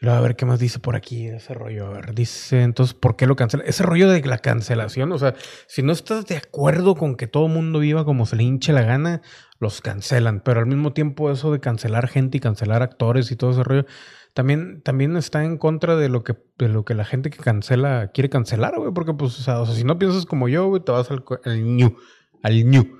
a 0.01 0.19
ver 0.19 0.35
qué 0.35 0.45
más 0.45 0.59
dice 0.59 0.79
por 0.79 0.95
aquí 0.95 1.27
ese 1.27 1.53
rollo. 1.53 1.87
A 1.87 1.89
ver, 1.89 2.13
dice 2.13 2.61
entonces, 2.61 2.93
¿por 2.93 3.15
qué 3.15 3.25
lo 3.25 3.35
cancela? 3.35 3.63
Ese 3.65 3.83
rollo 3.83 4.09
de 4.09 4.21
la 4.23 4.37
cancelación, 4.37 5.11
o 5.11 5.17
sea, 5.17 5.33
si 5.67 5.81
no 5.81 5.93
estás 5.93 6.25
de 6.27 6.37
acuerdo 6.37 6.95
con 6.95 7.15
que 7.15 7.25
todo 7.25 7.47
mundo 7.47 7.79
viva 7.79 8.05
como 8.05 8.27
se 8.27 8.35
le 8.35 8.43
hinche 8.43 8.71
la 8.71 8.83
gana, 8.83 9.21
los 9.59 9.81
cancelan. 9.81 10.41
Pero 10.41 10.59
al 10.59 10.67
mismo 10.67 10.93
tiempo, 10.93 11.31
eso 11.31 11.51
de 11.51 11.59
cancelar 11.59 12.07
gente 12.07 12.37
y 12.37 12.39
cancelar 12.39 12.83
actores 12.83 13.31
y 13.31 13.35
todo 13.35 13.51
ese 13.51 13.63
rollo, 13.63 13.85
también, 14.33 14.81
también 14.81 15.15
está 15.15 15.43
en 15.43 15.57
contra 15.57 15.95
de 15.95 16.09
lo 16.09 16.23
que, 16.23 16.35
de 16.57 16.67
lo 16.67 16.85
que 16.85 16.95
la 16.95 17.05
gente 17.05 17.29
que 17.29 17.37
cancela 17.37 18.11
quiere 18.13 18.29
cancelar, 18.29 18.77
güey. 18.77 18.91
Porque, 18.93 19.13
pues, 19.13 19.39
o 19.39 19.43
sea, 19.43 19.65
si 19.75 19.83
no 19.83 19.99
piensas 19.99 20.25
como 20.25 20.47
yo, 20.47 20.67
güey, 20.67 20.83
te 20.83 20.91
vas 20.91 21.11
al, 21.11 21.23
al 21.45 21.75
new, 21.75 21.95
al 22.41 22.69
new. 22.69 22.99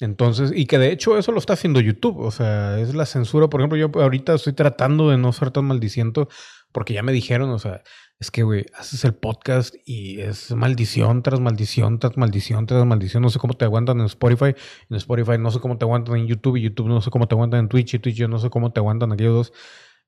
Entonces, 0.00 0.50
y 0.54 0.64
que 0.64 0.78
de 0.78 0.90
hecho 0.90 1.18
eso 1.18 1.30
lo 1.30 1.38
está 1.38 1.52
haciendo 1.52 1.78
YouTube, 1.80 2.18
o 2.18 2.30
sea, 2.30 2.80
es 2.80 2.94
la 2.94 3.04
censura. 3.04 3.48
Por 3.48 3.60
ejemplo, 3.60 3.76
yo 3.78 3.90
ahorita 3.94 4.34
estoy 4.34 4.54
tratando 4.54 5.10
de 5.10 5.18
no 5.18 5.32
ser 5.32 5.50
tan 5.50 5.66
maldiciento 5.66 6.28
porque 6.72 6.94
ya 6.94 7.02
me 7.02 7.12
dijeron, 7.12 7.50
o 7.50 7.58
sea, 7.58 7.82
es 8.18 8.30
que, 8.30 8.42
güey, 8.42 8.64
haces 8.74 9.04
el 9.04 9.14
podcast 9.14 9.74
y 9.84 10.20
es 10.20 10.52
maldición 10.52 11.22
tras 11.22 11.40
maldición 11.40 11.98
tras 11.98 12.16
maldición 12.16 12.66
tras 12.66 12.86
maldición. 12.86 13.22
No 13.22 13.28
sé 13.28 13.38
cómo 13.38 13.54
te 13.54 13.66
aguantan 13.66 14.00
en 14.00 14.06
Spotify, 14.06 14.54
en 14.88 14.96
Spotify 14.96 15.38
no 15.38 15.50
sé 15.50 15.60
cómo 15.60 15.76
te 15.76 15.84
aguantan 15.84 16.16
en 16.16 16.26
YouTube 16.26 16.56
y 16.56 16.62
YouTube 16.62 16.88
no 16.88 17.02
sé 17.02 17.10
cómo 17.10 17.28
te 17.28 17.34
aguantan 17.34 17.60
en 17.60 17.68
Twitch 17.68 17.94
y 17.94 17.98
Twitch 17.98 18.16
yo 18.16 18.28
no 18.28 18.38
sé 18.38 18.48
cómo 18.48 18.72
te 18.72 18.80
aguantan 18.80 19.12
aquellos 19.12 19.34
dos. 19.34 19.52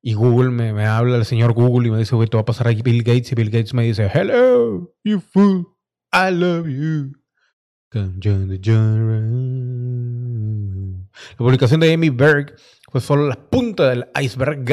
Y 0.05 0.15
Google 0.15 0.51
me, 0.51 0.73
me 0.73 0.85
habla 0.85 1.17
el 1.17 1.25
señor 1.25 1.53
Google 1.53 1.87
y 1.87 1.91
me 1.93 1.99
dice, 1.99 2.17
güey, 2.17 2.29
te 2.29 2.37
va 2.37 2.41
a 2.41 2.45
pasar 2.45 2.67
aquí 2.67 2.83
Bill 2.83 3.05
Gates 3.05 3.31
y 3.31 3.37
Bill 3.37 3.51
Gates 3.51 3.73
me 3.73 3.85
dice, 3.85 4.11
hello, 4.13 4.93
you 5.05 5.21
fool, 5.21 5.65
I 6.13 6.33
love 6.33 6.67
you. 6.67 7.13
La 7.95 8.09
publicación 11.37 11.81
de 11.81 11.93
Amy 11.93 12.11
Berg 12.11 12.57
fue 12.91 13.01
solo 13.01 13.29
la 13.29 13.49
punta 13.49 13.91
del 13.91 14.09
iceberg. 14.21 14.65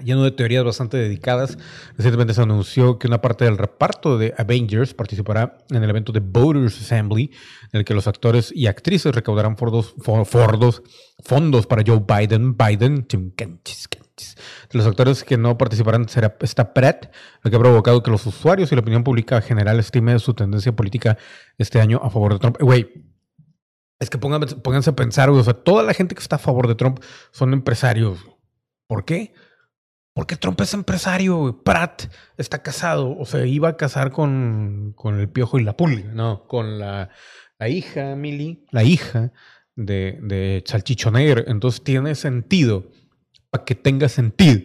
Lleno 0.00 0.24
de 0.24 0.30
teorías 0.30 0.64
bastante 0.64 0.96
dedicadas. 0.96 1.58
Recientemente 1.96 2.34
se 2.34 2.42
anunció 2.42 2.98
que 2.98 3.06
una 3.06 3.20
parte 3.20 3.44
del 3.44 3.58
reparto 3.58 4.18
de 4.18 4.34
Avengers 4.36 4.94
participará 4.94 5.58
en 5.70 5.82
el 5.82 5.90
evento 5.90 6.12
de 6.12 6.20
Voters 6.20 6.80
Assembly, 6.80 7.30
en 7.72 7.78
el 7.78 7.84
que 7.84 7.94
los 7.94 8.06
actores 8.06 8.52
y 8.54 8.66
actrices 8.66 9.14
recaudarán 9.14 9.56
fondos, 9.56 9.94
para 11.66 11.82
Joe 11.86 12.04
Biden. 12.06 12.56
Biden, 12.56 13.06
de 14.70 14.78
los 14.78 14.86
actores 14.86 15.24
que 15.24 15.36
no 15.36 15.58
participarán 15.58 16.08
será 16.08 16.36
esta 16.40 16.72
Pratt, 16.72 17.12
lo 17.42 17.50
que 17.50 17.56
ha 17.56 17.60
provocado 17.60 18.02
que 18.02 18.10
los 18.10 18.24
usuarios 18.26 18.72
y 18.72 18.74
la 18.74 18.80
opinión 18.80 19.04
pública 19.04 19.40
general 19.42 19.78
estimen 19.78 20.18
su 20.20 20.34
tendencia 20.34 20.74
política 20.74 21.18
este 21.58 21.80
año 21.80 22.00
a 22.02 22.10
favor 22.10 22.32
de 22.32 22.38
Trump. 22.38 22.56
Güey, 22.60 23.04
es 23.98 24.10
que 24.10 24.18
pónganse, 24.18 24.90
a 24.90 24.96
pensar, 24.96 25.30
o 25.30 25.42
sea, 25.42 25.54
toda 25.54 25.82
la 25.82 25.94
gente 25.94 26.14
que 26.14 26.20
está 26.20 26.36
a 26.36 26.38
favor 26.38 26.68
de 26.68 26.74
Trump 26.74 27.00
son 27.30 27.52
empresarios. 27.52 28.18
¿Por 28.86 29.04
qué? 29.04 29.34
Porque 30.16 30.36
Trump 30.36 30.58
es 30.62 30.72
empresario. 30.72 31.60
Pratt 31.62 32.04
está 32.38 32.62
casado, 32.62 33.14
o 33.18 33.26
sea, 33.26 33.44
iba 33.44 33.68
a 33.68 33.76
casar 33.76 34.10
con, 34.10 34.94
con 34.96 35.20
el 35.20 35.28
piojo 35.28 35.58
y 35.58 35.62
la 35.62 35.76
pulga, 35.76 36.10
no, 36.14 36.48
con 36.48 36.78
la, 36.78 37.10
hija, 37.68 38.16
Millie, 38.16 38.64
la 38.70 38.82
hija 38.82 39.34
de, 39.74 40.18
de 40.22 40.64
Entonces 41.46 41.84
tiene 41.84 42.14
sentido 42.14 42.86
que 43.66 43.74
tenga 43.74 44.08
sentido 44.08 44.62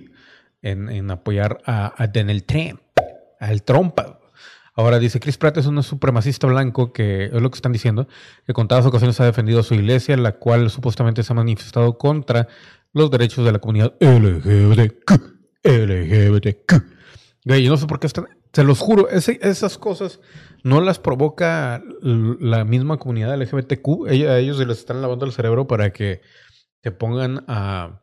en, 0.61 1.11
apoyar 1.11 1.61
a, 1.65 2.01
a, 2.01 2.07
Donald 2.07 2.45
Trump, 2.45 2.79
al 3.37 3.63
trompa. 3.63 4.21
Ahora 4.73 4.99
dice, 4.99 5.19
Chris 5.19 5.37
Pratt 5.37 5.57
es 5.57 5.65
un 5.65 5.83
supremacista 5.83 6.47
blanco 6.47 6.93
que 6.93 7.25
es 7.25 7.41
lo 7.41 7.51
que 7.51 7.55
están 7.55 7.73
diciendo, 7.73 8.07
que 8.47 8.53
con 8.53 8.69
todas 8.69 8.85
ocasiones 8.85 9.19
ha 9.19 9.25
defendido 9.25 9.59
a 9.59 9.63
su 9.63 9.73
iglesia, 9.73 10.15
la 10.15 10.33
cual 10.33 10.69
supuestamente 10.69 11.23
se 11.23 11.33
ha 11.33 11.35
manifestado 11.35 11.97
contra 11.97 12.47
los 12.93 13.11
derechos 13.11 13.43
de 13.43 13.51
la 13.51 13.59
comunidad 13.59 13.95
LGBTQ. 13.99 15.30
LGBTQ. 15.63 16.73
yo 17.45 17.69
no 17.69 17.77
sé 17.77 17.87
por 17.87 17.99
qué 17.99 18.07
están, 18.07 18.27
se 18.53 18.63
los 18.63 18.79
juro, 18.79 19.09
esas 19.09 19.77
cosas 19.77 20.19
no 20.63 20.81
las 20.81 20.99
provoca 20.99 21.81
la 22.01 22.65
misma 22.65 22.97
comunidad 22.97 23.39
LGBTQ. 23.39 24.07
A 24.07 24.37
ellos 24.37 24.57
se 24.57 24.65
les 24.65 24.79
están 24.79 25.01
lavando 25.01 25.25
el 25.25 25.31
cerebro 25.31 25.67
para 25.67 25.91
que 25.91 26.21
se 26.83 26.91
pongan 26.91 27.43
a 27.47 28.01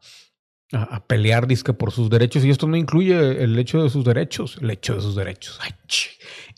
pelear 1.06 1.46
disque 1.46 1.72
por 1.72 1.92
sus 1.92 2.10
derechos 2.10 2.44
y 2.44 2.50
esto 2.50 2.66
no 2.66 2.76
incluye 2.76 3.42
el 3.42 3.58
hecho 3.58 3.82
de 3.82 3.90
sus 3.90 4.04
derechos, 4.04 4.58
el 4.60 4.70
hecho 4.70 4.94
de 4.94 5.00
sus 5.00 5.16
derechos. 5.16 5.58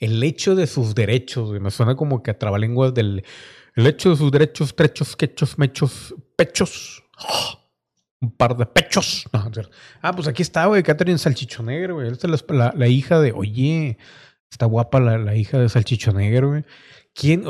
el 0.00 0.22
hecho 0.22 0.54
de 0.54 0.66
sus 0.66 0.94
derechos, 0.94 1.50
me 1.60 1.70
suena 1.70 1.96
como 1.96 2.22
que 2.22 2.30
a 2.30 2.38
trabalenguas 2.38 2.94
del 2.94 3.24
el 3.76 3.86
hecho 3.86 4.10
de 4.10 4.16
sus 4.16 4.30
derechos, 4.32 4.74
trechos, 4.74 5.16
quechos, 5.16 5.58
mechos, 5.58 6.14
pechos. 6.36 7.04
Un 8.20 8.30
par 8.30 8.56
de 8.56 8.66
pechos. 8.66 9.28
ah, 10.02 10.12
pues 10.12 10.28
aquí 10.28 10.42
está, 10.42 10.66
güey, 10.66 10.82
Catherine 10.82 11.18
Salchichonegro, 11.18 11.96
güey. 11.96 12.08
Esta 12.08 12.26
es 12.26 12.44
la, 12.48 12.72
la, 12.76 12.88
hija 12.88 13.18
de, 13.20 13.32
oye, 13.32 13.98
Está 14.50 14.66
guapa 14.66 14.98
la, 14.98 15.36
hija 15.36 15.58
de 15.58 15.68
Salchicho 15.68 16.12
Negro, 16.12 16.48
güey. 16.48 16.64
¿Quién? 17.14 17.44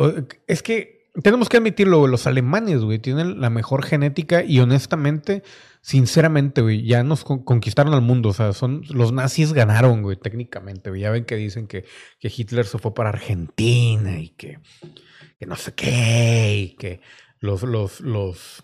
Es 0.47 0.63
que 0.63 1.09
tenemos 1.23 1.49
que 1.49 1.57
admitirlo, 1.57 2.07
Los 2.07 2.27
alemanes, 2.27 2.83
güey, 2.83 2.99
tienen 2.99 3.41
la 3.41 3.49
mejor 3.49 3.85
genética 3.85 4.45
y 4.45 4.61
honestamente, 4.61 5.43
sinceramente, 5.81 6.61
güey, 6.61 6.85
ya 6.85 7.03
nos 7.03 7.25
conquistaron 7.25 7.95
al 7.95 8.03
mundo. 8.03 8.29
O 8.29 8.33
sea, 8.35 8.53
son 8.53 8.83
los 8.91 9.13
nazis 9.13 9.55
ganaron, 9.55 10.03
güey, 10.03 10.17
técnicamente. 10.17 10.91
Güey. 10.91 11.01
Ya 11.01 11.11
ven 11.11 11.25
que 11.25 11.37
dicen 11.37 11.67
que, 11.67 11.87
que 12.19 12.31
Hitler 12.35 12.67
se 12.67 12.79
fue 12.79 12.93
para 12.93 13.09
Argentina 13.09 14.21
y 14.21 14.29
que, 14.31 14.59
que 15.39 15.47
no 15.47 15.57
sé 15.57 15.73
qué, 15.73 16.59
y 16.59 16.77
que 16.77 17.01
los, 17.39 17.63
los, 17.63 18.01
los 18.01 18.63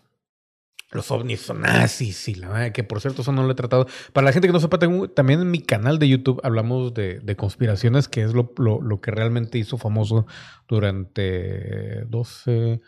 los 0.97 1.11
ovnis 1.11 1.43
son 1.43 1.61
nazis 1.61 2.29
y 2.29 2.35
la 2.35 2.49
verdad 2.49 2.73
que 2.73 2.83
por 2.83 3.01
cierto 3.01 3.23
eso 3.23 3.31
no 3.31 3.45
lo 3.45 3.53
he 3.53 3.55
tratado. 3.55 3.87
Para 4.13 4.25
la 4.25 4.33
gente 4.33 4.49
que 4.49 4.53
no 4.53 4.61
sepa, 4.61 4.79
tengo, 4.79 5.09
también 5.09 5.41
en 5.41 5.51
mi 5.51 5.61
canal 5.61 5.99
de 5.99 6.09
YouTube 6.09 6.41
hablamos 6.43 6.95
de, 6.95 7.37
conspiraciones, 7.37 8.09
que 8.09 8.23
es 8.23 8.33
lo, 8.33 8.53
lo, 8.57 9.01
que 9.01 9.11
realmente 9.11 9.59
hizo 9.59 9.79
famoso 9.79 10.27
durante 10.67 12.05
12, 12.07 12.81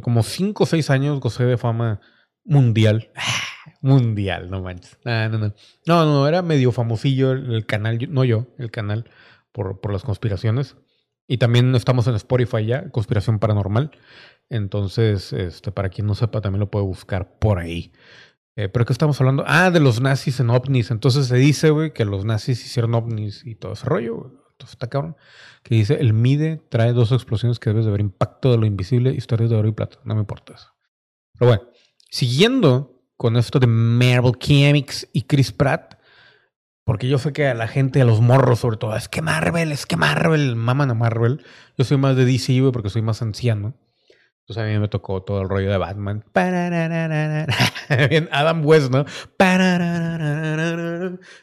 como 0.00 0.22
5 0.22 0.62
o 0.62 0.66
6 0.66 0.90
años 0.90 1.20
gocé 1.20 1.44
de 1.44 1.58
fama 1.58 2.00
mundial. 2.44 3.10
mundial, 3.80 4.50
no 4.50 4.62
manches. 4.62 4.98
no, 5.04 5.28
no. 5.28 5.54
No, 5.86 6.04
no, 6.04 6.28
era 6.28 6.42
medio 6.42 6.72
famosillo 6.72 7.32
el, 7.32 7.66
canal, 7.66 7.98
no 8.10 8.24
yo, 8.24 8.46
el 8.58 8.70
canal, 8.70 9.10
por, 9.52 9.80
por 9.80 9.92
las 9.92 10.02
conspiraciones. 10.02 10.76
Y 11.26 11.38
también 11.38 11.74
estamos 11.74 12.06
en 12.06 12.14
Spotify 12.14 12.64
ya, 12.66 12.90
Conspiración 12.90 13.38
Paranormal. 13.38 13.90
Entonces, 14.48 15.32
este, 15.32 15.72
para 15.72 15.88
quien 15.88 16.06
no 16.06 16.14
sepa, 16.14 16.40
también 16.40 16.60
lo 16.60 16.70
puede 16.70 16.84
buscar 16.84 17.38
por 17.38 17.58
ahí. 17.58 17.92
Eh, 18.54 18.68
¿Pero 18.68 18.84
qué 18.84 18.92
estamos 18.92 19.18
hablando? 19.20 19.44
Ah, 19.46 19.70
de 19.70 19.80
los 19.80 20.00
nazis 20.00 20.40
en 20.40 20.50
ovnis. 20.50 20.90
Entonces 20.90 21.26
se 21.26 21.36
dice, 21.36 21.70
güey, 21.70 21.92
que 21.92 22.04
los 22.04 22.24
nazis 22.24 22.64
hicieron 22.64 22.94
ovnis 22.94 23.46
y 23.46 23.54
todo 23.54 23.72
ese 23.72 23.86
rollo. 23.86 24.30
Entonces 24.50 24.74
está 24.74 24.88
cabrón. 24.88 25.16
Que 25.62 25.76
dice, 25.76 25.94
el 26.00 26.12
MIDE 26.12 26.60
trae 26.68 26.92
dos 26.92 27.12
explosiones 27.12 27.58
que 27.58 27.70
debes 27.70 27.86
de 27.86 27.92
ver. 27.92 28.00
Impacto 28.00 28.50
de 28.50 28.58
lo 28.58 28.66
invisible, 28.66 29.14
historias 29.14 29.48
de 29.48 29.56
oro 29.56 29.68
y 29.68 29.72
plata. 29.72 29.98
No 30.04 30.14
me 30.14 30.20
importa 30.20 30.54
eso. 30.54 30.68
Pero 31.38 31.50
bueno, 31.50 31.62
siguiendo 32.10 33.02
con 33.16 33.36
esto 33.36 33.58
de 33.58 33.66
Marvel 33.68 34.36
Comics 34.36 35.08
y 35.12 35.22
Chris 35.22 35.52
Pratt, 35.52 35.94
porque 36.84 37.08
yo 37.08 37.18
sé 37.18 37.32
que 37.32 37.46
a 37.46 37.54
la 37.54 37.68
gente, 37.68 38.02
a 38.02 38.04
los 38.04 38.20
morros 38.20 38.60
sobre 38.60 38.76
todo, 38.76 38.96
es 38.96 39.08
que 39.08 39.22
Marvel, 39.22 39.72
es 39.72 39.86
que 39.86 39.96
Marvel, 39.96 40.56
maman 40.56 40.90
a 40.90 40.94
Marvel. 40.94 41.44
Yo 41.78 41.84
soy 41.84 41.96
más 41.96 42.16
de 42.16 42.24
DC, 42.24 42.60
güey, 42.60 42.72
porque 42.72 42.90
soy 42.90 43.02
más 43.02 43.22
anciano. 43.22 43.74
Entonces 44.40 44.64
a 44.64 44.66
mí 44.66 44.76
me 44.80 44.88
tocó 44.88 45.22
todo 45.22 45.40
el 45.42 45.48
rollo 45.48 45.70
de 45.70 45.78
Batman. 45.78 46.24
Adam 48.32 48.66
West, 48.66 48.90
¿no? 48.90 49.04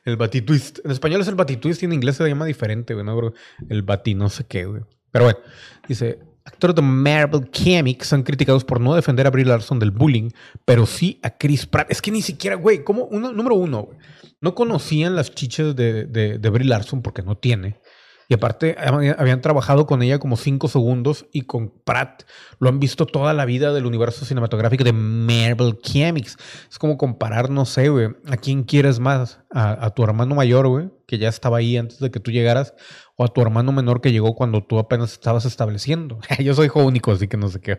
El 0.03 0.17
Batitwist. 0.17 0.79
En 0.83 0.91
español 0.91 1.21
es 1.21 1.29
el 1.29 1.35
Batitwist 1.35 1.81
y 1.81 1.85
en 1.85 1.93
inglés 1.93 2.17
se 2.17 2.27
llama 2.27 2.45
diferente, 2.45 2.93
güey, 2.93 3.05
¿no? 3.05 3.33
El 3.69 3.83
Bati 3.83 4.15
no 4.15 4.27
sé 4.27 4.45
qué, 4.45 4.65
güey. 4.65 4.81
Pero 5.11 5.25
bueno, 5.25 5.39
dice, 5.87 6.19
actores 6.49 6.75
de 6.75 6.81
Marvel 6.81 7.49
Comics 7.49 8.07
son 8.07 8.23
criticados 8.23 8.63
por 8.63 8.81
no 8.81 8.95
defender 8.95 9.25
a 9.25 9.29
Brie 9.29 9.45
Larson 9.45 9.79
del 9.79 9.91
bullying, 9.91 10.29
pero 10.65 10.85
sí 10.85 11.19
a 11.23 11.37
Chris 11.37 11.65
Pratt. 11.65 11.89
Es 11.89 12.01
que 12.01 12.11
ni 12.11 12.21
siquiera, 12.21 12.55
güey, 12.55 12.83
como 12.83 13.07
número 13.11 13.55
uno, 13.55 13.89
no 14.41 14.55
conocían 14.55 15.15
las 15.15 15.33
chiches 15.33 15.75
de, 15.75 16.05
de, 16.05 16.37
de 16.37 16.63
Larson 16.65 17.01
porque 17.01 17.23
no 17.23 17.35
tiene. 17.37 17.79
Y 18.31 18.35
aparte, 18.35 18.75
habían 18.77 19.41
trabajado 19.41 19.87
con 19.87 20.03
ella 20.03 20.19
como 20.19 20.37
cinco 20.37 20.67
segundos 20.67 21.25
y 21.31 21.41
con 21.41 21.71
Pratt 21.83 22.25
lo 22.59 22.69
han 22.69 22.79
visto 22.79 23.07
toda 23.07 23.33
la 23.33 23.43
vida 23.45 23.73
del 23.73 23.87
universo 23.87 24.23
cinematográfico 24.23 24.83
de 24.83 24.93
Marvel 24.93 25.79
Comics. 25.81 26.37
Es 26.69 26.77
como 26.77 26.95
comparar, 26.95 27.49
no 27.49 27.65
sé, 27.65 27.89
güey, 27.89 28.09
a 28.27 28.37
quién 28.37 28.63
quieres 28.65 28.99
más, 28.99 29.39
a, 29.49 29.89
tu 29.95 30.03
hermano 30.03 30.35
mayor, 30.35 30.67
güey, 30.67 30.91
que 31.07 31.17
ya 31.17 31.27
estaba 31.27 31.57
ahí 31.57 31.75
antes 31.75 31.97
de 31.97 32.11
que 32.11 32.19
tú 32.19 32.29
llegaras, 32.29 32.75
o 33.19 33.25
a 33.25 33.27
tu 33.27 33.41
hermano 33.41 33.73
menor 33.73 33.99
que 33.99 34.13
llegó 34.13 34.33
cuando 34.33 34.63
tú 34.63 34.79
apenas 34.79 35.11
estabas 35.11 35.43
estableciendo. 35.43 36.19
Yo 36.39 36.53
soy 36.53 36.67
hijo 36.67 36.85
único, 36.85 37.11
así 37.11 37.27
que 37.27 37.35
no 37.35 37.49
sé 37.49 37.59
qué. 37.59 37.77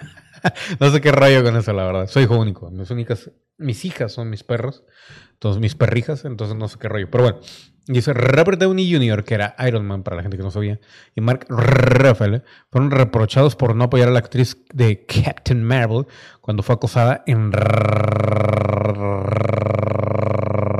no 0.78 0.90
sé 0.90 1.00
qué 1.00 1.10
rayo 1.10 1.42
con 1.42 1.56
eso, 1.56 1.72
la 1.72 1.84
verdad. 1.84 2.06
Soy 2.06 2.24
hijo 2.24 2.38
único. 2.38 2.70
Mis 2.70 2.90
únicas, 2.90 3.30
mis 3.56 3.86
hijas 3.86 4.12
son 4.12 4.28
mis 4.28 4.44
perros, 4.44 4.84
entonces 5.32 5.58
mis 5.58 5.74
perrijas, 5.74 6.26
entonces 6.26 6.54
no 6.54 6.68
sé 6.68 6.78
qué 6.78 6.90
rollo. 6.90 7.10
Pero 7.10 7.24
bueno, 7.24 7.40
Dice 7.86 8.12
Robert 8.12 8.60
Downey 8.60 8.92
Jr., 8.92 9.24
que 9.24 9.34
era 9.34 9.56
Iron 9.66 9.84
Man 9.86 10.02
para 10.04 10.16
la 10.16 10.22
gente 10.22 10.36
que 10.36 10.42
no 10.42 10.52
sabía, 10.52 10.78
y 11.16 11.20
Mark 11.20 11.46
Ruffalo 11.48 12.42
fueron 12.70 12.92
reprochados 12.92 13.56
por 13.56 13.74
no 13.74 13.84
apoyar 13.84 14.06
a 14.08 14.12
la 14.12 14.20
actriz 14.20 14.56
de 14.72 15.04
Captain 15.04 15.64
Marvel 15.64 16.06
cuando 16.40 16.62
fue 16.62 16.76
acosada 16.76 17.24
en 17.26 17.50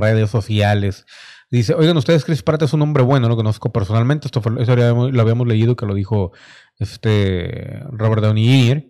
redes 0.00 0.30
sociales. 0.30 1.06
Dice, 1.52 1.74
oigan, 1.74 1.98
ustedes, 1.98 2.24
Chris 2.24 2.42
Pratt 2.42 2.62
es 2.62 2.72
un 2.72 2.80
hombre 2.80 3.02
bueno, 3.02 3.28
lo 3.28 3.36
conozco 3.36 3.70
personalmente. 3.70 4.26
Esto 4.26 4.40
eso 4.58 4.74
lo 4.74 5.20
habíamos 5.20 5.46
leído 5.46 5.76
que 5.76 5.84
lo 5.84 5.92
dijo 5.92 6.32
este 6.78 7.78
Robert 7.90 8.22
Downey 8.22 8.68
Jr. 8.68 8.84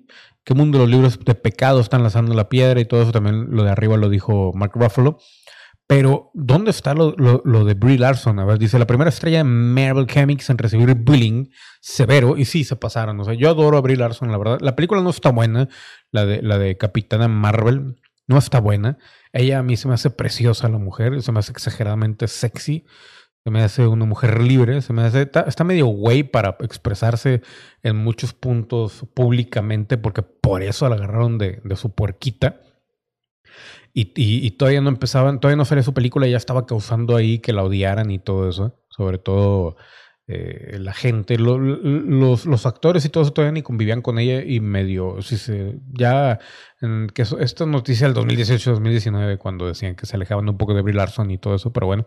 ¿Qué 0.44 0.55
mundo 0.55 0.79
los 0.79 0.88
libros 0.88 1.18
de 1.18 1.35
pecado 1.35 1.81
están 1.81 2.03
lanzando 2.03 2.35
la 2.35 2.48
piedra? 2.48 2.79
Y 2.81 2.85
todo 2.85 3.03
eso 3.03 3.11
también 3.11 3.48
lo 3.51 3.64
de 3.64 3.70
arriba 3.70 3.96
lo 3.96 4.09
dijo 4.09 4.53
Mark 4.55 4.70
Ruffalo. 4.77 5.18
Pero, 5.88 6.31
¿dónde 6.35 6.70
está 6.70 6.94
lo, 6.94 7.12
de 7.64 7.75
Brie 7.75 7.98
Larson? 7.98 8.38
A 8.38 8.44
ver, 8.44 8.61
dice, 8.61 8.79
la 8.79 8.87
primera 8.87 9.11
estrella 9.11 9.38
de 9.38 9.44
Marvel 9.44 10.07
Comics 10.07 10.48
en 10.48 10.57
recibir 10.57 10.94
bullying 10.94 11.46
severo. 11.81 12.37
Y 12.37 12.44
sí, 12.44 12.62
se 12.62 12.77
pasaron. 12.77 13.18
O 13.18 13.25
sea, 13.25 13.35
yo 13.35 13.51
adoro 13.51 13.77
a 13.77 13.81
Brie 13.81 13.96
Larson, 13.96 14.31
la 14.31 14.38
verdad. 14.38 14.59
La 14.61 14.77
película 14.77 15.03
no 15.03 15.11
está 15.11 15.31
buena, 15.33 15.68
la 16.12 16.27
de, 16.27 16.42
la 16.42 16.59
de 16.59 16.77
Capitana 16.79 17.27
Marvel. 17.27 17.96
No 18.33 18.38
está 18.38 18.61
buena. 18.61 18.97
Ella 19.33 19.59
a 19.59 19.62
mí 19.62 19.77
se 19.77 19.88
me 19.88 19.95
hace 19.95 20.09
preciosa 20.09 20.68
la 20.68 20.79
mujer. 20.79 21.21
Se 21.23 21.33
me 21.33 21.40
hace 21.40 21.53
exageradamente 21.53 22.29
sexy. 22.29 22.87
Se 23.45 23.51
me 23.51 23.62
hace 23.62 23.87
una 23.87 24.07
mujer 24.07 24.40
libre. 24.40 24.81
Se 24.81 24.95
me 24.95 25.03
hace... 25.03 25.31
Está, 25.47 25.64
medio 25.64 25.87
güey 25.88 26.23
para 26.23 26.57
expresarse 26.61 27.42
en 27.83 27.97
muchos 27.97 28.33
puntos 28.33 29.07
públicamente 29.12 29.99
porque 29.99 30.23
por 30.23 30.62
eso 30.62 30.88
la 30.88 30.95
agarraron 30.95 31.37
de, 31.37 31.61
de 31.62 31.77
su 31.77 31.95
puerquita. 31.95 32.61
Y, 33.95 34.51
todavía 34.53 34.81
no 34.81 34.88
empezaban, 34.88 35.38
todavía 35.38 35.59
no 35.59 35.66
salía 35.66 35.83
su 35.83 35.92
película 35.92 36.27
y 36.27 36.31
ya 36.31 36.38
estaba 36.38 36.64
causando 36.64 37.14
ahí 37.14 37.40
que 37.40 37.53
la 37.53 37.62
odiaran 37.62 38.11
y 38.11 38.18
todo 38.18 38.49
eso. 38.49 38.81
Sobre 38.88 39.18
todo 39.18 39.77
eh, 40.29 40.79
la 40.79 40.93
gente, 40.93 41.37
los, 41.37 42.47
los, 42.47 42.67
actores 42.67 43.05
y 43.05 43.09
todo 43.09 43.25
eso 43.25 43.33
todavía 43.33 43.53
ni 43.53 43.63
convivían 43.63 44.03
con 44.03 44.21
ella 44.21 44.43
y 44.45 44.61
medio, 44.61 45.19
ya, 45.93 46.39
en, 46.81 47.09
que 47.09 47.23
esta 47.23 47.67
noticia 47.67 48.07
del 48.07 48.17
2018-2019 48.17 49.39
cuando 49.39 49.67
decían 49.67 49.97
que 49.97 50.07
se 50.07 50.15
alejaban 50.15 50.49
un 50.49 50.57
poco 50.57 50.75
de 50.75 50.83
Brie 50.83 50.95
Larson 50.95 51.31
y 51.31 51.39
todo 51.39 51.57
eso, 51.57 51.73
pero 51.73 51.87
bueno. 51.87 52.07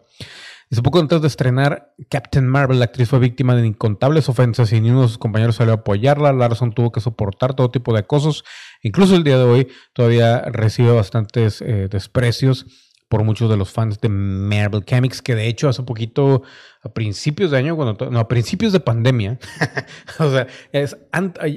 Dice, 0.69 0.81
poco 0.81 0.99
antes 0.99 1.21
de 1.21 1.27
estrenar 1.27 1.93
Captain 2.09 2.47
Marvel, 2.47 2.79
la 2.79 2.85
actriz 2.85 3.09
fue 3.09 3.19
víctima 3.19 3.55
de 3.55 3.67
incontables 3.67 4.29
ofensas 4.29 4.73
y 4.73 4.81
ni 4.81 4.89
uno 4.89 5.03
de 5.03 5.09
sus 5.09 5.19
compañeros 5.19 5.57
salió 5.57 5.73
a 5.73 5.77
apoyarla. 5.77 6.33
Larson 6.33 6.73
tuvo 6.73 6.91
que 6.91 7.01
soportar 7.01 7.53
todo 7.53 7.69
tipo 7.69 7.93
de 7.93 7.99
acosos. 7.99 8.43
Incluso 8.81 9.15
el 9.15 9.23
día 9.23 9.37
de 9.37 9.43
hoy 9.43 9.67
todavía 9.93 10.41
recibe 10.41 10.91
bastantes 10.91 11.61
eh, 11.61 11.87
desprecios 11.87 12.65
por 13.07 13.23
muchos 13.23 13.49
de 13.49 13.57
los 13.57 13.71
fans 13.71 14.01
de 14.01 14.09
Marvel 14.09 14.83
Comics, 14.83 15.21
que 15.21 15.35
de 15.35 15.47
hecho 15.47 15.69
hace 15.69 15.83
poquito, 15.83 16.41
a 16.81 16.89
principios 16.89 17.51
de 17.51 17.57
año, 17.57 17.75
cuando 17.75 18.09
no, 18.09 18.19
a 18.19 18.27
principios 18.27 18.73
de 18.73 18.79
pandemia, 18.79 19.37
o 20.19 20.31
sea, 20.31 20.47
es 20.71 20.97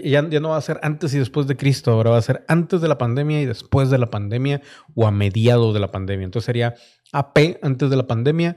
ya, 0.04 0.28
ya, 0.28 0.40
no 0.40 0.50
va 0.50 0.58
a 0.58 0.62
ser 0.62 0.78
antes 0.82 1.14
y 1.14 1.18
después 1.18 1.46
de 1.46 1.56
Cristo, 1.56 1.92
ahora 1.92 2.10
va 2.10 2.18
a 2.18 2.22
ser 2.22 2.44
antes 2.48 2.80
de 2.80 2.88
la 2.88 2.98
pandemia 2.98 3.40
y 3.40 3.46
después 3.46 3.88
de 3.90 3.98
la 3.98 4.10
pandemia 4.10 4.60
o 4.94 5.06
a 5.06 5.10
mediados 5.10 5.72
de 5.72 5.80
la 5.80 5.90
pandemia. 5.90 6.26
Entonces 6.26 6.46
sería 6.46 6.74
AP 7.12 7.58
antes 7.62 7.88
de 7.88 7.96
la 7.96 8.06
pandemia, 8.06 8.56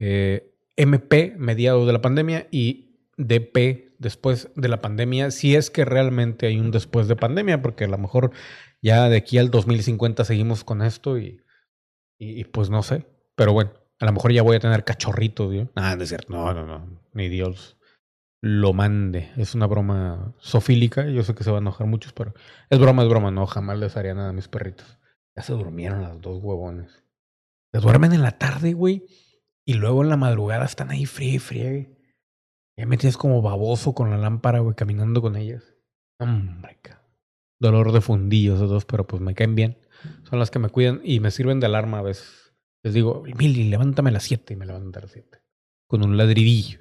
eh, 0.00 0.52
MP 0.76 1.34
mediado 1.38 1.86
de 1.86 1.92
la 1.92 2.00
pandemia 2.00 2.48
y 2.50 2.98
DP 3.16 3.94
después 3.98 4.50
de 4.56 4.68
la 4.68 4.80
pandemia, 4.80 5.30
si 5.30 5.54
es 5.54 5.70
que 5.70 5.84
realmente 5.84 6.46
hay 6.46 6.58
un 6.58 6.70
después 6.70 7.08
de 7.08 7.16
pandemia, 7.16 7.62
porque 7.62 7.84
a 7.84 7.88
lo 7.88 7.98
mejor 7.98 8.32
ya 8.82 9.08
de 9.08 9.16
aquí 9.16 9.38
al 9.38 9.50
2050 9.50 10.24
seguimos 10.24 10.64
con 10.64 10.82
esto 10.82 11.18
y, 11.18 11.40
y, 12.18 12.44
pues 12.44 12.70
no 12.70 12.82
sé, 12.82 13.06
pero 13.34 13.52
bueno, 13.52 13.72
a 14.00 14.06
lo 14.06 14.12
mejor 14.12 14.32
ya 14.32 14.42
voy 14.42 14.56
a 14.56 14.60
tener 14.60 14.84
cachorritos, 14.84 15.52
¿no? 15.52 15.68
Ah, 15.76 15.96
es 16.00 16.08
cierto, 16.08 16.32
no, 16.32 16.52
no, 16.54 16.66
no, 16.66 17.00
ni 17.12 17.28
Dios 17.28 17.76
lo 18.42 18.72
mande. 18.72 19.30
Es 19.36 19.54
una 19.54 19.66
broma 19.66 20.34
sofílica, 20.38 21.06
yo 21.08 21.22
sé 21.22 21.34
que 21.34 21.44
se 21.44 21.50
van 21.50 21.58
a 21.58 21.68
enojar 21.68 21.86
muchos, 21.86 22.12
pero 22.12 22.34
es 22.70 22.78
broma, 22.78 23.02
es 23.02 23.08
broma, 23.08 23.30
no, 23.30 23.46
jamás 23.46 23.78
les 23.78 23.96
haría 23.96 24.14
nada 24.14 24.30
a 24.30 24.32
mis 24.32 24.48
perritos. 24.48 24.98
Ya 25.34 25.42
se 25.42 25.52
durmieron 25.52 26.02
las 26.02 26.20
dos 26.20 26.42
huevones. 26.42 27.04
Se 27.72 27.80
duermen 27.80 28.12
en 28.12 28.22
la 28.22 28.38
tarde, 28.38 28.72
güey. 28.72 29.04
Y 29.66 29.74
luego 29.74 30.02
en 30.02 30.08
la 30.08 30.16
madrugada 30.16 30.64
están 30.64 30.90
ahí 30.90 31.04
frío 31.06 31.34
y 31.34 31.38
frío. 31.38 31.86
Ya 32.78 32.86
me 32.86 32.96
tienes 32.96 33.16
como 33.16 33.42
baboso 33.42 33.94
con 33.94 34.10
la 34.10 34.16
lámpara, 34.16 34.60
güey, 34.60 34.74
caminando 34.74 35.20
con 35.20 35.36
ellas. 35.36 35.74
Hombre, 36.18 36.78
dolor 37.58 37.92
de 37.92 38.00
fundillos 38.00 38.56
esos 38.56 38.70
dos, 38.70 38.84
pero 38.84 39.06
pues 39.06 39.20
me 39.20 39.34
caen 39.34 39.54
bien. 39.54 39.78
Son 40.28 40.38
las 40.38 40.50
que 40.50 40.58
me 40.58 40.68
cuidan 40.68 41.00
y 41.02 41.20
me 41.20 41.30
sirven 41.30 41.60
de 41.60 41.66
alarma 41.66 41.98
a 41.98 42.02
veces. 42.02 42.52
Les 42.82 42.94
digo, 42.94 43.24
Mili, 43.38 43.68
levántame 43.68 44.10
a 44.10 44.12
las 44.12 44.24
7 44.24 44.54
y 44.54 44.56
me 44.56 44.66
levantan 44.66 45.02
a 45.02 45.06
las 45.06 45.12
7. 45.12 45.38
Con 45.86 46.04
un 46.04 46.16
ladridillo. 46.16 46.80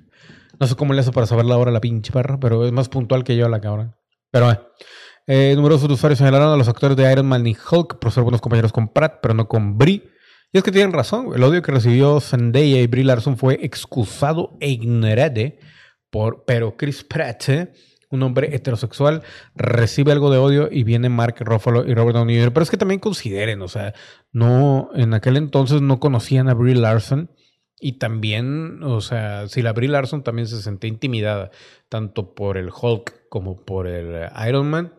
No 0.60 0.68
sé 0.68 0.76
cómo 0.76 0.94
le 0.94 1.02
hace 1.02 1.12
para 1.12 1.28
saber 1.28 1.46
la 1.46 1.58
hora 1.58 1.72
la 1.72 1.82
pinche 1.82 2.12
perra, 2.12 2.40
pero 2.40 2.66
es 2.66 2.72
más 2.72 2.90
puntual 2.90 3.24
que 3.24 3.36
yo 3.36 3.50
la 3.50 3.60
cabra. 3.60 3.98
Pero 4.32 4.52
eh, 4.52 4.60
eh, 5.28 5.54
numerosos 5.56 5.90
usuarios 5.90 6.20
señalaron 6.20 6.54
a 6.54 6.58
los 6.58 6.68
actores 6.68 6.96
de 6.96 7.12
Iron 7.12 7.26
Man 7.26 7.46
y 7.48 7.56
Hulk 7.56 8.00
por 8.00 8.12
ser 8.12 8.24
buenos 8.24 8.42
compañeros 8.42 8.72
con 8.72 8.90
Pratt, 8.90 9.20
pero 9.22 9.34
no 9.34 9.48
con 9.48 9.78
Brie 9.78 10.04
Y 10.54 10.58
es 10.58 10.64
que 10.64 10.72
tienen 10.72 10.94
razón, 10.94 11.32
el 11.34 11.44
odio 11.44 11.62
que 11.62 11.72
recibió 11.72 12.20
Zendaya 12.20 12.80
y 12.80 12.88
Brie 12.88 13.04
Larson 13.04 13.38
fue 13.38 13.60
excusado 13.62 14.58
e 14.60 14.70
ignorado 14.70 15.54
por, 16.12 16.46
pero 16.46 16.78
Chris 16.78 17.04
Pratt, 17.04 17.50
¿eh? 17.50 17.74
Un 18.16 18.24
hombre 18.24 18.56
heterosexual, 18.56 19.24
recibe 19.56 20.12
algo 20.12 20.32
de 20.32 20.38
odio 20.38 20.70
y 20.72 20.84
viene 20.84 21.10
Mark 21.10 21.36
Ruffalo 21.40 21.86
y 21.86 21.94
Robert 21.94 22.16
Downey 22.16 22.38
Jr. 22.38 22.54
Pero 22.54 22.64
es 22.64 22.72
que 22.72 22.78
también 22.78 23.00
consideren, 23.00 23.62
o 23.62 23.68
sea, 23.68 23.94
no, 24.32 24.90
en 24.96 25.14
aquel 25.14 25.38
entonces 25.38 25.82
no 25.82 26.00
conocían 26.00 26.50
a 26.50 26.54
Brie 26.54 26.76
Larson 26.76 27.30
y 27.80 28.00
también, 28.00 28.82
o 28.84 29.02
sea, 29.02 29.48
si 29.48 29.62
la 29.62 29.74
Brie 29.74 29.90
Larson 29.90 30.24
también 30.24 30.48
se 30.48 30.62
sentía 30.62 30.90
intimidada, 30.90 31.52
tanto 31.90 32.34
por 32.34 32.58
el 32.58 32.70
Hulk 32.70 33.30
como 33.30 33.64
por 33.64 33.88
el 33.88 34.30
Iron 34.48 34.70
Man 34.70 34.94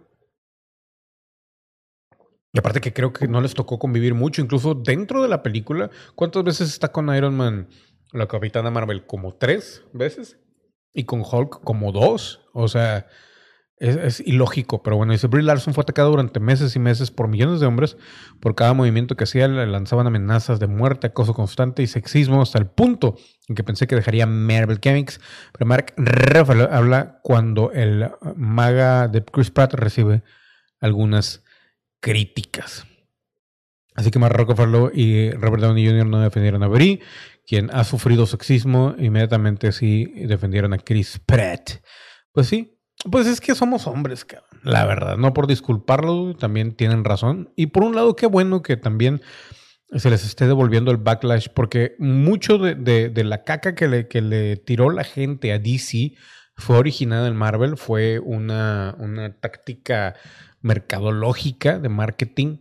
y 2.56 2.58
aparte 2.58 2.80
que 2.80 2.94
creo 2.94 3.12
que 3.12 3.28
no 3.28 3.42
les 3.42 3.52
tocó 3.52 3.78
convivir 3.78 4.14
mucho, 4.14 4.40
incluso 4.40 4.72
dentro 4.72 5.20
de 5.20 5.28
la 5.28 5.42
película. 5.42 5.90
¿Cuántas 6.14 6.42
veces 6.42 6.70
está 6.70 6.90
con 6.90 7.14
Iron 7.14 7.36
Man 7.36 7.68
la 8.12 8.28
Capitana 8.28 8.70
Marvel? 8.70 9.04
Como 9.04 9.34
tres 9.34 9.84
veces. 9.92 10.38
Y 10.96 11.04
con 11.04 11.20
Hulk 11.20 11.62
como 11.62 11.92
dos. 11.92 12.40
O 12.52 12.66
sea, 12.66 13.06
es, 13.78 14.20
ilógico. 14.20 14.82
Pero 14.82 14.96
bueno, 14.96 15.12
dice, 15.12 15.26
Brie 15.26 15.42
Larson 15.42 15.74
fue 15.74 15.82
atacada 15.82 16.08
durante 16.08 16.40
meses 16.40 16.74
y 16.74 16.78
meses 16.78 17.10
por 17.10 17.28
millones 17.28 17.60
de 17.60 17.66
hombres. 17.66 17.96
Por 18.40 18.54
cada 18.54 18.72
movimiento 18.72 19.16
que 19.16 19.24
hacía 19.24 19.46
le 19.48 19.66
lanzaban 19.66 20.06
amenazas 20.06 20.58
de 20.58 20.66
muerte, 20.66 21.08
acoso 21.08 21.34
constante 21.34 21.82
y 21.82 21.86
sexismo 21.86 22.40
hasta 22.40 22.58
el 22.58 22.66
punto 22.66 23.16
en 23.48 23.54
que 23.54 23.64
pensé 23.64 23.86
que 23.86 23.94
dejaría 23.94 24.26
Marvel 24.26 24.80
Comics. 24.80 25.20
Pero 25.52 25.66
Mark 25.66 25.92
Ruffalo 25.96 26.72
habla 26.72 27.20
cuando 27.22 27.70
el 27.72 28.10
maga 28.34 29.08
de 29.08 29.24
Chris 29.24 29.50
Pratt 29.50 29.74
recibe 29.74 30.22
algunas 30.80 31.44
críticas. 32.00 32.86
Así 33.94 34.10
que 34.10 34.18
Mark 34.18 34.36
Ruffalo 34.36 34.90
y 34.92 35.30
Robert 35.32 35.62
Downey 35.62 35.86
Jr. 35.86 36.06
no 36.06 36.20
defendieron 36.20 36.62
a 36.62 36.68
Brie, 36.68 37.00
quien 37.46 37.70
ha 37.72 37.84
sufrido 37.84 38.26
sexismo. 38.26 38.94
Inmediatamente 38.98 39.72
sí 39.72 40.06
defendieron 40.26 40.72
a 40.72 40.78
Chris 40.78 41.20
Pratt. 41.24 41.82
Pues 42.32 42.48
sí, 42.48 42.78
pues 43.10 43.26
es 43.26 43.40
que 43.40 43.54
somos 43.54 43.86
hombres, 43.86 44.26
La 44.62 44.84
verdad, 44.84 45.16
no 45.16 45.32
por 45.32 45.46
disculparlo, 45.46 46.34
también 46.34 46.74
tienen 46.74 47.04
razón. 47.04 47.52
Y 47.56 47.68
por 47.68 47.84
un 47.84 47.94
lado, 47.94 48.16
qué 48.16 48.26
bueno 48.26 48.62
que 48.62 48.76
también 48.76 49.20
se 49.92 50.10
les 50.10 50.24
esté 50.24 50.46
devolviendo 50.46 50.90
el 50.90 50.96
backlash, 50.96 51.48
porque 51.54 51.94
mucho 51.98 52.58
de, 52.58 53.24
la 53.24 53.44
caca 53.44 53.74
que 53.74 53.86
le, 53.86 54.08
que 54.08 54.20
le, 54.20 54.56
tiró 54.56 54.90
la 54.90 55.04
gente 55.04 55.52
a 55.52 55.58
DC 55.58 56.14
fue 56.56 56.78
originada 56.78 57.28
en 57.28 57.36
Marvel, 57.36 57.76
fue 57.76 58.18
una, 58.18 58.96
una 58.98 59.38
táctica 59.38 60.14
mercadológica 60.60 61.78
de 61.78 61.88
marketing 61.88 62.58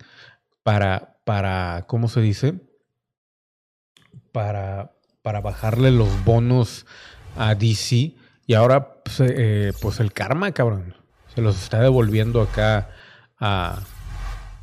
para, 0.63 1.17
para 1.25 1.85
¿cómo 1.87 2.07
se 2.07 2.21
dice? 2.21 2.61
Para, 4.35 4.91
para 5.21 5.39
bajarle 5.39 5.91
los 5.91 6.25
bonos 6.25 6.85
a 7.37 7.55
DC. 7.55 8.15
Y 8.45 8.53
ahora, 8.53 9.01
pues, 9.01 9.21
eh, 9.21 9.71
pues, 9.79 10.01
el 10.01 10.11
karma, 10.11 10.51
cabrón, 10.51 10.93
se 11.33 11.41
los 11.41 11.55
está 11.63 11.79
devolviendo 11.79 12.41
acá 12.41 12.89
a, 13.39 13.79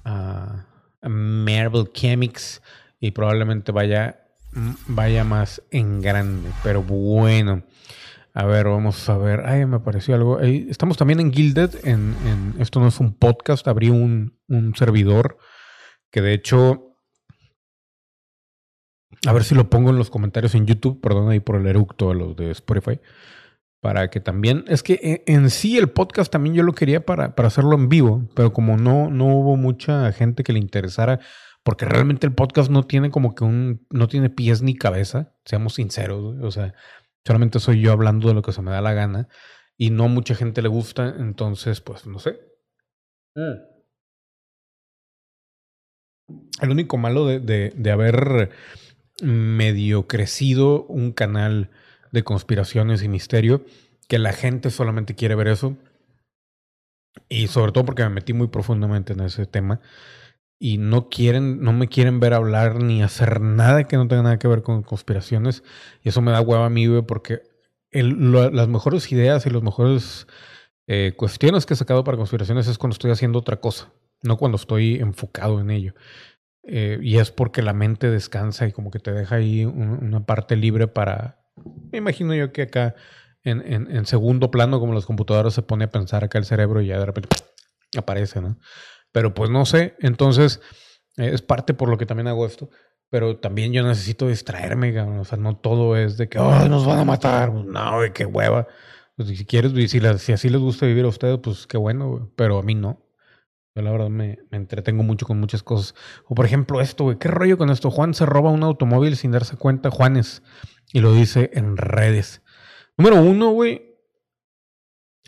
a, 0.05 0.67
Marvel 1.09 1.91
Chemics 1.91 2.61
y 3.01 3.13
probablemente 3.13 3.73
vaya, 3.73 4.27
vaya 4.89 5.25
más 5.25 5.63
en 5.71 6.03
grande. 6.03 6.51
Pero 6.63 6.83
bueno. 6.83 7.63
A 8.35 8.45
ver, 8.45 8.69
vamos 8.69 9.09
a 9.09 9.17
ver. 9.17 9.45
Ay, 9.47 9.65
me 9.65 9.81
pareció 9.81 10.15
algo. 10.15 10.39
estamos 10.41 10.99
también 10.99 11.19
en 11.19 11.33
Gilded. 11.33 11.77
En, 11.85 12.55
esto 12.59 12.79
no 12.79 12.89
es 12.89 13.01
un 13.01 13.15
podcast. 13.15 13.67
Abrí 13.69 13.89
un, 13.89 14.37
un 14.49 14.77
servidor 14.77 15.39
que 16.11 16.21
de 16.21 16.35
hecho. 16.35 16.92
A 19.27 19.33
ver 19.33 19.45
si 19.45 19.55
lo 19.55 19.71
pongo 19.71 19.91
en 19.91 19.97
los 19.97 20.11
comentarios 20.11 20.55
en 20.55 20.67
YouTube. 20.67 21.01
Perdón 21.01 21.31
ahí 21.31 21.41
por 21.41 21.57
el 21.57 21.67
eructo 21.67 22.11
a 22.11 22.15
los 22.15 22.37
de 22.37 22.51
Spotify. 22.51 23.01
Para 23.81 24.09
que 24.11 24.21
también. 24.21 24.65
Es 24.69 24.83
que 24.83 25.23
en, 25.27 25.51
sí 25.51 25.79
el 25.79 25.91
podcast 25.91 26.31
también 26.33 26.55
yo 26.55 26.63
lo 26.63 26.73
quería 26.73 27.05
para, 27.05 27.35
para 27.35 27.49
hacerlo 27.49 27.75
en 27.75 27.89
vivo. 27.89 28.29
Pero 28.35 28.53
como 28.53 28.77
no, 28.77 29.11
no 29.11 29.27
hubo 29.27 29.57
mucha 29.57 30.11
gente 30.13 30.43
que 30.43 30.53
le 30.53 30.59
interesara. 30.59 31.21
Porque 31.63 31.85
realmente 31.85 32.27
el 32.27 32.35
podcast 32.35 32.71
no 32.71 32.85
tiene 32.85 33.11
como 33.11 33.35
que 33.35 33.45
un. 33.45 33.87
No 33.91 34.09
tiene 34.09 34.31
pies 34.31 34.63
ni 34.63 34.75
cabeza. 34.75 35.35
Seamos 35.45 35.75
sinceros. 35.75 36.37
O 36.43 36.51
sea 36.51 36.75
Solamente 37.25 37.61
soy 37.61 37.81
yo 37.81 37.93
hablando 37.93 38.29
de 38.29 38.35
lo 38.35 38.43
que 38.43 38.53
se 38.53 38.63
me 38.63 38.73
da 38.73 38.81
la 38.81 38.95
gana 38.95 39.29
y 39.77 39.91
no 39.91 40.09
mucha 40.09 40.35
gente 40.35 40.61
le 40.61 40.69
gusta, 40.69 41.15
entonces, 41.19 41.81
pues 41.81 42.07
no 42.07 42.19
sé. 42.19 42.41
Mm. 43.37 43.73
El 46.61 46.71
único 46.71 46.97
malo 46.99 47.27
de, 47.27 47.41
de, 47.41 47.73
de, 47.77 47.91
haber 47.91 48.51
medio 49.23 50.07
crecido 50.07 50.85
un 50.85 51.13
canal 51.13 51.71
de 52.11 52.25
conspiraciones 52.25 53.03
y 53.03 53.09
misterio, 53.09 53.65
que 54.09 54.19
la 54.19 54.33
gente 54.33 54.71
solamente 54.71 55.15
quiere 55.15 55.35
ver 55.35 55.49
eso. 55.49 55.77
Y 57.29 57.47
sobre 57.47 57.73
todo 57.73 57.85
porque 57.85 58.03
me 58.03 58.11
metí 58.11 58.33
muy 58.33 58.49
profundamente 58.49 59.13
en 59.13 59.21
ese 59.21 59.47
tema 59.47 59.81
y 60.59 60.79
no 60.79 61.09
quieren, 61.09 61.61
no 61.61 61.73
me 61.73 61.89
quieren 61.89 62.21
ver 62.21 62.35
hablar 62.35 62.83
ni 62.83 63.03
hacer 63.03 63.41
nada 63.41 63.85
que 63.85 63.97
no 63.97 64.07
tenga 64.07 64.23
nada 64.23 64.39
que 64.39 64.47
ver 64.47 64.63
con 64.63 64.83
conspiraciones. 64.83 65.65
Y 66.05 66.11
eso 66.11 66.23
me 66.23 66.31
da 66.31 66.41
hueva 66.41 66.67
a 66.67 66.71
mí, 66.71 66.87
porque 67.03 67.43
las 67.91 68.69
mejores 68.69 69.11
ideas 69.11 69.45
y 69.45 69.51
las 69.51 69.63
mejores 69.63 70.29
eh, 70.87 71.15
cuestiones 71.17 71.67
que 71.67 71.75
he 71.75 71.77
sacado 71.77 72.05
para 72.05 72.17
conspiraciones 72.17 72.69
es 72.69 72.79
cuando 72.79 72.93
estoy 72.93 73.11
haciendo 73.11 73.41
otra 73.41 73.57
cosa, 73.61 73.93
no 74.23 74.37
cuando 74.37 74.57
estoy 74.57 74.97
enfocado 74.97 75.61
en 75.61 75.71
ello. 75.71 75.95
Eh, 76.65 76.99
y 77.03 77.19
es 77.19 77.31
porque 77.31 77.63
la 77.63 77.73
mente 77.73 78.11
descansa 78.11 78.67
y 78.67 78.73
como 78.73 78.91
que 78.91 79.01
te 79.01 79.13
deja 79.13 79.37
ahí 79.37 79.65
una 79.65 80.25
parte 80.25 80.57
libre 80.57 80.87
para... 80.89 81.41
Me 81.91 81.99
imagino 81.99 82.35
yo 82.35 82.53
que 82.53 82.63
acá 82.63 82.95
en, 83.45 83.61
en, 83.91 84.07
segundo 84.07 84.51
plano, 84.51 84.79
como 84.79 84.95
las 84.95 85.05
computadoras, 85.07 85.55
se 85.55 85.63
pone 85.63 85.85
a 85.85 85.91
pensar 85.91 86.23
acá 86.25 86.39
el 86.39 86.45
cerebro 86.45 86.81
y 86.81 86.87
ya 86.87 86.99
de 86.99 87.07
repente 87.07 87.29
aparece, 87.99 88.41
¿no? 88.41 88.59
Pero 89.11 89.35
pues 89.35 89.51
no 89.51 89.67
sé, 89.67 89.97
entonces 90.01 90.61
eh, 91.17 91.31
es 91.33 91.43
parte 91.43 91.75
por 91.75 91.89
lo 91.89 91.99
que 91.99 92.07
también 92.07 92.29
hago 92.29 92.47
esto. 92.47 92.71
Pero 93.11 93.37
también 93.37 93.75
yo 93.75 93.87
necesito 93.87 94.29
distraerme, 94.29 94.99
o 94.99 95.25
sea, 95.27 95.37
no 95.37 95.59
todo 95.59 95.99
es 95.99 96.17
de 96.17 96.31
que, 96.31 96.39
oh, 96.39 96.67
nos 96.67 96.87
van 96.87 96.99
a 96.99 97.05
matar, 97.05 97.53
no, 97.53 98.01
de 98.01 98.11
qué 98.13 98.25
hueva. 98.25 98.67
Pues, 99.17 99.29
si 99.29 99.45
quieres, 99.45 99.73
si, 99.91 100.01
si 100.01 100.33
así 100.33 100.49
les 100.49 100.61
gusta 100.61 100.87
vivir 100.87 101.05
a 101.05 101.09
ustedes, 101.09 101.39
pues 101.43 101.67
qué 101.67 101.77
bueno, 101.77 102.33
pero 102.37 102.59
a 102.59 102.63
mí 102.63 102.75
no. 102.75 103.02
Yo 103.75 103.83
la 103.83 103.91
verdad 103.91 104.09
me, 104.09 104.39
entretengo 104.51 105.03
mucho 105.03 105.27
con 105.27 105.41
muchas 105.41 105.63
cosas. 105.63 105.95
O 106.27 106.35
por 106.35 106.45
ejemplo 106.45 106.81
esto, 106.81 107.05
güey, 107.05 107.19
¿qué 107.19 107.29
rollo 107.29 107.57
con 107.57 107.71
esto? 107.71 107.91
Juan 107.91 108.15
se 108.15 108.27
roba 108.27 108.51
un 108.51 108.63
automóvil 108.63 109.17
sin 109.17 109.33
darse 109.33 109.57
cuenta, 109.57 109.91
Juanes, 109.91 110.43
y 110.93 111.01
lo 111.01 111.15
dice 111.15 111.51
en 111.55 111.77
redes. 111.77 112.43
Número 112.99 113.23
uno, 113.23 113.51
güey, 113.51 113.93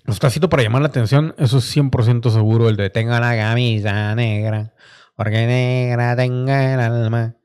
los 0.04 0.20
casitos 0.20 0.50
para 0.50 0.62
llamar 0.62 0.82
la 0.82 0.88
atención, 0.88 1.34
eso 1.38 1.58
es 1.58 1.76
100% 1.76 2.30
seguro. 2.30 2.68
El 2.68 2.76
de 2.76 2.90
tenga 2.90 3.20
la 3.20 3.34
camisa 3.34 4.14
negra, 4.14 4.74
porque 5.16 5.46
negra 5.46 6.14
tenga 6.14 6.74
el 6.74 6.80
alma. 6.80 7.36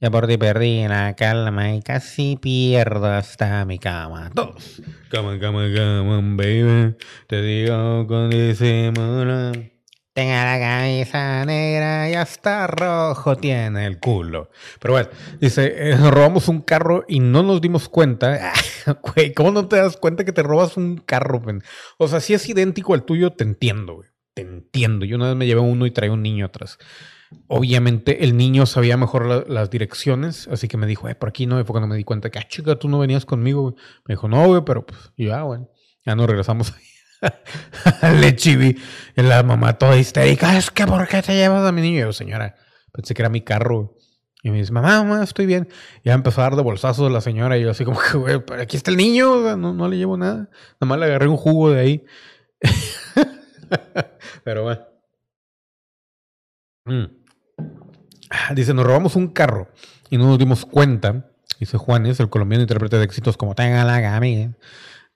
Ya 0.00 0.10
por 0.10 0.26
ti 0.26 0.36
perdí 0.36 0.86
la 0.86 1.16
calma 1.16 1.74
y 1.74 1.82
casi 1.82 2.36
pierdo 2.36 3.06
hasta 3.06 3.64
mi 3.64 3.78
cama. 3.78 4.30
Dos. 4.34 4.82
Cama, 5.10 5.38
cama, 5.40 5.66
cama, 5.74 6.20
baby. 6.36 6.94
Te 7.26 7.42
digo 7.42 8.06
con 8.06 8.30
disimulo. 8.30 9.73
Tenga 10.14 10.44
la 10.44 10.60
camisa 10.60 11.44
negra 11.44 12.08
y 12.08 12.14
hasta 12.14 12.68
rojo 12.68 13.36
tiene 13.36 13.84
el 13.84 13.98
culo. 13.98 14.48
Pero 14.78 14.94
bueno, 14.94 15.08
dice, 15.40 15.90
eh, 15.90 15.96
robamos 15.96 16.46
un 16.46 16.60
carro 16.60 17.04
y 17.08 17.18
no 17.18 17.42
nos 17.42 17.60
dimos 17.60 17.88
cuenta. 17.88 18.52
¿cómo 19.34 19.50
no 19.50 19.66
te 19.66 19.74
das 19.74 19.96
cuenta 19.96 20.24
que 20.24 20.30
te 20.30 20.44
robas 20.44 20.76
un 20.76 20.98
carro? 20.98 21.42
O 21.98 22.06
sea, 22.06 22.20
si 22.20 22.32
es 22.32 22.48
idéntico 22.48 22.94
al 22.94 23.02
tuyo, 23.02 23.32
te 23.32 23.42
entiendo, 23.42 23.94
güey. 23.94 24.08
Te 24.34 24.42
entiendo. 24.42 25.04
Yo 25.04 25.16
una 25.16 25.30
vez 25.30 25.36
me 25.36 25.46
llevé 25.46 25.62
uno 25.62 25.84
y 25.84 25.90
traía 25.90 26.12
un 26.12 26.22
niño 26.22 26.46
atrás. 26.46 26.78
Obviamente 27.48 28.22
el 28.22 28.36
niño 28.36 28.66
sabía 28.66 28.96
mejor 28.96 29.50
las 29.50 29.68
direcciones, 29.68 30.46
así 30.46 30.68
que 30.68 30.76
me 30.76 30.86
dijo, 30.86 31.08
eh, 31.08 31.16
por 31.16 31.30
aquí 31.30 31.46
no, 31.46 31.58
y 31.58 31.64
fue 31.64 31.72
cuando 31.72 31.88
me 31.88 31.96
di 31.96 32.04
cuenta 32.04 32.30
que, 32.30 32.38
ah, 32.38 32.46
chica, 32.46 32.76
tú 32.76 32.88
no 32.88 33.00
venías 33.00 33.26
conmigo, 33.26 33.62
güey. 33.62 33.74
Me 34.06 34.12
dijo, 34.12 34.28
no, 34.28 34.46
güey, 34.46 34.62
pero 34.64 34.86
pues, 34.86 35.12
ya, 35.16 35.42
güey. 35.42 35.62
Ya 36.06 36.14
nos 36.14 36.28
regresamos 36.28 36.72
ahí 36.72 36.84
Le 38.20 38.36
chivi. 38.36 38.76
La 39.16 39.42
mamá 39.42 39.78
toda 39.78 39.96
histérica. 39.96 40.56
Es 40.56 40.70
que, 40.70 40.86
¿por 40.86 41.06
qué 41.08 41.22
te 41.22 41.34
llevas 41.34 41.66
a 41.66 41.72
mi 41.72 41.82
niño? 41.82 42.06
yo, 42.06 42.12
señora, 42.12 42.56
pensé 42.92 43.14
que 43.14 43.22
era 43.22 43.28
mi 43.28 43.40
carro. 43.40 43.96
Y 44.42 44.50
me 44.50 44.58
dice, 44.58 44.72
mamá, 44.72 45.02
mamá, 45.02 45.24
estoy 45.24 45.46
bien. 45.46 45.68
Y 46.02 46.08
ya 46.08 46.14
empezó 46.14 46.42
a 46.42 46.44
dar 46.44 46.56
de 46.56 46.62
bolsazos 46.62 47.10
la 47.10 47.20
señora. 47.20 47.56
Y 47.56 47.62
yo, 47.62 47.70
así 47.70 47.84
como 47.84 47.98
que, 47.98 48.18
güey, 48.18 48.42
aquí 48.60 48.76
está 48.76 48.90
el 48.90 48.98
niño. 48.98 49.56
No, 49.56 49.72
no 49.72 49.88
le 49.88 49.96
llevo 49.96 50.16
nada. 50.16 50.50
Nada 50.80 50.86
más 50.86 50.98
le 50.98 51.06
agarré 51.06 51.28
un 51.28 51.36
jugo 51.36 51.70
de 51.70 51.80
ahí. 51.80 52.04
Pero 54.44 54.64
bueno. 54.64 54.82
Mm. 56.84 57.04
Dice, 58.54 58.74
nos 58.74 58.84
robamos 58.84 59.16
un 59.16 59.28
carro 59.28 59.68
y 60.10 60.18
no 60.18 60.26
nos 60.26 60.38
dimos 60.38 60.66
cuenta. 60.66 61.30
Dice 61.58 61.78
Juanes, 61.78 62.20
el 62.20 62.28
colombiano 62.28 62.62
intérprete 62.62 62.98
de 62.98 63.04
éxitos 63.04 63.36
como 63.36 63.54
Tenga 63.54 63.84
la 63.84 64.00
gami 64.00 64.54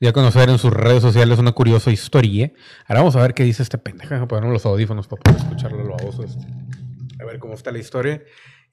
ya 0.00 0.12
conocer 0.12 0.48
en 0.48 0.58
sus 0.58 0.72
redes 0.72 1.02
sociales 1.02 1.38
una 1.38 1.52
curiosa 1.52 1.90
historia. 1.90 2.52
Ahora 2.86 3.00
vamos 3.00 3.16
a 3.16 3.22
ver 3.22 3.34
qué 3.34 3.44
dice 3.44 3.62
este 3.62 3.78
pendejo. 3.78 4.10
Vamos 4.10 4.24
a 4.24 4.28
ponernos 4.28 4.52
los 4.52 4.66
audífonos 4.66 5.08
para 5.08 5.22
poder 5.22 5.40
escucharlo 5.40 5.84
lo 5.84 5.96
este. 5.96 6.46
A 7.20 7.24
ver 7.24 7.38
cómo 7.38 7.54
está 7.54 7.72
la 7.72 7.78
historia. 7.78 8.22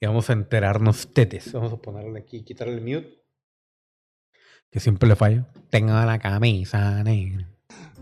y 0.00 0.06
vamos 0.06 0.30
a 0.30 0.34
enterarnos 0.34 1.12
tetes. 1.12 1.52
Vamos 1.52 1.72
a 1.72 1.76
ponerle 1.76 2.20
aquí, 2.20 2.44
quitarle 2.44 2.74
el 2.74 2.80
mute. 2.82 3.22
Que 4.70 4.80
siempre 4.80 5.08
le 5.08 5.16
fallo. 5.16 5.46
Tengo 5.70 5.92
la 5.92 6.18
camisa 6.18 7.02
negra. 7.02 7.48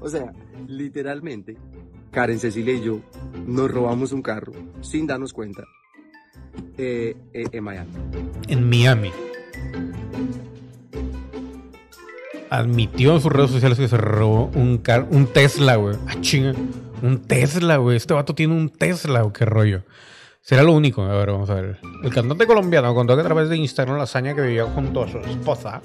O 0.01 0.09
sea, 0.09 0.33
literalmente, 0.67 1.57
Karen 2.11 2.39
Cecilia 2.39 2.75
y 2.75 2.83
yo 2.83 3.01
nos 3.47 3.71
robamos 3.71 4.13
un 4.13 4.23
carro 4.23 4.53
sin 4.83 5.07
darnos 5.07 5.33
cuenta 5.33 5.65
eh, 6.77 7.17
eh, 7.33 7.45
en 7.53 7.65
Miami. 7.65 7.93
En 8.49 8.69
Miami. 8.69 9.13
Admitió 12.51 13.15
en 13.15 13.21
sus 13.21 13.33
redes 13.33 13.51
sociales 13.51 13.79
que 13.79 13.89
se 13.89 13.97
robó 13.97 14.51
un, 14.55 14.79
car 14.79 15.07
un 15.11 15.27
Tesla, 15.27 15.77
güey. 15.77 15.97
Ah, 16.07 16.15
chinga. 16.21 16.55
Un 17.03 17.21
Tesla, 17.23 17.77
güey. 17.79 17.97
Este 17.97 18.15
vato 18.15 18.35
tiene 18.35 18.55
un 18.55 18.69
Tesla, 18.69 19.25
o 19.25 19.33
qué 19.33 19.45
rollo. 19.45 19.83
Será 20.41 20.63
lo 20.63 20.73
único. 20.73 21.03
A 21.03 21.17
ver, 21.17 21.31
vamos 21.31 21.51
a 21.51 21.55
ver. 21.55 21.79
El 22.03 22.13
cantante 22.13 22.47
colombiano 22.47 22.95
contó 22.95 23.15
que 23.15 23.23
a 23.23 23.25
través 23.25 23.49
de 23.49 23.57
Instagram 23.57 23.97
la 23.97 24.05
hazaña 24.05 24.35
que 24.35 24.43
vivía 24.43 24.65
junto 24.67 25.03
a 25.03 25.09
su 25.09 25.19
esposa. 25.19 25.81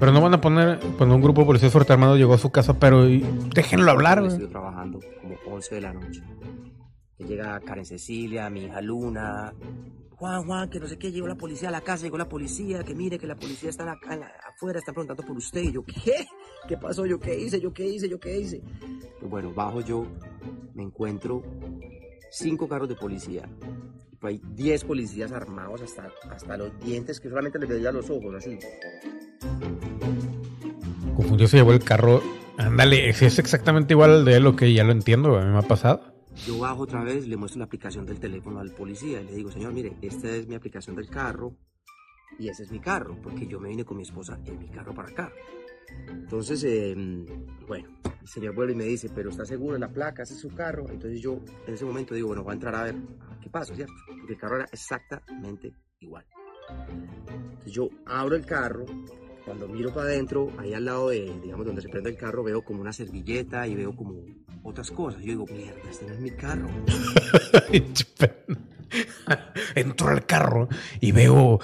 Pero 0.00 0.12
no 0.12 0.20
van 0.20 0.34
a 0.34 0.40
poner. 0.40 0.80
Cuando 0.98 1.14
un 1.14 1.22
grupo 1.22 1.42
de 1.42 1.46
policías 1.46 1.70
fuerte 1.70 1.92
armado 1.92 2.16
llegó 2.16 2.34
a 2.34 2.38
su 2.38 2.50
casa, 2.50 2.78
pero 2.78 3.04
déjenlo 3.54 3.90
hablar, 3.90 4.20
güey. 4.20 4.32
Estoy 4.32 4.48
trabajando 4.48 4.98
como 5.20 5.36
11 5.54 5.74
de 5.76 5.80
la 5.80 5.92
noche. 5.92 6.22
Llega 7.18 7.60
Karen 7.60 7.84
Cecilia, 7.84 8.50
mi 8.50 8.64
hija 8.64 8.80
Luna. 8.80 9.52
Juan, 10.22 10.46
Juan, 10.46 10.70
que 10.70 10.78
no 10.78 10.86
sé 10.86 10.96
qué, 10.98 11.10
llegó 11.10 11.26
la 11.26 11.34
policía 11.34 11.68
a 11.68 11.72
la 11.72 11.80
casa, 11.80 12.04
llegó 12.04 12.16
la 12.16 12.28
policía, 12.28 12.84
que 12.84 12.94
mire 12.94 13.18
que 13.18 13.26
la 13.26 13.34
policía 13.34 13.70
está 13.70 13.98
afuera, 14.54 14.78
está 14.78 14.92
preguntando 14.92 15.24
por 15.24 15.36
usted. 15.36 15.62
Y 15.62 15.72
yo, 15.72 15.84
¿qué? 15.84 16.28
¿Qué 16.68 16.76
pasó? 16.76 17.04
¿Yo 17.06 17.18
qué 17.18 17.36
hice? 17.36 17.60
¿Yo 17.60 17.72
qué 17.72 17.84
hice? 17.88 18.08
¿Yo 18.08 18.20
qué 18.20 18.38
hice? 18.38 18.62
Pues 19.18 19.28
bueno, 19.28 19.52
bajo 19.52 19.80
yo, 19.80 20.06
me 20.74 20.84
encuentro 20.84 21.42
cinco 22.30 22.68
carros 22.68 22.88
de 22.88 22.94
policía. 22.94 23.48
Pues 24.20 24.34
hay 24.34 24.40
diez 24.54 24.84
policías 24.84 25.32
armados 25.32 25.82
hasta, 25.82 26.08
hasta 26.30 26.56
los 26.56 26.70
dientes, 26.78 27.18
que 27.18 27.28
solamente 27.28 27.58
les 27.58 27.68
veía 27.68 27.90
los 27.90 28.08
ojos, 28.08 28.32
así. 28.36 28.60
Confundió, 31.16 31.48
se 31.48 31.56
llevó 31.56 31.72
el 31.72 31.82
carro. 31.82 32.22
Ándale, 32.58 33.08
es 33.08 33.40
exactamente 33.40 33.94
igual 33.94 34.12
al 34.12 34.24
de 34.24 34.38
lo 34.38 34.54
que 34.54 34.72
ya 34.72 34.84
lo 34.84 34.92
entiendo, 34.92 35.36
a 35.36 35.44
mí 35.44 35.50
me 35.50 35.58
ha 35.58 35.62
pasado. 35.62 36.11
Yo 36.46 36.58
bajo 36.58 36.82
otra 36.82 37.04
vez, 37.04 37.26
le 37.28 37.36
muestro 37.36 37.60
la 37.60 37.66
aplicación 37.66 38.04
del 38.04 38.18
teléfono 38.18 38.58
al 38.58 38.72
policía 38.72 39.20
y 39.20 39.24
le 39.24 39.34
digo, 39.34 39.50
señor, 39.50 39.72
mire, 39.72 39.96
esta 40.02 40.28
es 40.28 40.48
mi 40.48 40.54
aplicación 40.54 40.96
del 40.96 41.08
carro 41.08 41.56
y 42.38 42.48
ese 42.48 42.64
es 42.64 42.70
mi 42.72 42.80
carro, 42.80 43.16
porque 43.22 43.46
yo 43.46 43.60
me 43.60 43.68
vine 43.68 43.84
con 43.84 43.96
mi 43.96 44.02
esposa 44.02 44.38
en 44.44 44.58
mi 44.58 44.68
carro 44.68 44.94
para 44.94 45.08
acá. 45.08 45.32
Entonces, 46.08 46.64
em, 46.64 47.26
bueno, 47.66 47.88
el 48.20 48.28
señor 48.28 48.54
vuelve 48.54 48.72
y 48.72 48.76
me 48.76 48.84
dice, 48.84 49.10
pero 49.14 49.30
¿está 49.30 49.44
seguro 49.44 49.74
de 49.74 49.80
la 49.80 49.88
placa? 49.88 50.22
¿Ese 50.22 50.34
es 50.34 50.40
su 50.40 50.50
carro? 50.50 50.88
Entonces 50.88 51.20
yo 51.20 51.38
en 51.66 51.74
ese 51.74 51.84
momento 51.84 52.14
digo, 52.14 52.28
bueno, 52.28 52.42
voy 52.42 52.52
a 52.52 52.54
entrar 52.54 52.74
a 52.74 52.84
ver 52.84 52.96
qué 53.40 53.50
pasa, 53.50 53.74
¿cierto? 53.74 53.92
Porque 54.06 54.32
el 54.32 54.38
carro 54.38 54.56
era 54.56 54.68
exactamente 54.72 55.72
igual. 56.00 56.24
Entonces 57.50 57.72
yo 57.72 57.88
abro 58.06 58.36
el 58.36 58.46
carro, 58.46 58.86
cuando 59.44 59.68
miro 59.68 59.92
para 59.92 60.06
adentro, 60.06 60.50
ahí 60.58 60.72
al 60.72 60.84
lado 60.84 61.10
de, 61.10 61.32
digamos, 61.42 61.66
donde 61.66 61.82
se 61.82 61.88
prende 61.88 62.10
el 62.10 62.16
carro, 62.16 62.42
veo 62.42 62.62
como 62.62 62.80
una 62.80 62.92
servilleta 62.92 63.66
y 63.66 63.74
veo 63.74 63.94
como 63.94 64.14
otras 64.62 64.90
cosas. 64.90 65.20
Yo 65.20 65.26
digo, 65.26 65.46
mierda, 65.46 65.80
este 65.90 66.06
no 66.06 66.12
es 66.14 66.20
mi 66.20 66.30
carro. 66.30 66.68
Entro 69.74 70.08
al 70.08 70.26
carro 70.26 70.68
y 71.00 71.12
veo 71.12 71.60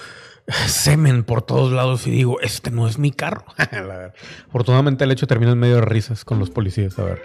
semen 0.67 1.25
por 1.25 1.43
todos 1.43 1.73
lados 1.73 2.07
y 2.07 2.11
digo, 2.11 2.41
este 2.41 2.71
no 2.71 2.89
es 2.89 2.99
mi 2.99 3.11
carro. 3.11 3.45
Afortunadamente 4.49 5.05
el 5.05 5.13
hecho 5.13 5.27
termina 5.27 5.53
en 5.53 5.59
medio 5.59 5.77
de 5.77 5.83
risas 5.83 6.25
con 6.25 6.39
los 6.39 6.51
policías. 6.51 6.99
A 6.99 7.05
ver. 7.05 7.23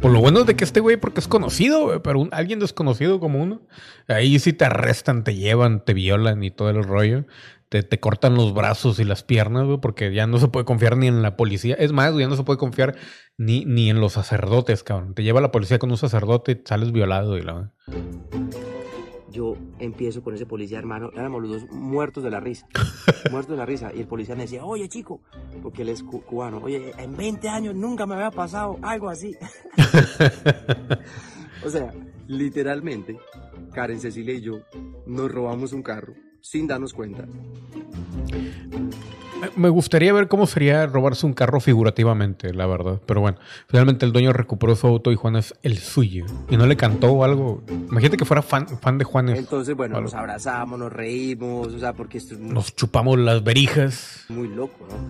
Por 0.00 0.10
lo 0.10 0.20
bueno 0.20 0.40
es 0.40 0.46
de 0.46 0.56
que 0.56 0.64
este 0.64 0.80
güey, 0.80 0.96
porque 0.96 1.20
es 1.20 1.28
conocido, 1.28 2.02
pero 2.02 2.28
alguien 2.32 2.58
desconocido 2.58 3.20
como 3.20 3.40
uno, 3.40 3.62
ahí 4.08 4.38
sí 4.40 4.52
te 4.52 4.64
arrestan, 4.64 5.22
te 5.22 5.36
llevan, 5.36 5.84
te 5.84 5.94
violan 5.94 6.42
y 6.42 6.50
todo 6.50 6.70
el 6.70 6.82
rollo. 6.82 7.26
Te, 7.68 7.82
te 7.82 8.00
cortan 8.00 8.34
los 8.34 8.54
brazos 8.54 8.98
y 8.98 9.04
las 9.04 9.22
piernas, 9.22 9.66
güey, 9.66 9.78
porque 9.78 10.12
ya 10.14 10.26
no 10.26 10.38
se 10.38 10.48
puede 10.48 10.64
confiar 10.64 10.96
ni 10.96 11.06
en 11.06 11.22
la 11.22 11.36
policía. 11.36 11.74
Es 11.74 11.92
más, 11.92 12.16
ya 12.16 12.28
no 12.28 12.36
se 12.36 12.44
puede 12.44 12.58
confiar 12.58 12.96
ni, 13.36 13.64
ni 13.64 13.90
en 13.90 14.00
los 14.00 14.14
sacerdotes, 14.14 14.82
cabrón. 14.82 15.14
Te 15.14 15.22
lleva 15.22 15.40
la 15.40 15.52
policía 15.52 15.78
con 15.78 15.90
un 15.90 15.98
sacerdote 15.98 16.52
y 16.52 16.62
sales 16.66 16.92
violado 16.92 17.36
y 17.36 17.42
la 17.42 17.72
yo 19.30 19.56
empiezo 19.78 20.22
con 20.22 20.34
ese 20.34 20.46
policía, 20.46 20.78
hermano, 20.78 21.10
éramos 21.12 21.42
los 21.42 21.50
dos 21.50 21.70
muertos 21.70 22.24
de 22.24 22.30
la 22.30 22.40
risa, 22.40 22.66
muertos 23.30 23.52
de 23.52 23.56
la 23.56 23.66
risa. 23.66 23.92
Y 23.94 24.00
el 24.00 24.06
policía 24.06 24.34
me 24.34 24.42
decía, 24.42 24.64
oye 24.64 24.88
chico, 24.88 25.20
porque 25.62 25.82
él 25.82 25.90
es 25.90 26.02
cubano, 26.02 26.58
oye, 26.58 26.92
en 26.98 27.16
20 27.16 27.48
años 27.48 27.74
nunca 27.74 28.06
me 28.06 28.14
había 28.14 28.30
pasado 28.30 28.78
algo 28.82 29.08
así. 29.08 29.36
o 31.64 31.70
sea, 31.70 31.92
literalmente, 32.26 33.18
Karen 33.72 34.00
Cecilia 34.00 34.34
y 34.34 34.40
yo 34.40 34.60
nos 35.06 35.30
robamos 35.30 35.72
un 35.72 35.82
carro 35.82 36.14
sin 36.40 36.66
darnos 36.66 36.92
cuenta. 36.94 37.26
Me 39.54 39.68
gustaría 39.68 40.12
ver 40.12 40.26
cómo 40.26 40.46
sería 40.46 40.86
robarse 40.86 41.24
un 41.24 41.32
carro 41.32 41.60
figurativamente, 41.60 42.52
la 42.52 42.66
verdad. 42.66 43.00
Pero 43.06 43.20
bueno, 43.20 43.38
finalmente 43.68 44.04
el 44.04 44.12
dueño 44.12 44.32
recuperó 44.32 44.74
su 44.74 44.86
auto 44.88 45.12
y 45.12 45.14
Juan 45.14 45.36
es 45.36 45.54
el 45.62 45.78
suyo. 45.78 46.26
Y 46.48 46.56
no 46.56 46.66
le 46.66 46.76
cantó 46.76 47.22
algo. 47.22 47.62
Imagínate 47.68 48.16
que 48.16 48.24
fuera 48.24 48.42
fan, 48.42 48.66
fan 48.66 48.98
de 48.98 49.04
Juanes. 49.04 49.38
Entonces, 49.38 49.76
bueno, 49.76 50.00
nos 50.00 50.14
abrazamos, 50.14 50.78
nos 50.78 50.92
reímos, 50.92 51.68
o 51.68 51.78
sea, 51.78 51.92
porque 51.92 52.18
esto 52.18 52.34
es 52.34 52.40
Nos 52.40 52.74
chupamos 52.74 53.18
las 53.18 53.44
verijas. 53.44 54.24
Muy 54.28 54.48
loco, 54.48 54.88
¿no? 54.88 55.08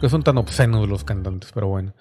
Que 0.00 0.08
son 0.08 0.22
tan 0.22 0.36
obscenos 0.36 0.88
los 0.88 1.04
cantantes, 1.04 1.50
pero 1.52 1.68
bueno. 1.68 1.94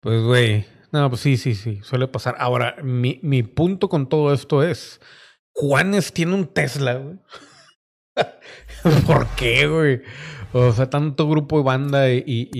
Pues, 0.00 0.22
güey. 0.22 0.64
No, 0.92 1.08
pues 1.10 1.20
sí, 1.20 1.36
sí, 1.36 1.54
sí. 1.54 1.80
Suele 1.82 2.08
pasar. 2.08 2.36
Ahora, 2.38 2.76
mi, 2.82 3.20
mi 3.22 3.42
punto 3.42 3.88
con 3.88 4.08
todo 4.08 4.32
esto 4.32 4.62
es. 4.62 5.00
Juanes 5.52 6.12
tiene 6.12 6.34
un 6.34 6.46
Tesla, 6.46 6.94
güey. 6.94 7.18
¿Por 9.06 9.26
qué, 9.36 9.66
güey? 9.66 10.02
O 10.52 10.72
sea, 10.72 10.90
tanto 10.90 11.28
grupo 11.28 11.58
de 11.58 11.64
banda 11.64 12.10
y, 12.10 12.50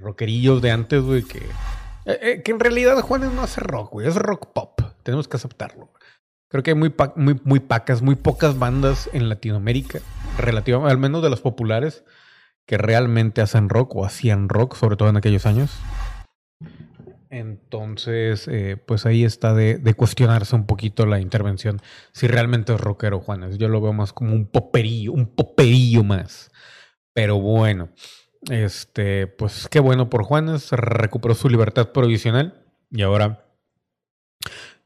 rockerillos 0.00 0.60
de 0.60 0.70
antes, 0.70 1.02
güey, 1.02 1.22
que, 1.22 1.38
eh, 1.38 2.18
eh, 2.20 2.42
que 2.44 2.52
en 2.52 2.60
realidad 2.60 3.00
Juanes 3.00 3.32
no 3.32 3.42
hace 3.42 3.60
rock, 3.60 3.92
güey, 3.92 4.06
es 4.06 4.16
rock 4.16 4.52
pop. 4.52 4.80
Tenemos 5.02 5.28
que 5.28 5.36
aceptarlo. 5.36 5.92
Creo 6.48 6.62
que 6.62 6.72
hay 6.72 6.76
muy, 6.76 6.94
muy, 7.16 7.40
muy 7.44 7.60
pacas, 7.60 8.02
muy 8.02 8.14
pocas 8.14 8.58
bandas 8.58 9.08
en 9.12 9.28
Latinoamérica, 9.28 10.00
relativamente, 10.38 10.92
al 10.92 10.98
menos 10.98 11.22
de 11.22 11.30
las 11.30 11.40
populares, 11.40 12.04
que 12.66 12.76
realmente 12.78 13.40
hacen 13.40 13.68
rock 13.68 13.96
o 13.96 14.04
hacían 14.04 14.48
rock, 14.48 14.76
sobre 14.76 14.96
todo 14.96 15.08
en 15.08 15.16
aquellos 15.16 15.46
años. 15.46 15.72
Entonces, 17.30 18.46
eh, 18.48 18.76
pues 18.76 19.04
ahí 19.06 19.24
está 19.24 19.54
de, 19.54 19.94
cuestionarse 19.94 20.54
un 20.54 20.66
poquito 20.66 21.06
la 21.06 21.20
intervención. 21.20 21.80
Si 22.12 22.26
realmente 22.26 22.74
es 22.74 22.80
rockero, 22.80 23.20
Juanes. 23.20 23.58
Yo 23.58 23.68
lo 23.68 23.80
veo 23.80 23.92
más 23.92 24.12
como 24.12 24.34
un 24.34 24.46
poperillo, 24.46 25.12
un 25.12 25.26
poperillo 25.26 26.04
más. 26.04 26.50
Pero 27.12 27.40
bueno, 27.40 27.90
este, 28.50 29.26
pues 29.26 29.68
qué 29.68 29.80
bueno 29.80 30.08
por 30.10 30.24
Juanes. 30.24 30.70
Recuperó 30.72 31.34
su 31.34 31.48
libertad 31.48 31.92
provisional. 31.92 32.64
Y 32.90 33.02
ahora, 33.02 33.44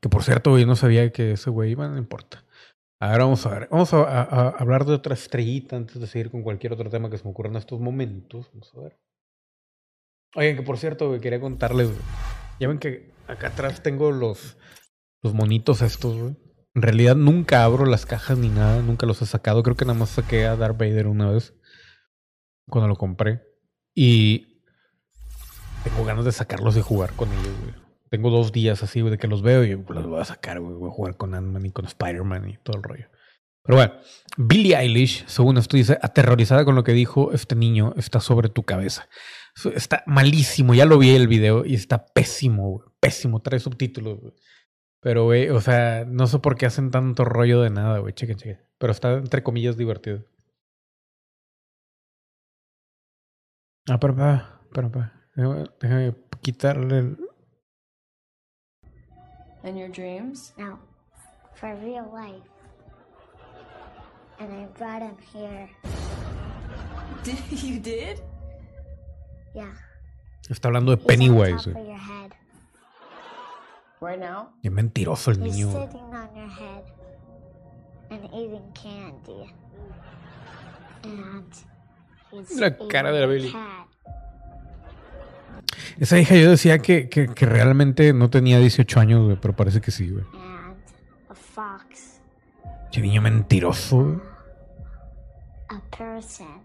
que 0.00 0.08
por 0.08 0.22
cierto, 0.22 0.58
yo 0.58 0.66
no 0.66 0.76
sabía 0.76 1.12
que 1.12 1.32
ese 1.32 1.50
güey 1.50 1.72
iba, 1.72 1.88
no 1.88 1.98
importa. 1.98 2.44
Ahora 3.02 3.24
vamos 3.24 3.46
a 3.46 3.50
ver, 3.50 3.68
vamos 3.70 3.94
a, 3.94 4.48
hablar 4.50 4.84
de 4.84 4.92
otra 4.92 5.14
estrellita 5.14 5.74
antes 5.76 5.98
de 5.98 6.06
seguir 6.06 6.30
con 6.30 6.42
cualquier 6.42 6.74
otro 6.74 6.90
tema 6.90 7.08
que 7.08 7.16
se 7.16 7.24
me 7.24 7.30
ocurra 7.30 7.48
en 7.48 7.56
estos 7.56 7.80
momentos. 7.80 8.50
Vamos 8.52 8.72
a 8.76 8.80
ver. 8.80 8.98
Oigan, 10.34 10.56
que 10.56 10.62
por 10.62 10.78
cierto, 10.78 11.18
quería 11.20 11.40
contarles. 11.40 11.90
Ya 12.58 12.68
ven 12.68 12.78
que 12.78 13.10
acá 13.26 13.48
atrás 13.48 13.82
tengo 13.82 14.12
los, 14.12 14.56
los 15.22 15.34
monitos 15.34 15.82
estos, 15.82 16.16
güey. 16.16 16.36
En 16.74 16.82
realidad 16.82 17.16
nunca 17.16 17.64
abro 17.64 17.84
las 17.84 18.06
cajas 18.06 18.38
ni 18.38 18.48
nada, 18.48 18.80
nunca 18.80 19.06
los 19.06 19.20
he 19.22 19.26
sacado. 19.26 19.62
Creo 19.62 19.76
que 19.76 19.84
nada 19.84 19.98
más 19.98 20.10
saqué 20.10 20.46
a 20.46 20.56
Darth 20.56 20.78
Vader 20.78 21.08
una 21.08 21.30
vez 21.30 21.54
cuando 22.68 22.86
lo 22.86 22.96
compré. 22.96 23.42
Y 23.94 24.62
tengo 25.82 26.04
ganas 26.04 26.24
de 26.24 26.32
sacarlos 26.32 26.76
y 26.76 26.82
jugar 26.82 27.12
con 27.14 27.28
ellos. 27.32 27.54
Tengo 28.08 28.30
dos 28.30 28.52
días 28.52 28.82
así, 28.82 29.02
de 29.02 29.18
que 29.18 29.26
los 29.26 29.42
veo 29.42 29.64
y 29.64 29.70
los 29.70 30.06
voy 30.06 30.20
a 30.20 30.24
sacar, 30.24 30.60
güey. 30.60 30.74
Voy 30.74 30.90
a 30.90 30.92
jugar 30.92 31.16
con 31.16 31.34
Ant-Man 31.34 31.66
y 31.66 31.72
con 31.72 31.86
Spider-Man 31.86 32.48
y 32.50 32.56
todo 32.58 32.76
el 32.76 32.82
rollo. 32.82 33.06
Pero 33.62 33.76
bueno, 33.76 33.92
Billie 34.36 34.76
Eilish, 34.76 35.26
según 35.26 35.58
esto 35.58 35.76
dice, 35.76 35.98
aterrorizada 36.00 36.64
con 36.64 36.74
lo 36.74 36.84
que 36.84 36.92
dijo 36.92 37.32
este 37.32 37.54
niño, 37.54 37.94
está 37.96 38.20
sobre 38.20 38.48
tu 38.48 38.62
cabeza. 38.62 39.08
Está 39.74 40.02
malísimo, 40.06 40.74
ya 40.74 40.86
lo 40.86 40.98
vi 40.98 41.10
el 41.10 41.28
video 41.28 41.64
y 41.64 41.74
está 41.74 42.06
pésimo, 42.06 42.84
pésimo, 43.00 43.40
trae 43.42 43.60
subtítulos. 43.60 44.18
Pero, 45.00 45.24
güey, 45.24 45.48
o 45.48 45.60
sea, 45.60 46.04
no 46.04 46.26
sé 46.26 46.38
por 46.38 46.56
qué 46.56 46.66
hacen 46.66 46.90
tanto 46.90 47.24
rollo 47.24 47.62
de 47.62 47.70
nada, 47.70 47.98
güey, 47.98 48.12
chequen, 48.14 48.36
chequen. 48.36 48.60
Pero 48.78 48.92
está 48.92 49.14
entre 49.14 49.42
comillas 49.42 49.76
divertido. 49.76 50.24
Ah, 53.88 53.98
pero, 53.98 54.14
pero, 54.72 54.90
pero, 55.34 55.64
déjame 55.80 56.14
quitarle 56.42 56.98
el... 56.98 57.18
In 59.64 59.76
your 59.76 59.90
dreams? 59.90 60.54
No, 60.56 60.78
for 61.54 61.74
real 61.76 62.06
life. 62.12 62.48
And 64.38 64.52
I 64.52 64.66
brought 64.78 65.02
him 65.02 65.16
here. 65.32 65.68
Did 67.22 67.38
you 67.62 67.78
did? 67.78 68.22
Yeah. 69.54 69.72
Está 70.48 70.68
hablando 70.68 70.90
de 70.92 70.96
Pennywise. 70.98 71.72
Right 74.00 74.18
now? 74.18 74.50
Qué 74.62 74.70
mentiroso 74.70 75.30
el 75.30 75.42
He's 75.44 75.54
niño. 75.56 75.70
güey. 75.70 75.86
sitting 75.86 76.14
on 76.14 76.34
your 76.34 76.48
head 76.48 76.84
and 78.10 78.24
eating 78.32 78.72
candy. 78.72 79.52
And 81.04 81.44
he's 82.32 82.58
La 82.58 82.76
cara 82.88 83.12
de 83.12 83.20
la 83.20 83.26
Billy. 83.26 83.52
cat. 83.52 83.86
Esa 85.98 86.18
hija 86.18 86.34
yo 86.36 86.50
decía 86.50 86.78
que, 86.78 87.08
que, 87.10 87.28
que 87.28 87.46
realmente 87.46 88.12
no 88.14 88.30
tenía 88.30 88.58
18 88.58 89.00
años, 89.00 89.24
güey, 89.24 89.36
pero 89.40 89.54
parece 89.54 89.80
que 89.82 89.90
sí, 89.90 90.08
güey. 90.08 90.24
and 90.32 90.76
a 91.28 91.34
fox, 91.34 92.20
Qué 92.90 93.00
niño 93.02 93.20
mentiroso, 93.20 93.96
güey. 94.04 94.18
a 95.68 95.80
person. 95.96 96.62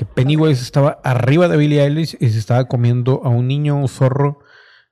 Que 0.00 0.06
Pennywise 0.06 0.62
estaba 0.62 0.98
arriba 1.04 1.46
de 1.46 1.58
Billie 1.58 1.82
Eilish 1.82 2.16
y 2.20 2.30
se 2.30 2.38
estaba 2.38 2.64
comiendo 2.64 3.20
a 3.22 3.28
un 3.28 3.46
niño, 3.46 3.76
un 3.76 3.86
zorro 3.86 4.38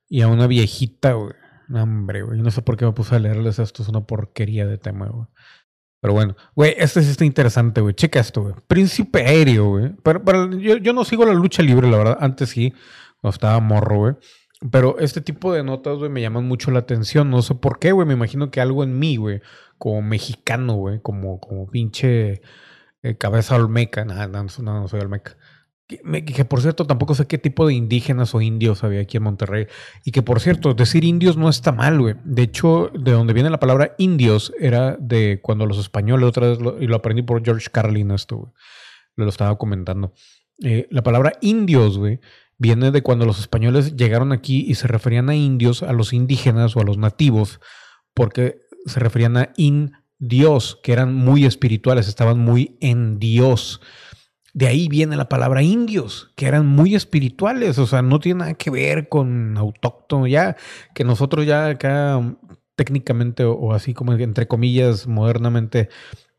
y 0.07 0.21
a 0.21 0.29
una 0.29 0.47
viejita, 0.47 1.15
güey. 1.15 1.33
No, 1.67 1.85
hombre, 1.85 2.21
güey. 2.21 2.43
No 2.43 2.51
sé 2.51 2.61
por 2.61 2.77
qué 2.77 2.85
me 2.85 2.93
puse 2.93 3.15
a 3.15 3.19
leerles 3.19 3.59
esto. 3.59 3.83
Es 3.83 3.89
una 3.89 4.03
porquería 4.03 4.67
de 4.67 4.77
tema, 4.77 5.07
güey. 5.07 5.27
Pero 6.03 6.13
bueno, 6.13 6.37
güey, 6.55 6.75
este 6.77 7.01
sí 7.01 7.11
está 7.11 7.25
interesante, 7.25 7.81
güey. 7.81 7.95
Checa 7.95 8.21
esto, 8.21 8.43
güey. 8.43 8.55
Príncipe 8.67 9.25
aéreo, 9.25 9.71
güey. 9.71 9.95
Pero, 10.03 10.23
pero 10.23 10.51
yo, 10.59 10.77
yo 10.77 10.93
no 10.93 11.07
sigo 11.07 11.25
la 11.25 11.33
lucha 11.33 11.63
libre, 11.63 11.91
la 11.91 11.97
verdad. 11.97 12.19
Antes 12.21 12.51
sí, 12.51 12.75
cuando 13.23 13.33
estaba 13.33 13.59
morro, 13.61 13.97
güey. 13.97 14.15
Pero 14.71 14.99
este 14.99 15.23
tipo 15.23 15.55
de 15.55 15.65
notas, 15.65 15.97
güey, 15.97 16.11
me 16.11 16.21
llaman 16.21 16.45
mucho 16.45 16.71
la 16.71 16.81
atención. 16.81 17.31
No 17.31 17.41
sé 17.41 17.55
por 17.55 17.79
qué, 17.79 17.93
güey. 17.93 18.07
Me 18.07 18.13
imagino 18.13 18.51
que 18.51 18.61
algo 18.61 18.85
en 18.85 18.99
mí, 18.99 19.17
güey, 19.17 19.41
como 19.79 20.03
mexicano, 20.03 20.75
güey, 20.75 21.01
como, 21.01 21.41
como 21.41 21.67
pinche 21.67 22.43
eh, 23.09 23.17
cabeza 23.17 23.57
olmeca. 23.57 24.05
No, 24.05 24.29
no, 24.29 24.89
soy 24.89 25.01
olmeca. 25.01 25.37
Que, 25.87 26.25
que 26.25 26.45
por 26.45 26.61
cierto, 26.61 26.87
tampoco 26.87 27.15
sé 27.15 27.27
qué 27.27 27.39
tipo 27.39 27.67
de 27.67 27.73
indígenas 27.73 28.35
o 28.35 28.43
indios 28.43 28.85
había 28.85 29.01
aquí 29.01 29.17
en 29.17 29.23
Monterrey. 29.23 29.67
Y 30.05 30.13
que 30.13 30.23
por 30.23 30.41
cierto, 30.41 30.75
decir 30.75 31.05
indios 31.05 31.37
no 31.37 31.49
está 31.49 31.73
mal, 31.73 31.99
güey. 31.99 32.17
De 32.25 32.43
hecho, 32.43 32.91
de 32.93 33.13
donde 33.13 33.33
viene 33.33 33.49
la 33.49 33.61
palabra 33.61 33.95
indios 33.97 34.53
era 34.61 34.97
de 35.01 35.41
cuando 35.43 35.65
los 35.65 35.79
españoles, 35.79 36.29
otra 36.29 36.49
vez, 36.49 36.59
y 36.81 36.87
lo 36.87 36.97
aprendí 36.97 37.23
por 37.23 37.43
George 37.43 37.69
Carlin, 37.73 38.11
esto, 38.11 38.37
güey. 38.37 38.53
Lo 39.17 39.29
estaba 39.29 39.57
comentando. 39.57 40.13
Eh, 40.63 40.87
la 40.91 41.03
palabra 41.03 41.33
indios, 41.41 41.99
güey, 41.99 42.21
viene 42.59 42.91
de 42.91 43.03
cuando 43.03 43.25
los 43.25 43.41
españoles 43.41 43.97
llegaron 43.97 44.33
aquí 44.33 44.65
y 44.69 44.75
se 44.75 44.89
referían 44.89 45.31
a 45.31 45.35
indios, 45.35 45.83
a 45.83 45.93
los 45.93 46.13
indígenas 46.13 46.77
o 46.77 46.81
a 46.81 46.85
los 46.85 46.99
nativos, 46.99 47.61
porque 48.15 48.61
se 48.87 49.01
referían 49.01 49.37
a 49.37 49.53
in 49.57 49.93
Dios, 50.19 50.79
que 50.83 50.93
eran 50.93 51.15
muy 51.15 51.45
espirituales, 51.45 52.09
estaban 52.09 52.39
muy 52.39 52.77
en 52.81 53.19
Dios. 53.19 53.81
De 54.55 54.67
ahí 54.67 54.89
viene 54.89 55.17
la 55.17 55.29
palabra 55.29 55.63
indios, 55.63 56.33
que 56.37 56.47
eran 56.47 56.67
muy 56.67 56.95
espirituales, 56.95 57.79
o 57.79 57.87
sea, 57.87 58.03
no 58.03 58.19
tiene 58.19 58.41
nada 58.41 58.55
que 58.55 58.71
ver 58.71 59.09
con 59.09 59.57
autóctono, 59.57 60.27
ya 60.27 60.57
que 60.95 61.05
nosotros 61.05 61.47
ya 61.47 61.69
acá 61.69 62.21
técnicamente 62.75 63.45
o, 63.45 63.73
así 63.73 63.93
como 63.93 64.13
entre 64.13 64.47
comillas 64.47 65.09
modernamente 65.09 65.89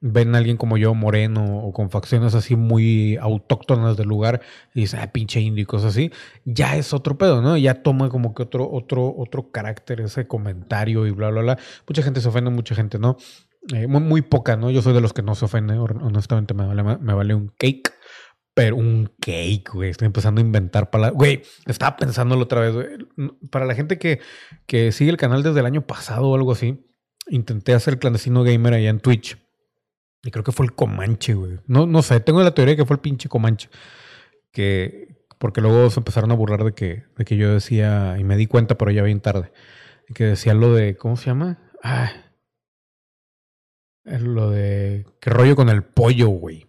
ven 0.01 0.33
a 0.35 0.37
alguien 0.37 0.55
como 0.55 0.77
yo 0.77 0.93
moreno 0.93 1.43
o 1.59 1.73
con 1.73 1.89
facciones 1.89 2.33
así 2.33 2.55
muy 2.55 3.17
autóctonas 3.17 3.97
del 3.97 4.07
lugar 4.07 4.41
y 4.73 4.81
dice, 4.81 4.97
ah, 4.97 5.11
pinche 5.11 5.41
indio 5.41 5.63
y 5.63 5.65
cosas 5.65 5.91
así, 5.91 6.11
ya 6.45 6.77
es 6.77 6.93
otro 6.93 7.17
pedo, 7.17 7.41
¿no? 7.41 7.57
Ya 7.57 7.83
toma 7.83 8.09
como 8.09 8.33
que 8.33 8.43
otro, 8.43 8.69
otro, 8.71 9.13
otro 9.17 9.51
carácter 9.51 9.99
ese 10.01 10.27
comentario 10.27 11.05
y 11.05 11.11
bla, 11.11 11.29
bla, 11.29 11.41
bla. 11.41 11.59
Mucha 11.87 12.01
gente 12.01 12.21
se 12.21 12.29
ofende, 12.29 12.49
mucha 12.49 12.75
gente 12.75 12.97
no. 12.97 13.17
Eh, 13.73 13.87
muy, 13.87 14.21
poca, 14.21 14.55
¿no? 14.55 14.71
Yo 14.71 14.81
soy 14.81 14.93
de 14.93 15.01
los 15.01 15.13
que 15.13 15.21
no 15.21 15.35
se 15.35 15.45
ofende, 15.45 15.75
hon- 15.77 16.01
honestamente 16.01 16.53
me 16.53 16.65
vale, 16.65 16.83
me 16.83 17.13
vale 17.13 17.33
un 17.35 17.49
cake. 17.57 17.93
Pero 18.55 18.75
un 18.75 19.09
cake, 19.21 19.69
güey. 19.73 19.89
Estoy 19.91 20.07
empezando 20.07 20.41
a 20.41 20.43
inventar 20.43 20.89
palabras. 20.89 21.17
Güey, 21.17 21.43
estaba 21.65 21.95
pensándolo 21.95 22.43
otra 22.43 22.61
vez, 22.61 22.73
güey. 22.73 22.87
Para 23.51 23.65
la 23.65 23.75
gente 23.75 23.97
que, 23.97 24.19
que 24.65 24.91
sigue 24.91 25.11
el 25.11 25.17
canal 25.17 25.43
desde 25.43 25.59
el 25.59 25.65
año 25.65 25.85
pasado 25.85 26.27
o 26.29 26.35
algo 26.35 26.51
así, 26.51 26.85
intenté 27.29 27.73
hacer 27.73 27.99
clandestino 27.99 28.43
gamer 28.43 28.73
allá 28.73 28.89
en 28.89 28.99
Twitch. 28.99 29.37
Y 30.23 30.31
creo 30.31 30.43
que 30.43 30.51
fue 30.51 30.65
el 30.65 30.73
Comanche, 30.73 31.35
güey. 31.35 31.59
No, 31.67 31.85
no 31.85 32.01
sé, 32.01 32.19
tengo 32.19 32.41
la 32.41 32.53
teoría 32.53 32.75
que 32.75 32.85
fue 32.85 32.95
el 32.95 33.01
pinche 33.01 33.29
Comanche. 33.29 33.69
Que, 34.51 35.25
porque 35.37 35.61
luego 35.61 35.89
se 35.89 35.99
empezaron 35.99 36.31
a 36.31 36.35
burlar 36.35 36.63
de 36.63 36.73
que, 36.73 37.03
de 37.17 37.25
que 37.25 37.37
yo 37.37 37.53
decía, 37.53 38.17
y 38.19 38.23
me 38.23 38.35
di 38.35 38.47
cuenta, 38.47 38.77
pero 38.77 38.91
ya 38.91 39.03
bien 39.03 39.21
tarde, 39.21 39.51
que 40.13 40.25
decía 40.25 40.53
lo 40.53 40.73
de, 40.73 40.97
¿cómo 40.97 41.15
se 41.15 41.27
llama? 41.27 41.59
Ah, 41.83 42.11
lo 44.05 44.49
de, 44.49 45.05
qué 45.19 45.29
rollo 45.29 45.55
con 45.55 45.69
el 45.69 45.83
pollo, 45.83 46.29
güey. 46.29 46.65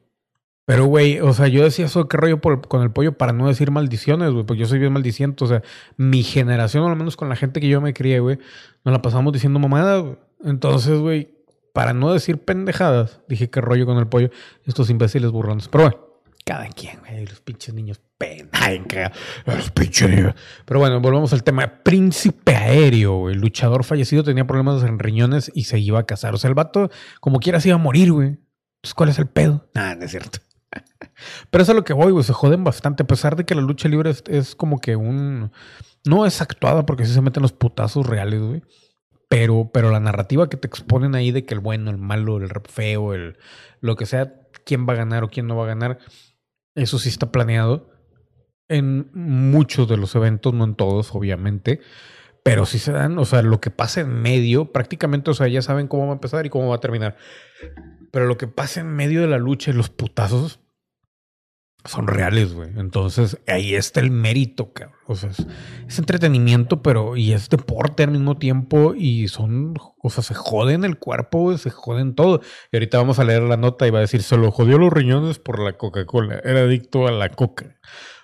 Pero, 0.66 0.84
güey, 0.84 1.18
o 1.18 1.32
sea, 1.32 1.48
yo 1.48 1.64
decía 1.64 1.86
eso, 1.86 2.06
qué 2.06 2.16
rollo 2.16 2.40
con 2.40 2.82
el 2.82 2.92
pollo 2.92 3.18
para 3.18 3.32
no 3.32 3.48
decir 3.48 3.72
maldiciones, 3.72 4.30
güey, 4.30 4.46
porque 4.46 4.60
yo 4.60 4.66
soy 4.66 4.78
bien 4.78 4.92
maldiciento. 4.92 5.44
O 5.44 5.48
sea, 5.48 5.62
mi 5.96 6.22
generación, 6.22 6.84
o 6.84 6.88
al 6.88 6.96
menos 6.96 7.16
con 7.16 7.28
la 7.28 7.34
gente 7.34 7.60
que 7.60 7.68
yo 7.68 7.80
me 7.80 7.92
crié, 7.92 8.20
güey, 8.20 8.38
nos 8.84 8.92
la 8.92 9.02
pasamos 9.02 9.32
diciendo 9.32 9.58
mamadas, 9.58 10.02
güey. 10.02 10.16
Entonces, 10.44 10.98
güey, 11.00 11.34
para 11.72 11.92
no 11.92 12.12
decir 12.12 12.38
pendejadas, 12.44 13.20
dije 13.28 13.50
qué 13.50 13.60
rollo 13.60 13.84
con 13.84 13.98
el 13.98 14.06
pollo. 14.06 14.30
Estos 14.64 14.90
imbéciles 14.90 15.32
burrones. 15.32 15.68
Pero 15.68 15.84
bueno, 15.84 16.09
cada 16.44 16.68
quien, 16.68 16.98
güey, 17.00 17.26
los 17.26 17.40
pinches 17.40 17.74
niños 17.74 18.00
pendejas. 18.18 19.12
Los 19.46 19.70
pinches 19.70 20.08
niños. 20.08 20.34
Pero 20.64 20.80
bueno, 20.80 21.00
volvemos 21.00 21.32
al 21.32 21.42
tema. 21.42 21.82
Príncipe 21.82 22.54
aéreo, 22.54 23.18
güey. 23.18 23.34
El 23.34 23.40
luchador 23.40 23.84
fallecido 23.84 24.22
tenía 24.22 24.46
problemas 24.46 24.82
en 24.82 24.98
riñones 24.98 25.50
y 25.54 25.64
se 25.64 25.78
iba 25.78 25.98
a 26.00 26.06
casar. 26.06 26.34
O 26.34 26.38
sea, 26.38 26.48
el 26.48 26.54
vato, 26.54 26.90
como 27.20 27.38
quiera, 27.40 27.60
se 27.60 27.68
iba 27.68 27.76
a 27.76 27.78
morir, 27.78 28.12
güey. 28.12 28.28
Entonces, 28.28 28.94
¿cuál 28.94 29.08
es 29.08 29.18
el 29.18 29.26
pedo? 29.26 29.68
Nah, 29.74 29.94
no 29.94 30.04
es 30.04 30.10
cierto. 30.10 30.38
Pero 31.50 31.62
eso 31.62 31.72
es 31.72 31.76
a 31.76 31.78
lo 31.78 31.84
que 31.84 31.92
voy, 31.92 32.12
güey. 32.12 32.24
Se 32.24 32.32
joden 32.32 32.64
bastante. 32.64 33.02
A 33.02 33.06
pesar 33.06 33.36
de 33.36 33.44
que 33.44 33.54
la 33.54 33.62
lucha 33.62 33.88
libre 33.88 34.10
es, 34.10 34.22
es 34.26 34.54
como 34.54 34.78
que 34.78 34.96
un. 34.96 35.52
No 36.04 36.26
es 36.26 36.40
actuada 36.40 36.86
porque 36.86 37.04
sí 37.04 37.12
se 37.12 37.20
meten 37.20 37.42
los 37.42 37.52
putazos 37.52 38.06
reales, 38.06 38.40
güey. 38.40 38.62
Pero, 39.28 39.70
pero 39.72 39.90
la 39.90 40.00
narrativa 40.00 40.48
que 40.48 40.56
te 40.56 40.66
exponen 40.66 41.14
ahí 41.14 41.30
de 41.30 41.44
que 41.44 41.54
el 41.54 41.60
bueno, 41.60 41.90
el 41.90 41.98
malo, 41.98 42.38
el 42.38 42.50
feo, 42.68 43.14
el 43.14 43.38
lo 43.80 43.96
que 43.96 44.06
sea, 44.06 44.34
quién 44.64 44.86
va 44.88 44.94
a 44.94 44.96
ganar 44.96 45.24
o 45.24 45.28
quién 45.28 45.46
no 45.46 45.56
va 45.56 45.64
a 45.64 45.68
ganar, 45.68 45.98
eso 46.82 46.98
sí 46.98 47.08
está 47.08 47.32
planeado 47.32 47.90
en 48.68 49.10
muchos 49.12 49.88
de 49.88 49.96
los 49.96 50.14
eventos, 50.14 50.54
no 50.54 50.64
en 50.64 50.74
todos, 50.74 51.14
obviamente. 51.14 51.80
Pero 52.42 52.64
sí 52.64 52.78
se 52.78 52.92
dan, 52.92 53.18
o 53.18 53.24
sea, 53.24 53.42
lo 53.42 53.60
que 53.60 53.70
pasa 53.70 54.00
en 54.00 54.22
medio, 54.22 54.72
prácticamente, 54.72 55.30
o 55.30 55.34
sea, 55.34 55.48
ya 55.48 55.60
saben 55.60 55.88
cómo 55.88 56.06
va 56.06 56.12
a 56.12 56.14
empezar 56.14 56.46
y 56.46 56.50
cómo 56.50 56.68
va 56.68 56.76
a 56.76 56.80
terminar. 56.80 57.16
Pero 58.10 58.26
lo 58.26 58.38
que 58.38 58.46
pasa 58.46 58.80
en 58.80 58.88
medio 58.88 59.20
de 59.20 59.26
la 59.26 59.38
lucha 59.38 59.70
y 59.70 59.74
los 59.74 59.90
putazos 59.90 60.60
son 61.84 62.06
reales, 62.06 62.52
güey. 62.52 62.70
Entonces, 62.76 63.38
ahí 63.46 63.74
está 63.74 64.00
el 64.00 64.10
mérito, 64.10 64.72
cabrón. 64.72 64.96
O 65.06 65.16
sea, 65.16 65.30
es, 65.30 65.98
entretenimiento, 65.98 66.82
pero 66.82 67.16
y 67.16 67.32
es 67.32 67.48
deporte 67.48 68.02
al 68.02 68.10
mismo 68.10 68.36
tiempo 68.36 68.94
y 68.94 69.28
son, 69.28 69.74
o 70.02 70.10
sea, 70.10 70.22
se 70.22 70.34
joden 70.34 70.84
el 70.84 70.98
cuerpo, 70.98 71.40
güey, 71.40 71.58
se 71.58 71.70
joden 71.70 72.14
todo. 72.14 72.40
Y 72.70 72.76
ahorita 72.76 72.98
vamos 72.98 73.18
a 73.18 73.24
leer 73.24 73.42
la 73.42 73.56
nota 73.56 73.86
y 73.86 73.90
va 73.90 73.98
a 73.98 74.02
decir, 74.02 74.22
se 74.22 74.36
lo 74.36 74.50
jodió 74.50 74.78
los 74.78 74.92
riñones 74.92 75.38
por 75.38 75.58
la 75.58 75.76
Coca-Cola. 75.76 76.40
Era 76.44 76.60
adicto 76.60 77.08
a 77.08 77.12
la 77.12 77.30
coca. 77.30 77.78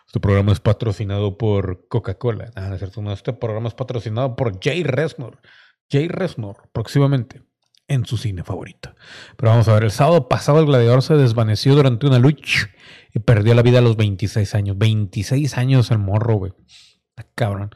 Este 0.07 0.21
programa 0.21 0.53
es 0.53 0.61
patrocinado 0.61 1.37
por 1.39 1.89
Coca-Cola. 1.89 2.51
Ah, 2.55 2.71
es 2.73 2.79
cierto, 2.79 3.03
no, 3.03 3.13
este 3.13 3.33
programa 3.33 3.69
es 3.69 3.75
patrocinado 3.75 4.37
por 4.37 4.61
Jay 4.63 4.83
Resnor. 4.85 5.41
Jay 5.91 6.09
Resnor, 6.09 6.69
próximamente 6.73 7.43
en 7.89 8.05
su 8.05 8.17
cine 8.17 8.43
favorito. 8.45 8.95
Pero 9.37 9.51
vamos 9.51 9.69
a 9.69 9.75
ver, 9.75 9.85
el 9.85 9.91
sábado 9.91 10.29
pasado 10.29 10.61
el 10.61 10.67
gladiador 10.67 11.03
se 11.03 11.15
desvaneció 11.15 11.75
durante 11.75 12.07
una 12.07 12.19
lucha 12.19 12.69
y 13.17 13.21
perdió 13.21 13.55
la 13.55 13.63
vida 13.63 13.79
a 13.79 13.81
los 13.81 13.97
26 13.97 14.55
años. 14.55 14.77
26 14.77 15.57
años 15.57 15.91
el 15.91 15.99
morro, 15.99 16.35
güey. 16.35 16.53
Está 17.17 17.27
cabrón. 17.35 17.71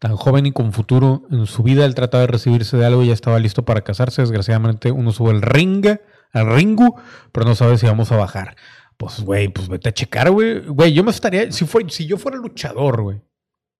Tan 0.00 0.16
joven 0.16 0.46
y 0.46 0.52
con 0.52 0.72
futuro 0.72 1.22
en 1.30 1.46
su 1.46 1.62
vida, 1.62 1.84
él 1.84 1.94
trataba 1.94 2.22
de 2.22 2.26
recibirse 2.26 2.76
de 2.76 2.86
algo 2.86 3.04
y 3.04 3.06
ya 3.06 3.12
estaba 3.12 3.38
listo 3.38 3.64
para 3.64 3.82
casarse. 3.82 4.22
Desgraciadamente, 4.22 4.90
uno 4.90 5.12
sube 5.12 5.30
el 5.30 5.42
ring, 5.42 5.86
al 6.32 6.52
ringu, 6.52 7.00
pero 7.30 7.46
no 7.46 7.54
sabe 7.54 7.78
si 7.78 7.86
vamos 7.86 8.10
a 8.10 8.16
bajar. 8.16 8.56
Pues, 8.96 9.20
güey, 9.20 9.46
pues 9.46 9.68
vete 9.68 9.90
a 9.90 9.94
checar, 9.94 10.32
güey. 10.32 10.58
Güey, 10.66 10.92
yo 10.92 11.04
me 11.04 11.12
estaría, 11.12 11.52
si, 11.52 11.66
fue, 11.66 11.88
si 11.88 12.06
yo 12.06 12.16
fuera 12.16 12.36
luchador, 12.36 13.00
güey, 13.00 13.22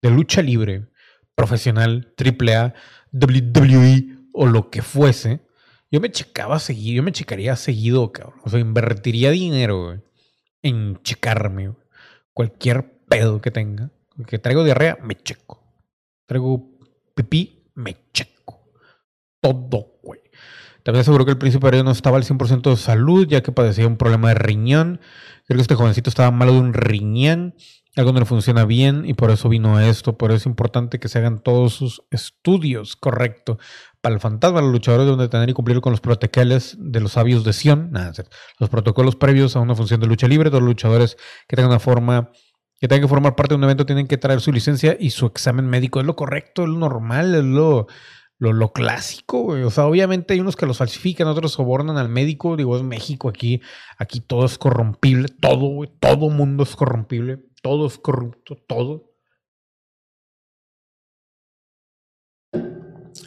de 0.03 0.11
lucha 0.13 0.43
libre, 0.43 0.91
profesional, 1.35 2.15
AAA, 2.17 2.73
WWE 3.13 4.17
o 4.33 4.47
lo 4.47 4.71
que 4.71 4.83
fuese, 4.83 5.41
yo 5.91 6.01
me 6.01 6.13
checaba 6.13 6.61
seguido, 6.61 6.99
yo 6.99 7.03
me 7.03 7.11
checaría 7.11 7.57
seguido, 7.57 8.13
cabrón. 8.13 8.39
O 8.45 8.49
sea, 8.49 8.61
invertiría 8.61 9.33
dinero, 9.33 9.87
güey, 9.87 10.10
en 10.63 11.01
checarme. 11.03 11.75
Cualquier 12.33 13.01
pedo 13.09 13.41
que 13.41 13.51
tenga. 13.51 13.91
Que 14.27 14.39
traigo 14.39 14.65
diarrea, 14.65 14.99
me 15.03 15.15
checo. 15.17 15.63
Traigo 16.27 16.71
pipí, 17.15 17.65
me 17.75 17.97
checo. 18.13 18.71
Todo, 19.41 19.99
güey. 20.03 20.21
También 20.83 21.01
aseguró 21.03 21.25
que 21.25 21.33
el 21.33 21.39
príncipe 21.39 21.83
no 21.83 21.91
estaba 21.91 22.17
al 22.17 22.25
100% 22.25 22.71
de 22.71 22.77
salud, 22.77 23.27
ya 23.29 23.43
que 23.43 23.53
padecía 23.53 23.87
un 23.87 23.97
problema 23.97 24.29
de 24.29 24.35
riñón. 24.35 25.01
Creo 25.47 25.57
que 25.57 25.63
este 25.63 25.75
jovencito 25.75 26.09
estaba 26.09 26.31
malo 26.31 26.53
de 26.53 26.61
un 26.61 26.75
riñón. 26.75 27.55
Algo 27.97 28.13
no 28.13 28.21
le 28.21 28.25
funciona 28.25 28.65
bien 28.65 29.05
y 29.05 29.15
por 29.15 29.31
eso 29.31 29.49
vino 29.49 29.81
esto. 29.81 30.17
Por 30.17 30.31
eso 30.31 30.37
es 30.37 30.47
importante 30.47 31.01
que 31.01 31.09
se 31.09 31.19
hagan 31.19 31.43
todos 31.43 31.75
sus 31.75 32.03
estudios, 32.11 32.97
correcto. 32.97 33.59
Para 34.01 34.15
el 34.15 34.21
fantasma, 34.21 34.63
los 34.63 34.73
luchadores 34.73 35.07
deben 35.07 35.19
de 35.19 35.29
tener 35.29 35.51
y 35.51 35.53
cumplir 35.53 35.81
con 35.81 35.93
los 35.93 36.01
protocolos 36.01 36.77
de 36.79 37.01
los 37.01 37.13
sabios 37.13 37.45
de 37.45 37.53
Sion. 37.53 37.91
Nada, 37.91 38.13
los 38.59 38.71
protocolos 38.71 39.17
previos 39.17 39.57
a 39.57 39.61
una 39.61 39.75
función 39.75 40.01
de 40.01 40.07
lucha 40.07 40.27
libre. 40.27 40.49
Todos 40.49 40.63
los 40.63 40.71
luchadores 40.71 41.17
que 41.47 41.57
tengan 41.57 41.71
una 41.71 41.81
forma 41.81 42.31
que 42.81 42.89
tengan 42.89 43.03
que 43.03 43.09
formar 43.09 43.37
parte 43.37 43.53
de 43.53 43.59
un 43.59 43.65
evento 43.65 43.85
tienen 43.85 44.07
que 44.07 44.17
traer 44.17 44.41
su 44.41 44.53
licencia 44.53 44.97
y 44.99 45.11
su 45.11 45.27
examen 45.27 45.67
médico. 45.67 46.01
Es 46.01 46.07
lo 46.07 46.17
correcto, 46.17 46.63
es 46.63 46.71
lo 46.71 46.79
normal, 46.79 47.35
es 47.35 47.45
lo, 47.45 47.89
lo, 48.39 48.55
lo 48.55 48.73
clásico. 48.73 49.49
O 49.49 49.71
sea, 49.71 49.85
obviamente 49.85 50.33
hay 50.33 50.41
unos 50.41 50.57
que 50.57 50.65
los 50.65 50.79
falsifican, 50.79 51.29
otros 51.29 51.53
sobornan 51.53 51.99
al 51.99 52.09
médico. 52.09 52.57
Digo, 52.57 52.79
es 52.79 52.83
México 52.83 53.29
aquí. 53.29 53.61
Aquí 53.99 54.21
todo 54.21 54.47
es 54.47 54.57
corrompible. 54.57 55.29
Todo. 55.29 55.87
Todo 56.01 56.31
mundo 56.31 56.63
es 56.63 56.75
corrompible. 56.75 57.45
Todo 57.61 57.87
es 57.87 57.99
corrupto. 57.99 58.57
Todo. 58.67 59.10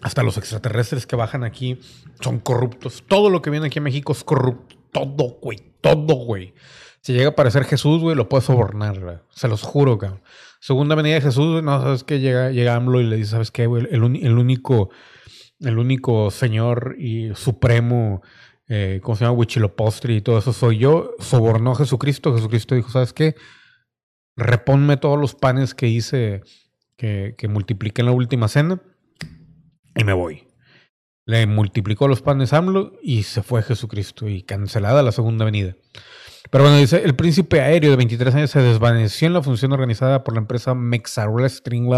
Hasta 0.03 0.21
los 0.21 0.37
extraterrestres 0.37 1.07
que 1.07 1.15
bajan 1.15 1.45
aquí 1.45 1.79
son 2.19 2.39
corruptos. 2.39 3.05
Todo 3.07 3.29
lo 3.29 3.41
que 3.41 3.49
viene 3.49 3.67
aquí 3.67 3.79
a 3.79 3.81
México 3.81 4.11
es 4.11 4.23
corrupto. 4.23 4.75
Todo, 4.91 5.39
güey. 5.41 5.59
Todo, 5.79 6.15
güey. 6.15 6.53
Si 7.01 7.13
llega 7.13 7.27
a 7.27 7.31
aparecer 7.31 7.63
Jesús, 7.63 8.01
güey, 8.01 8.15
lo 8.15 8.27
puede 8.27 8.43
sobornar, 8.43 8.99
güey. 8.99 9.17
Se 9.29 9.47
los 9.47 9.61
juro, 9.61 9.97
cabrón. 9.97 10.21
Segunda 10.59 10.95
venida 10.95 11.15
de 11.15 11.21
Jesús, 11.21 11.51
güey, 11.51 11.63
no, 11.63 11.81
sabes 11.81 12.03
que 12.03 12.19
llega, 12.19 12.51
llega 12.51 12.75
AMLO 12.75 13.01
y 13.01 13.05
le 13.05 13.15
dice, 13.15 13.31
¿sabes 13.31 13.51
qué, 13.51 13.65
güey? 13.65 13.87
El, 13.91 14.03
el 14.03 14.37
único, 14.37 14.89
el 15.59 15.77
único 15.77 16.31
señor 16.31 16.95
y 16.99 17.33
supremo, 17.35 18.21
eh, 18.67 18.99
¿cómo 19.03 19.15
se 19.15 19.23
llama? 19.23 19.37
Huichilopostri 19.37 20.17
y 20.17 20.21
todo 20.21 20.37
eso 20.37 20.51
soy 20.51 20.79
yo. 20.79 21.15
Sobornó 21.19 21.71
a 21.71 21.75
Jesucristo. 21.75 22.35
Jesucristo 22.35 22.75
dijo, 22.75 22.89
¿sabes 22.89 23.13
qué? 23.13 23.35
Reponme 24.35 24.97
todos 24.97 25.19
los 25.19 25.33
panes 25.33 25.73
que 25.73 25.87
hice, 25.87 26.41
que, 26.97 27.35
que 27.37 27.47
multipliqué 27.47 28.01
en 28.01 28.07
la 28.07 28.13
última 28.13 28.49
cena 28.49 28.81
y 29.95 30.03
me 30.03 30.13
voy. 30.13 30.47
Le 31.25 31.47
multiplicó 31.47 32.07
los 32.07 32.21
panes 32.21 32.51
AMLO 32.53 32.93
y 33.01 33.23
se 33.23 33.43
fue 33.43 33.63
Jesucristo 33.63 34.27
y 34.27 34.43
cancelada 34.43 35.03
la 35.03 35.11
segunda 35.11 35.45
venida. 35.45 35.75
Pero 36.51 36.65
bueno, 36.65 36.77
dice, 36.77 37.01
el 37.03 37.15
príncipe 37.15 37.61
aéreo 37.61 37.91
de 37.91 37.97
23 37.97 38.35
años 38.35 38.51
se 38.51 38.61
desvaneció 38.61 39.27
en 39.27 39.33
la 39.33 39.41
función 39.41 39.71
organizada 39.71 40.23
por 40.23 40.33
la 40.33 40.41
empresa 40.41 40.75
Mexarwrestling 40.75 41.89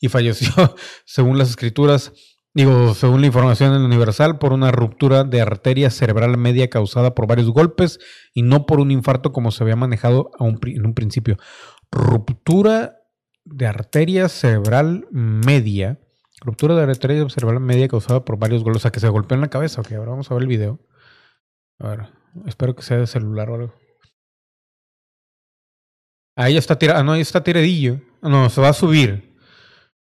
y 0.00 0.08
falleció, 0.08 0.52
según 1.06 1.38
las 1.38 1.48
escrituras, 1.48 2.12
digo, 2.52 2.94
según 2.94 3.22
la 3.22 3.28
información 3.28 3.74
en 3.74 3.82
Universal, 3.82 4.38
por 4.38 4.52
una 4.52 4.70
ruptura 4.70 5.24
de 5.24 5.40
arteria 5.40 5.90
cerebral 5.90 6.36
media 6.36 6.68
causada 6.68 7.14
por 7.14 7.26
varios 7.26 7.50
golpes 7.50 7.98
y 8.34 8.42
no 8.42 8.66
por 8.66 8.80
un 8.80 8.90
infarto 8.90 9.32
como 9.32 9.50
se 9.50 9.64
había 9.64 9.76
manejado 9.76 10.30
a 10.38 10.44
en 10.44 10.86
un 10.86 10.94
principio. 10.94 11.38
Ruptura 11.90 12.98
de 13.44 13.66
arteria 13.66 14.28
cerebral 14.28 15.06
media. 15.10 15.98
Ruptura 16.44 16.74
de 16.74 16.82
arteria 16.82 17.28
cerebral 17.28 17.60
media 17.60 17.86
causada 17.86 18.24
por 18.24 18.36
varios 18.36 18.64
golpes. 18.64 18.80
O 18.80 18.82
sea, 18.82 18.90
que 18.90 18.98
se 18.98 19.08
golpeó 19.08 19.36
en 19.36 19.42
la 19.42 19.48
cabeza. 19.48 19.80
Ok, 19.80 19.92
ahora 19.92 20.10
vamos 20.10 20.30
a 20.30 20.34
ver 20.34 20.42
el 20.42 20.48
video. 20.48 20.80
A 21.78 21.88
ver, 21.88 22.08
espero 22.46 22.74
que 22.74 22.82
sea 22.82 22.96
de 22.96 23.06
celular 23.06 23.48
o 23.50 23.54
algo. 23.54 23.74
Ahí 26.36 26.56
está 26.56 26.76
tirado. 26.76 26.98
Ah, 26.98 27.02
no, 27.04 27.12
ahí 27.12 27.20
está 27.20 27.44
tiradillo. 27.44 28.00
No, 28.22 28.50
se 28.50 28.60
va 28.60 28.70
a 28.70 28.72
subir. 28.72 29.36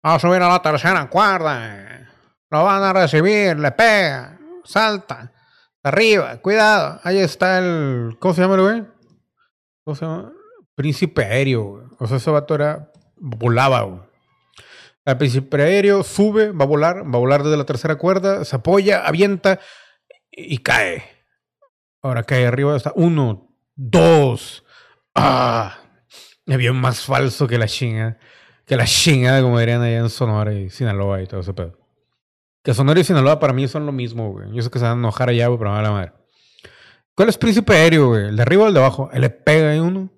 Va 0.04 0.14
a 0.14 0.18
subir 0.18 0.42
a 0.42 0.48
la 0.48 0.60
tercera 0.60 1.08
cuerda. 1.08 2.10
Lo 2.50 2.64
van 2.64 2.82
a 2.82 2.92
recibir, 2.92 3.58
le 3.58 3.70
pega, 3.72 4.38
salta. 4.64 5.32
Arriba, 5.82 6.38
cuidado. 6.38 7.00
Ahí 7.04 7.18
está 7.18 7.58
el. 7.58 8.16
¿Cómo 8.18 8.34
se 8.34 8.40
llama 8.40 8.54
el 8.56 8.60
güey? 8.60 8.84
¿Cómo 9.84 9.94
se 9.94 10.04
llama? 10.04 10.32
Príncipe 10.74 11.24
aéreo, 11.24 11.62
güey. 11.64 11.86
O 12.00 12.06
sea, 12.08 12.16
ese 12.16 12.30
vato 12.30 12.56
era. 12.56 12.90
Volaba, 13.16 13.82
güey. 13.82 14.00
El 15.06 15.16
príncipe 15.18 15.62
aéreo 15.62 16.02
sube, 16.02 16.50
va 16.50 16.64
a 16.64 16.68
volar, 16.68 17.04
va 17.04 17.16
a 17.16 17.20
volar 17.20 17.44
desde 17.44 17.56
la 17.56 17.64
tercera 17.64 17.94
cuerda, 17.94 18.44
se 18.44 18.56
apoya, 18.56 19.06
avienta 19.06 19.60
y 20.32 20.58
cae. 20.58 21.04
Ahora 22.02 22.24
cae 22.24 22.44
arriba, 22.44 22.76
está 22.76 22.92
uno, 22.96 23.56
dos. 23.76 24.64
¡Ah! 25.14 25.78
Avión 26.48 26.76
más 26.76 27.04
falso 27.04 27.46
que 27.46 27.56
la 27.56 27.68
chinga. 27.68 28.18
Que 28.66 28.76
la 28.76 28.84
chinga, 28.84 29.40
como 29.42 29.60
dirían 29.60 29.80
allá 29.80 29.98
en 29.98 30.10
Sonora 30.10 30.52
y 30.52 30.70
Sinaloa 30.70 31.22
y 31.22 31.26
todo 31.28 31.40
ese 31.40 31.54
pedo. 31.54 31.78
Que 32.64 32.74
Sonora 32.74 32.98
y 32.98 33.04
Sinaloa 33.04 33.38
para 33.38 33.52
mí 33.52 33.68
son 33.68 33.86
lo 33.86 33.92
mismo, 33.92 34.32
güey. 34.32 34.52
Yo 34.52 34.62
sé 34.62 34.70
que 34.70 34.80
se 34.80 34.84
van 34.86 34.98
a 34.98 35.00
enojar 35.00 35.28
allá, 35.28 35.46
güey, 35.46 35.58
pero 35.58 35.70
me 35.70 35.76
va 35.76 35.82
la 35.82 35.90
madre. 35.92 36.12
¿Cuál 37.14 37.28
es 37.28 37.38
príncipe 37.38 37.74
aéreo, 37.74 38.08
güey? 38.08 38.26
¿El 38.26 38.36
de 38.36 38.42
arriba 38.42 38.64
o 38.64 38.68
el 38.68 38.74
de 38.74 38.80
abajo? 38.80 39.08
Él 39.12 39.20
le 39.20 39.30
pega 39.30 39.70
ahí 39.70 39.78
uno. 39.78 40.10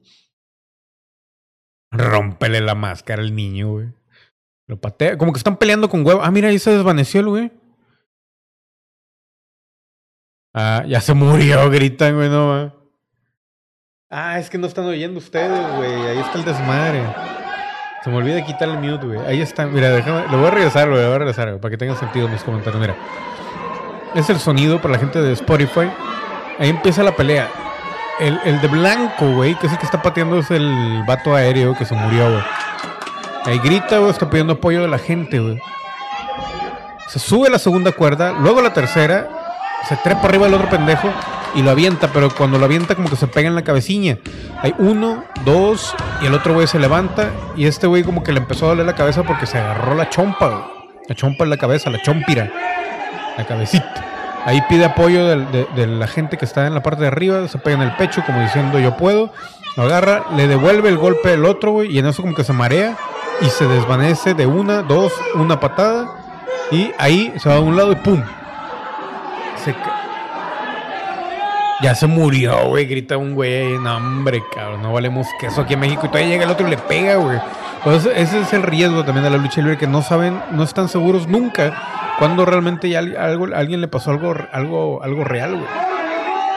Rómpele 1.91 2.63
la 2.63 2.75
máscara 2.75 3.23
al 3.23 3.35
niño, 3.35 3.73
güey. 3.73 3.98
Lo 4.69 4.79
patea. 4.79 5.17
Como 5.17 5.33
que 5.33 5.39
están 5.39 5.57
peleando 5.57 5.89
con 5.89 6.07
huevo. 6.07 6.21
Ah, 6.23 6.31
mira, 6.31 6.49
ahí 6.51 6.59
se 6.59 6.71
desvaneció 6.71 7.21
el 7.21 7.29
güey. 7.29 7.53
Ah, 10.55 10.85
ya 10.87 11.01
se 11.01 11.15
murió, 11.15 11.69
gritan, 11.71 12.15
güey, 12.15 12.29
no 12.29 12.49
va. 12.49 12.75
Ah, 14.11 14.39
es 14.39 14.49
que 14.49 14.59
no 14.59 14.67
están 14.67 14.85
oyendo 14.85 15.19
ustedes, 15.19 15.77
güey. 15.77 15.93
Ahí 15.93 16.19
está 16.19 16.39
el 16.39 16.45
desmadre. 16.45 17.03
Se 18.05 18.11
me 18.11 18.17
olvida 18.17 18.45
quitar 18.45 18.69
el 18.69 18.79
mute, 18.79 19.07
güey. 19.07 19.19
Ahí 19.21 19.41
está. 19.41 19.67
Mira, 19.67 19.91
déjame. 19.91 20.29
Lo 20.31 20.39
voy 20.39 20.47
a 20.47 20.51
regresar, 20.51 20.89
güey. 20.89 21.01
Lo 21.01 21.09
voy 21.09 21.17
a 21.17 21.19
regresar, 21.19 21.49
güey, 21.49 21.61
para 21.61 21.71
que 21.71 21.79
tengan 21.79 21.97
sentido 21.97 22.29
mis 22.29 22.43
comentarios. 22.43 22.81
Mira. 22.81 22.97
Es 24.15 24.29
el 24.31 24.39
sonido 24.39 24.81
para 24.81 24.93
la 24.93 25.01
gente 25.01 25.21
de 25.21 25.33
Spotify. 25.33 25.91
Ahí 26.59 26.69
empieza 26.71 27.03
la 27.03 27.17
pelea. 27.17 27.49
El, 28.21 28.39
el 28.45 28.61
de 28.61 28.69
blanco, 28.69 29.33
güey, 29.33 29.55
que 29.59 29.67
es 29.67 29.73
el 29.73 29.79
que 29.79 29.85
está 29.85 30.03
pateando, 30.03 30.39
es 30.39 30.51
el 30.51 31.05
vato 31.07 31.35
aéreo 31.35 31.75
que 31.77 31.85
se 31.85 31.95
murió, 31.95 32.31
güey. 32.31 32.43
Ahí 33.45 33.59
grita, 33.59 33.99
güey, 33.99 34.11
está 34.11 34.29
pidiendo 34.29 34.55
apoyo 34.55 34.83
de 34.83 34.89
la 34.89 34.99
gente, 34.99 35.39
güey. 35.39 35.59
Se 37.09 37.19
sube 37.19 37.49
la 37.49 37.59
segunda 37.59 37.93
cuerda, 37.93 38.33
luego 38.33 38.61
la 38.61 38.73
tercera, 38.73 39.29
se 39.89 39.97
trepa 39.97 40.25
arriba 40.25 40.47
del 40.47 40.55
otro 40.55 40.69
pendejo 40.69 41.09
y 41.55 41.63
lo 41.63 41.71
avienta, 41.71 42.09
pero 42.13 42.29
cuando 42.31 42.59
lo 42.59 42.67
avienta 42.67 42.95
como 42.95 43.09
que 43.09 43.17
se 43.17 43.27
pega 43.27 43.49
en 43.49 43.55
la 43.55 43.63
cabecilla. 43.63 44.19
Hay 44.61 44.75
uno, 44.79 45.25
dos, 45.45 45.95
y 46.21 46.27
el 46.27 46.35
otro 46.35 46.53
güey 46.53 46.67
se 46.67 46.79
levanta 46.79 47.31
y 47.57 47.67
este 47.67 47.87
güey 47.87 48.03
como 48.03 48.23
que 48.23 48.33
le 48.33 48.41
empezó 48.41 48.67
a 48.67 48.69
doler 48.71 48.85
la 48.85 48.95
cabeza 48.95 49.23
porque 49.23 49.47
se 49.47 49.59
agarró 49.59 49.95
la 49.95 50.11
chompa, 50.11 50.49
güey. 50.49 50.63
La 51.09 51.15
chompa 51.15 51.45
en 51.45 51.51
la 51.51 51.57
cabeza, 51.57 51.89
la 51.89 52.03
chompira, 52.03 52.51
la 53.39 53.47
cabecita. 53.47 54.05
Ahí 54.45 54.63
pide 54.69 54.85
apoyo 54.85 55.27
de 55.27 55.87
la 55.87 56.07
gente 56.07 56.37
que 56.37 56.45
está 56.45 56.67
en 56.67 56.75
la 56.75 56.83
parte 56.83 57.03
de 57.03 57.09
arriba, 57.09 57.49
se 57.49 57.59
pega 57.59 57.77
en 57.77 57.83
el 57.83 57.97
pecho 57.97 58.23
como 58.27 58.41
diciendo 58.41 58.79
yo 58.79 58.97
puedo, 58.97 59.33
lo 59.77 59.85
agarra, 59.85 60.25
le 60.37 60.47
devuelve 60.47 60.91
el 60.91 60.99
golpe 60.99 61.31
del 61.31 61.47
otro, 61.47 61.73
güey, 61.73 61.91
y 61.91 61.99
en 61.99 62.07
eso 62.07 62.23
como 62.23 62.35
que 62.35 62.45
se 62.45 62.53
marea 62.53 62.97
y 63.41 63.47
se 63.51 63.67
desvanece 63.67 64.35
de 64.35 64.47
una, 64.47 64.83
dos, 64.83 65.13
una 65.35 65.59
patada 65.61 66.09
y 66.71 66.91
ahí 66.99 67.33
se 67.39 67.49
va 67.49 67.57
a 67.57 67.61
un 67.61 67.77
lado 67.77 67.93
y 67.93 67.97
¡pum! 67.97 68.23
Se 69.65 69.75
ya 71.81 71.95
se 71.95 72.09
murió, 72.09 72.67
güey, 72.67 72.87
grita 72.87 73.17
un 73.17 73.35
güey, 73.35 73.79
no 73.79 73.97
hombre, 73.97 74.43
cabrón, 74.53 74.83
no 74.83 74.93
valemos 74.93 75.29
queso 75.39 75.61
aquí 75.61 75.75
en 75.75 75.81
México 75.81 76.07
y 76.07 76.09
todavía 76.09 76.31
llega 76.31 76.45
el 76.45 76.51
otro 76.51 76.67
y 76.67 76.71
le 76.71 76.77
pega, 76.77 77.15
güey. 77.17 77.39
Entonces, 77.79 78.13
ese 78.17 78.41
es 78.41 78.53
el 78.53 78.63
riesgo 78.65 79.05
también 79.05 79.23
de 79.23 79.31
la 79.31 79.37
lucha 79.37 79.61
libre, 79.61 79.79
que 79.79 79.87
no 79.87 80.03
saben, 80.03 80.43
no 80.51 80.65
están 80.65 80.89
seguros 80.89 81.29
nunca 81.29 81.73
cuando 82.19 82.45
realmente 82.45 82.89
ya 82.89 82.99
al- 82.99 83.17
algo, 83.17 83.47
alguien 83.55 83.81
le 83.81 83.87
pasó 83.87 84.11
algo, 84.11 84.35
algo, 84.53 85.01
algo 85.05 85.23
real, 85.23 85.53
güey. 85.53 85.67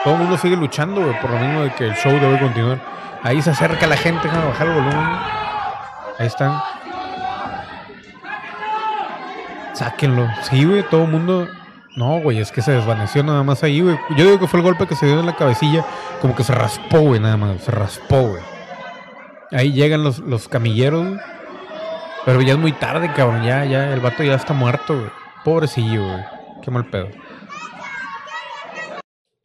Todo 0.02 0.14
el 0.14 0.20
mundo 0.20 0.36
sigue 0.38 0.56
luchando, 0.56 1.00
güey, 1.00 1.20
por 1.20 1.30
lo 1.30 1.38
mismo 1.38 1.60
de 1.62 1.70
que 1.74 1.84
el 1.84 1.94
show 1.94 2.10
debe 2.10 2.40
continuar. 2.40 2.80
Ahí 3.22 3.40
se 3.40 3.50
acerca 3.50 3.86
la 3.86 3.96
gente, 3.96 4.22
déjame 4.26 4.46
bajar 4.48 4.66
el 4.66 4.72
volumen. 4.74 5.08
Ahí 6.18 6.26
están. 6.26 6.60
Sáquenlo. 9.74 10.28
Sí, 10.42 10.64
güey, 10.64 10.82
todo 10.88 11.04
el 11.04 11.10
mundo. 11.10 11.48
No, 11.96 12.20
güey, 12.20 12.38
es 12.38 12.50
que 12.50 12.62
se 12.62 12.72
desvaneció 12.72 13.22
nada 13.22 13.42
más 13.42 13.62
ahí, 13.62 13.80
güey. 13.80 13.98
Yo 14.16 14.24
digo 14.24 14.38
que 14.38 14.46
fue 14.46 14.60
el 14.60 14.64
golpe 14.64 14.86
que 14.86 14.94
se 14.94 15.06
dio 15.06 15.20
en 15.20 15.26
la 15.26 15.36
cabecilla, 15.36 15.84
como 16.20 16.34
que 16.34 16.44
se 16.44 16.54
raspó, 16.54 17.00
güey, 17.00 17.20
nada 17.20 17.36
más. 17.36 17.62
Se 17.62 17.70
raspó, 17.70 18.28
güey. 18.28 18.42
Ahí 19.50 19.72
llegan 19.72 20.02
los, 20.02 20.18
los 20.20 20.48
camilleros, 20.48 21.06
güey. 21.06 21.20
Pero 22.24 22.40
ya 22.40 22.52
es 22.52 22.58
muy 22.58 22.72
tarde, 22.72 23.12
cabrón. 23.12 23.42
Ya, 23.42 23.64
ya, 23.64 23.92
el 23.92 24.00
vato 24.00 24.22
ya 24.22 24.34
está 24.34 24.54
muerto, 24.54 24.96
güey. 24.96 25.10
Pobrecillo, 25.44 26.04
güey. 26.06 26.24
Qué 26.62 26.70
mal 26.70 26.86
pedo. 26.86 27.08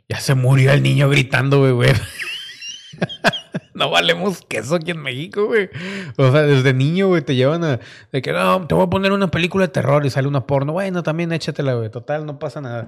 Ya 0.08 0.20
se 0.20 0.36
murió 0.36 0.72
el 0.72 0.84
niño 0.84 1.10
gritando, 1.10 1.60
güey, 1.60 1.72
güey. 1.72 1.94
no 3.74 3.90
valemos 3.90 4.42
queso 4.42 4.76
aquí 4.76 4.92
en 4.92 5.02
México, 5.02 5.46
güey. 5.46 5.70
O 6.18 6.32
sea, 6.32 6.44
desde 6.44 6.74
niño, 6.74 7.08
güey, 7.08 7.22
te 7.22 7.36
llevan 7.36 7.64
a... 7.64 7.80
De 8.12 8.22
que, 8.22 8.32
no, 8.32 8.66
te 8.68 8.76
voy 8.76 8.86
a 8.86 8.90
poner 8.90 9.12
una 9.12 9.30
película 9.30 9.66
de 9.66 9.72
terror 9.72 10.06
y 10.06 10.10
sale 10.10 10.28
una 10.28 10.46
porno. 10.46 10.74
Bueno, 10.74 11.04
también 11.04 11.32
échatela, 11.32 11.74
güey. 11.74 11.90
Total, 11.90 12.26
no 12.26 12.40
pasa 12.40 12.62
nada. 12.62 12.88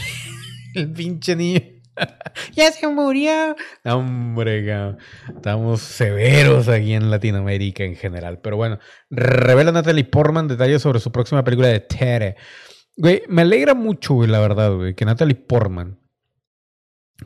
el 0.74 0.92
pinche 0.92 1.36
niño. 1.36 1.60
ya 2.54 2.72
se 2.72 2.86
murió. 2.86 3.56
No, 3.84 3.96
hombre, 3.96 4.66
cabrón. 4.66 4.98
Estamos 5.34 5.80
severos 5.80 6.68
aquí 6.68 6.94
en 6.94 7.10
Latinoamérica 7.10 7.84
en 7.84 7.96
general. 7.96 8.40
Pero 8.40 8.56
bueno, 8.56 8.78
revela 9.10 9.72
Natalie 9.72 10.04
Portman 10.04 10.48
detalles 10.48 10.82
sobre 10.82 11.00
su 11.00 11.10
próxima 11.12 11.44
película 11.44 11.68
de 11.68 11.80
Tere. 11.80 12.36
Güey, 12.96 13.22
me 13.28 13.42
alegra 13.42 13.74
mucho, 13.74 14.14
güey, 14.14 14.28
la 14.28 14.40
verdad, 14.40 14.74
güey, 14.74 14.94
que 14.94 15.04
Natalie 15.04 15.34
Portman, 15.34 15.98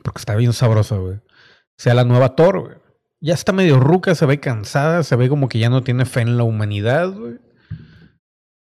porque 0.03 0.19
está 0.19 0.35
bien 0.35 0.53
sabrosa, 0.53 0.95
güey, 0.95 1.19
sea 1.77 1.93
la 1.93 2.03
nueva 2.03 2.35
Thor, 2.35 2.61
güey. 2.61 2.75
Ya 3.21 3.33
está 3.33 3.53
medio 3.53 3.79
ruca, 3.79 4.13
se 4.13 4.25
ve 4.25 4.39
cansada, 4.39 5.03
se 5.03 5.15
ve 5.15 5.29
como 5.29 5.49
que 5.49 5.59
ya 5.59 5.69
no 5.69 5.83
tiene 5.83 6.05
fe 6.05 6.21
en 6.21 6.37
la 6.37 6.43
humanidad, 6.43 7.11
güey. 7.11 7.39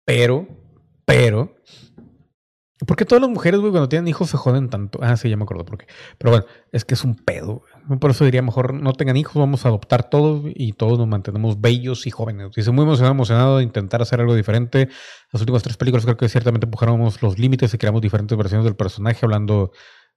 Pero, 0.05 0.47
pero, 1.05 1.55
¿por 2.85 2.97
qué 2.97 3.05
todas 3.05 3.21
las 3.21 3.29
mujeres, 3.29 3.59
güey, 3.59 3.71
cuando 3.71 3.87
tienen 3.87 4.07
hijos 4.07 4.29
se 4.29 4.37
joden 4.37 4.69
tanto? 4.69 4.99
Ah, 5.01 5.15
sí, 5.15 5.29
ya 5.29 5.37
me 5.37 5.43
acuerdo 5.43 5.63
por 5.63 5.77
qué. 5.77 5.85
Pero 6.17 6.31
bueno, 6.31 6.45
es 6.71 6.83
que 6.83 6.95
es 6.95 7.03
un 7.03 7.15
pedo, 7.15 7.63
güey. 7.87 7.99
Por 7.99 8.11
eso 8.11 8.25
diría 8.25 8.41
mejor 8.41 8.73
no 8.73 8.93
tengan 8.93 9.15
hijos, 9.15 9.35
vamos 9.35 9.65
a 9.65 9.69
adoptar 9.69 10.09
todos 10.09 10.43
y 10.53 10.73
todos 10.73 10.97
nos 10.97 11.07
mantenemos 11.07 11.61
bellos 11.61 12.05
y 12.07 12.11
jóvenes. 12.11 12.51
Dice, 12.55 12.71
muy 12.71 12.83
emocionado, 12.83 13.13
emocionado 13.13 13.57
de 13.57 13.63
intentar 13.63 14.01
hacer 14.01 14.19
algo 14.19 14.35
diferente. 14.35 14.89
Las 15.31 15.41
últimas 15.41 15.63
tres 15.63 15.77
películas 15.77 16.03
creo 16.05 16.17
que 16.17 16.27
ciertamente 16.27 16.65
empujamos 16.65 17.21
los 17.21 17.39
límites 17.39 17.73
y 17.73 17.77
creamos 17.77 18.01
diferentes 18.01 18.37
versiones 18.37 18.65
del 18.65 18.75
personaje, 18.75 19.19
hablando 19.23 19.71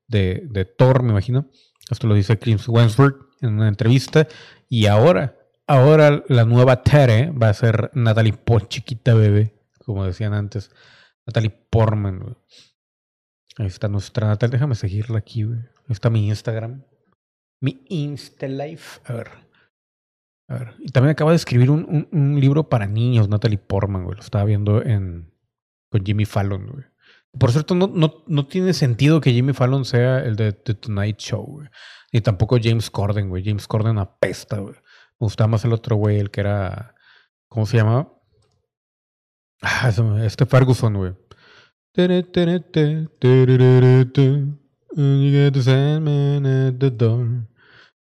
de, 0.09 0.74
Thor, 0.76 1.02
me 1.02 1.11
imagino. 1.11 1.50
Esto 1.90 2.07
lo 2.07 2.14
dice 2.14 2.38
Chris 2.38 2.68
Wensworth 2.68 3.16
en 3.40 3.55
una 3.55 3.68
entrevista. 3.68 4.26
Y 4.68 4.86
ahora, 4.86 5.36
ahora 5.66 6.24
la 6.28 6.44
nueva 6.44 6.82
Tere 6.82 7.30
va 7.30 7.48
a 7.48 7.55
ser 7.55 7.90
Natalie 7.94 8.32
Por 8.32 8.68
chiquita 8.68 9.14
bebé, 9.14 9.55
como 9.84 10.05
decían 10.05 10.34
antes. 10.34 10.70
Natalie 11.26 11.50
Portman. 11.50 12.36
Ahí 13.59 13.66
está 13.66 13.88
nuestra 13.88 14.26
Natalie. 14.26 14.52
Déjame 14.52 14.74
seguirla 14.74 15.18
aquí, 15.18 15.44
güey. 15.44 15.59
Ahí 15.59 15.90
está 15.90 16.11
mi 16.11 16.28
Instagram. 16.28 16.84
Mi 17.61 17.84
Insta 17.88 18.46
Life. 18.48 19.00
A 19.05 19.12
ver. 19.14 19.30
A 20.48 20.55
ver. 20.59 20.74
Y 20.80 20.90
también 20.90 21.12
acaba 21.12 21.30
de 21.30 21.36
escribir 21.36 21.70
un, 21.70 21.84
un, 21.88 22.09
un 22.12 22.40
libro 22.40 22.68
para 22.68 22.86
niños, 22.86 23.28
Natalie 23.28 23.59
Portman, 23.59 24.05
güey. 24.05 24.16
Lo 24.16 24.22
estaba 24.22 24.44
viendo 24.44 24.82
en 24.82 25.32
con 25.94 26.05
Jimmy 26.05 26.24
Fallon, 26.24 26.66
güey. 26.66 26.84
Por 27.39 27.53
cierto, 27.53 27.74
no, 27.74 27.89
no, 27.89 28.22
no 28.26 28.47
tiene 28.47 28.72
sentido 28.72 29.20
que 29.20 29.32
Jimmy 29.32 29.53
Fallon 29.53 29.85
sea 29.85 30.20
el 30.20 30.37
de 30.37 30.53
The 30.53 30.74
Tonight 30.74 31.18
Show, 31.18 31.45
güey. 31.45 31.68
Ni 32.12 32.20
tampoco 32.20 32.59
James 32.62 32.91
Corden, 32.91 33.28
güey. 33.28 33.45
James 33.45 33.66
Corden 33.66 33.99
apesta, 33.99 34.59
güey. 34.59 34.74
Me 34.74 35.26
gustaba 35.26 35.49
más 35.49 35.64
el 35.64 35.72
otro 35.72 35.97
güey, 35.97 36.18
el 36.18 36.30
que 36.30 36.41
era. 36.41 36.95
¿Cómo 37.49 37.66
se 37.66 37.76
llamaba? 37.76 38.12
Ah, 39.62 39.91
este 40.22 40.47
Ferguson, 40.47 40.95
güey. 40.95 41.14
You 44.97 45.32
get 45.32 45.53
the 45.55 45.62
Sandman 45.62 46.47
at 46.47 46.78
the 46.78 46.91
door. 46.91 47.49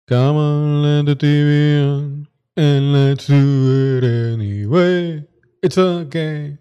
Come 0.07 0.37
on, 0.37 0.83
let 0.83 1.07
the 1.07 1.17
TV 1.17 1.81
on. 1.81 2.29
And 2.55 2.93
let's 2.93 3.27
do 3.27 3.97
it 3.97 4.05
anyway. 4.05 5.25
It's 5.63 5.79
okay. 5.79 6.59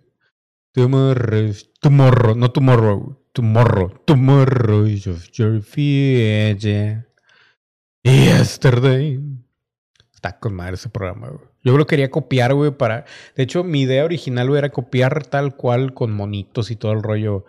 Tomorrow, 0.74 1.51
tomorrow, 1.82 2.34
no 2.34 2.49
tomorrow, 2.49 3.17
tomorrow, 3.34 3.89
tomorrow 4.05 4.86
is 4.86 5.03
just 5.03 5.38
your 5.38 5.61
future. 5.61 7.05
Yesterday. 8.03 9.19
Está 10.13 10.39
con 10.39 10.53
madre 10.53 10.76
ese 10.76 10.88
programa, 10.88 11.28
güey. 11.28 11.41
Yo 11.63 11.78
lo 11.78 11.86
quería 11.86 12.09
copiar, 12.09 12.53
güey, 12.53 12.72
para... 12.72 13.03
De 13.36 13.43
hecho, 13.43 13.65
mi 13.65 13.82
idea 13.82 14.05
original, 14.05 14.47
güey, 14.47 14.59
era 14.59 14.69
copiar 14.69 15.26
tal 15.28 15.57
cual 15.57 15.93
con 15.93 16.13
monitos 16.13 16.72
y 16.72 16.78
todo 16.78 16.93
el 16.93 17.03
rollo 17.03 17.43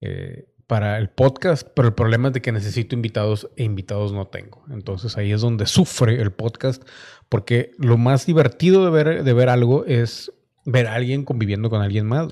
eh, 0.00 0.46
para 0.66 0.96
el 0.96 1.10
podcast, 1.10 1.68
pero 1.74 1.88
el 1.88 1.94
problema 1.94 2.28
es 2.28 2.34
de 2.34 2.40
que 2.40 2.52
necesito 2.52 2.94
invitados 2.94 3.50
e 3.56 3.64
invitados 3.64 4.14
no 4.14 4.28
tengo. 4.28 4.64
Entonces 4.70 5.18
ahí 5.18 5.30
es 5.30 5.42
donde 5.42 5.66
sufre 5.66 6.22
el 6.22 6.32
podcast, 6.32 6.82
porque 7.28 7.72
lo 7.76 7.98
más 7.98 8.24
divertido 8.24 8.82
de 8.86 8.90
ver, 8.90 9.24
de 9.24 9.32
ver 9.34 9.50
algo 9.50 9.84
es 9.84 10.32
ver 10.64 10.86
a 10.86 10.94
alguien 10.94 11.24
conviviendo 11.24 11.68
con 11.68 11.82
alguien 11.82 12.06
más. 12.06 12.28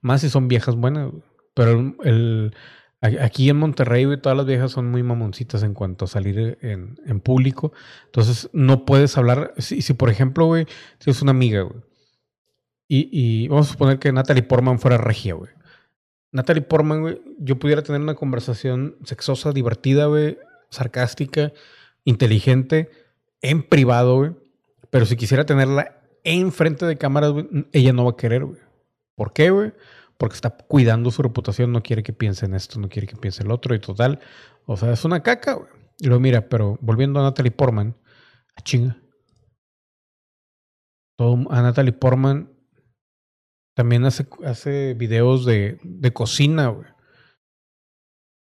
Más 0.00 0.20
si 0.22 0.30
son 0.30 0.48
viejas 0.48 0.76
buenas, 0.76 1.12
pero 1.54 1.94
el, 2.04 2.54
aquí 3.00 3.48
en 3.50 3.56
Monterrey, 3.56 4.06
todas 4.20 4.36
las 4.36 4.46
viejas 4.46 4.72
son 4.72 4.90
muy 4.90 5.02
mamoncitas 5.02 5.62
en 5.62 5.74
cuanto 5.74 6.04
a 6.04 6.08
salir 6.08 6.58
en, 6.62 6.98
en 7.06 7.20
público. 7.20 7.72
Entonces 8.06 8.48
no 8.52 8.84
puedes 8.84 9.16
hablar, 9.18 9.54
si, 9.58 9.82
si 9.82 9.94
por 9.94 10.10
ejemplo, 10.10 10.46
güey, 10.46 10.66
si 10.98 11.10
es 11.10 11.22
una 11.22 11.32
amiga, 11.32 11.62
güey, 11.62 11.82
y, 12.92 13.08
y 13.12 13.48
vamos 13.48 13.68
a 13.68 13.72
suponer 13.72 14.00
que 14.00 14.10
Natalie 14.10 14.42
Portman 14.42 14.80
fuera 14.80 14.98
regia, 14.98 15.34
güey. 15.34 15.50
Natalie 16.32 16.62
Portman, 16.62 17.02
güey, 17.02 17.22
yo 17.38 17.56
pudiera 17.56 17.82
tener 17.82 18.00
una 18.00 18.16
conversación 18.16 18.96
sexosa, 19.04 19.52
divertida, 19.52 20.06
güey, 20.06 20.38
sarcástica, 20.70 21.52
inteligente, 22.04 22.90
en 23.42 23.62
privado, 23.62 24.16
güey. 24.16 24.32
Pero 24.90 25.06
si 25.06 25.14
quisiera 25.14 25.46
tenerla 25.46 26.00
enfrente 26.24 26.84
de 26.84 26.98
cámaras, 26.98 27.30
güey, 27.30 27.48
ella 27.72 27.92
no 27.92 28.04
va 28.04 28.10
a 28.10 28.16
querer, 28.16 28.44
güey. 28.44 28.60
¿Por 29.20 29.34
qué, 29.34 29.50
güey? 29.50 29.74
Porque 30.16 30.34
está 30.34 30.48
cuidando 30.48 31.10
su 31.10 31.20
reputación, 31.20 31.72
no 31.72 31.82
quiere 31.82 32.02
que 32.02 32.14
piense 32.14 32.46
en 32.46 32.54
esto, 32.54 32.80
no 32.80 32.88
quiere 32.88 33.06
que 33.06 33.16
piense 33.16 33.42
el 33.42 33.50
otro 33.50 33.74
y 33.74 33.78
total. 33.78 34.18
O 34.64 34.78
sea, 34.78 34.92
es 34.92 35.04
una 35.04 35.22
caca, 35.22 35.52
güey. 35.52 35.68
Y 35.98 36.06
luego 36.06 36.22
mira, 36.22 36.48
pero 36.48 36.78
volviendo 36.80 37.20
a 37.20 37.24
Natalie 37.24 37.50
Portman, 37.50 37.94
a 38.56 38.62
chinga. 38.62 38.96
Todo, 41.18 41.52
a 41.52 41.60
Natalie 41.60 41.92
Portman 41.92 42.50
también 43.76 44.06
hace, 44.06 44.26
hace 44.42 44.94
videos 44.94 45.44
de, 45.44 45.78
de 45.82 46.12
cocina, 46.14 46.68
güey. 46.68 46.88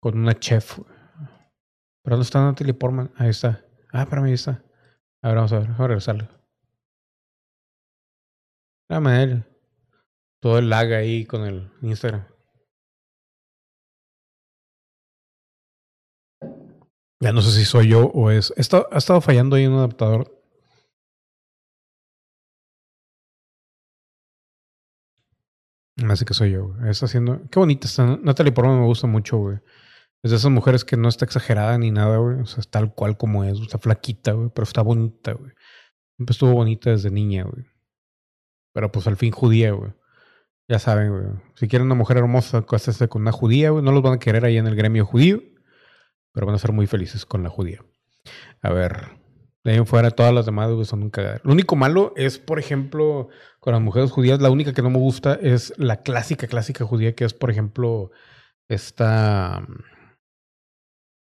Con 0.01 0.17
una 0.17 0.39
chef, 0.39 0.77
güey. 0.77 0.89
¿Pero 2.05 2.15
dónde 2.15 2.23
está 2.23 2.41
Natalie 2.41 2.73
Portman? 2.73 3.11
Ahí 3.17 3.31
está. 3.31 3.65
Ah, 3.91 4.05
para 4.05 4.21
mí 4.21 4.29
ahí 4.29 4.35
está. 4.35 4.63
A 5.21 5.27
ver, 5.27 5.35
vamos 5.35 5.51
a 5.51 5.59
ver. 5.59 5.67
Vamos 5.67 5.81
a 5.81 5.87
regresarle. 5.87 6.29
Dame 8.87 9.23
él. 9.23 9.52
Todo 10.43 10.59
el 10.59 10.69
lag 10.69 10.91
ahí 10.91 11.25
con 11.25 11.45
el 11.45 11.71
Instagram. 11.81 12.25
Ya 17.21 17.31
no 17.31 17.41
sé 17.41 17.51
si 17.51 17.63
soy 17.63 17.87
yo 17.87 18.07
o 18.07 18.29
es. 18.29 18.53
Esto, 18.57 18.89
ha 18.91 18.97
estado 18.97 19.21
fallando 19.21 19.55
ahí 19.55 19.65
un 19.67 19.75
adaptador. 19.75 20.43
Hace 26.09 26.25
que 26.25 26.33
soy 26.33 26.51
yo, 26.51 26.67
güey. 26.67 26.89
Está 26.89 27.05
haciendo. 27.05 27.39
Qué 27.49 27.59
bonita 27.59 27.87
está. 27.87 28.17
Natalie 28.17 28.51
Portman 28.51 28.81
me 28.81 28.85
gusta 28.85 29.07
mucho, 29.07 29.37
güey. 29.37 29.59
Es 30.23 30.31
de 30.31 30.37
esas 30.37 30.51
mujeres 30.51 30.83
que 30.83 30.97
no 30.97 31.07
está 31.07 31.23
exagerada 31.23 31.77
ni 31.77 31.91
nada, 31.91 32.17
güey. 32.17 32.41
O 32.41 32.45
sea, 32.45 32.59
es 32.59 32.69
tal 32.69 32.93
cual 32.93 33.15
como 33.15 33.45
es. 33.45 33.61
Está 33.61 33.77
flaquita, 33.79 34.33
güey. 34.33 34.49
Pero 34.53 34.63
está 34.63 34.81
bonita, 34.81 35.31
güey. 35.31 35.53
Siempre 36.17 36.33
estuvo 36.33 36.51
bonita 36.51 36.89
desde 36.89 37.11
niña, 37.11 37.45
güey. 37.45 37.65
Pero 38.73 38.91
pues 38.91 39.07
al 39.07 39.15
fin 39.15 39.31
judía, 39.31 39.71
güey. 39.71 39.93
Ya 40.67 40.79
saben, 40.79 41.11
güey. 41.11 41.25
Si 41.55 41.67
quieren 41.67 41.85
una 41.87 41.95
mujer 41.95 42.17
hermosa, 42.17 42.65
cásense 42.65 43.07
con 43.09 43.23
una 43.23 43.31
judía, 43.31 43.71
güey. 43.71 43.83
No 43.83 43.91
los 43.91 44.01
van 44.01 44.13
a 44.13 44.19
querer 44.19 44.45
ahí 44.45 44.57
en 44.57 44.67
el 44.67 44.75
gremio 44.75 45.05
judío. 45.05 45.41
Pero 46.31 46.47
van 46.47 46.55
a 46.55 46.59
ser 46.59 46.71
muy 46.71 46.87
felices 46.87 47.25
con 47.25 47.43
la 47.43 47.49
judía. 47.49 47.83
A 48.61 48.71
ver. 48.71 49.23
De 49.63 49.71
ahí 49.71 49.77
en 49.77 49.85
fuera, 49.85 50.11
todas 50.11 50.33
las 50.33 50.45
demás 50.45 50.69
son 50.87 51.03
un 51.03 51.09
cagadero. 51.09 51.41
Lo 51.45 51.53
único 51.53 51.75
malo 51.75 52.13
es, 52.17 52.37
por 52.37 52.59
ejemplo, 52.59 53.29
con 53.59 53.73
las 53.73 53.81
mujeres 53.81 54.11
judías, 54.11 54.41
la 54.41 54.49
única 54.49 54.73
que 54.73 54.81
no 54.81 54.89
me 54.89 54.97
gusta 54.97 55.35
es 55.41 55.73
la 55.77 56.01
clásica, 56.01 56.47
clásica 56.47 56.85
judía, 56.85 57.15
que 57.15 57.23
es, 57.23 57.33
por 57.33 57.49
ejemplo, 57.49 58.11
esta. 58.67 59.65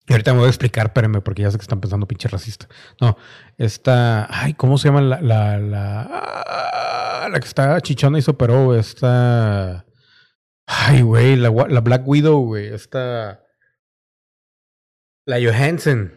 Y 0.08 0.14
ahorita 0.14 0.32
me 0.32 0.40
voy 0.40 0.48
a 0.48 0.50
explicar, 0.50 0.88
espérenme, 0.88 1.20
porque 1.20 1.42
ya 1.42 1.52
sé 1.52 1.58
que 1.58 1.64
están 1.64 1.82
pensando 1.82 2.08
pinche 2.08 2.30
racista. 2.30 2.70
No, 3.02 3.18
esta. 3.58 4.26
Ay, 4.30 4.54
¿cómo 4.54 4.78
se 4.78 4.88
llama 4.88 5.02
la. 5.02 5.20
La, 5.22 5.58
la, 5.58 6.08
ah, 6.10 7.30
que 7.34 7.48
está 7.48 7.80
chichona 7.82 8.18
y 8.18 8.22
se 8.22 8.32
operó? 8.32 8.74
Esta. 8.74 9.86
Ay, 10.66 11.02
güey, 11.02 11.36
la, 11.36 11.50
Black 11.50 12.08
Widow, 12.08 12.40
güey. 12.46 12.68
Esta. 12.74 13.44
La 15.26 15.38
Johansson. 15.42 16.14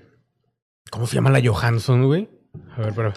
¿Cómo 0.93 1.09
se 1.09 1.17
llama 1.17 1.31
la 1.31 1.41
Johansson, 1.45 2.07
güey? 2.07 2.31
A 2.77 2.83
ver, 2.83 2.95
pero. 2.95 3.13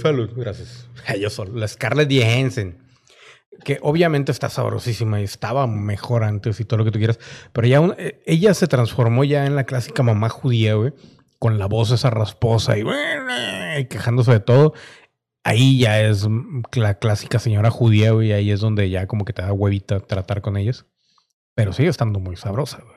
Salud, 0.00 0.30
gracias. 0.36 0.88
Yo 1.20 1.28
solo. 1.28 1.58
La 1.58 1.66
Scarlett 1.66 2.12
Johansson. 2.12 2.85
Que 3.64 3.78
obviamente 3.82 4.32
está 4.32 4.48
sabrosísima 4.48 5.20
y 5.20 5.24
estaba 5.24 5.66
mejor 5.66 6.24
antes 6.24 6.60
y 6.60 6.64
todo 6.64 6.78
lo 6.78 6.84
que 6.84 6.90
tú 6.90 6.98
quieras. 6.98 7.18
Pero 7.52 7.66
ya 7.66 7.80
eh, 7.98 8.22
ella 8.26 8.54
se 8.54 8.66
transformó 8.66 9.24
ya 9.24 9.46
en 9.46 9.56
la 9.56 9.64
clásica 9.64 10.02
mamá 10.02 10.28
judía, 10.28 10.74
güey. 10.74 10.92
Con 11.38 11.58
la 11.58 11.66
voz 11.66 11.90
esa 11.90 12.10
rasposa 12.10 12.78
y, 12.78 12.84
y 13.78 13.84
quejándose 13.86 14.32
de 14.32 14.40
todo. 14.40 14.72
Ahí 15.44 15.78
ya 15.78 16.00
es 16.00 16.26
la 16.74 16.98
clásica 16.98 17.38
señora 17.38 17.70
judía, 17.70 18.12
güey. 18.12 18.32
Ahí 18.32 18.50
es 18.50 18.60
donde 18.60 18.88
ya 18.90 19.06
como 19.06 19.24
que 19.24 19.32
te 19.32 19.42
da 19.42 19.52
huevita 19.52 20.00
tratar 20.00 20.40
con 20.40 20.56
ellas. 20.56 20.86
Pero 21.54 21.72
sigue 21.72 21.88
estando 21.88 22.20
muy 22.20 22.36
sabrosa, 22.36 22.82
güey. 22.82 22.96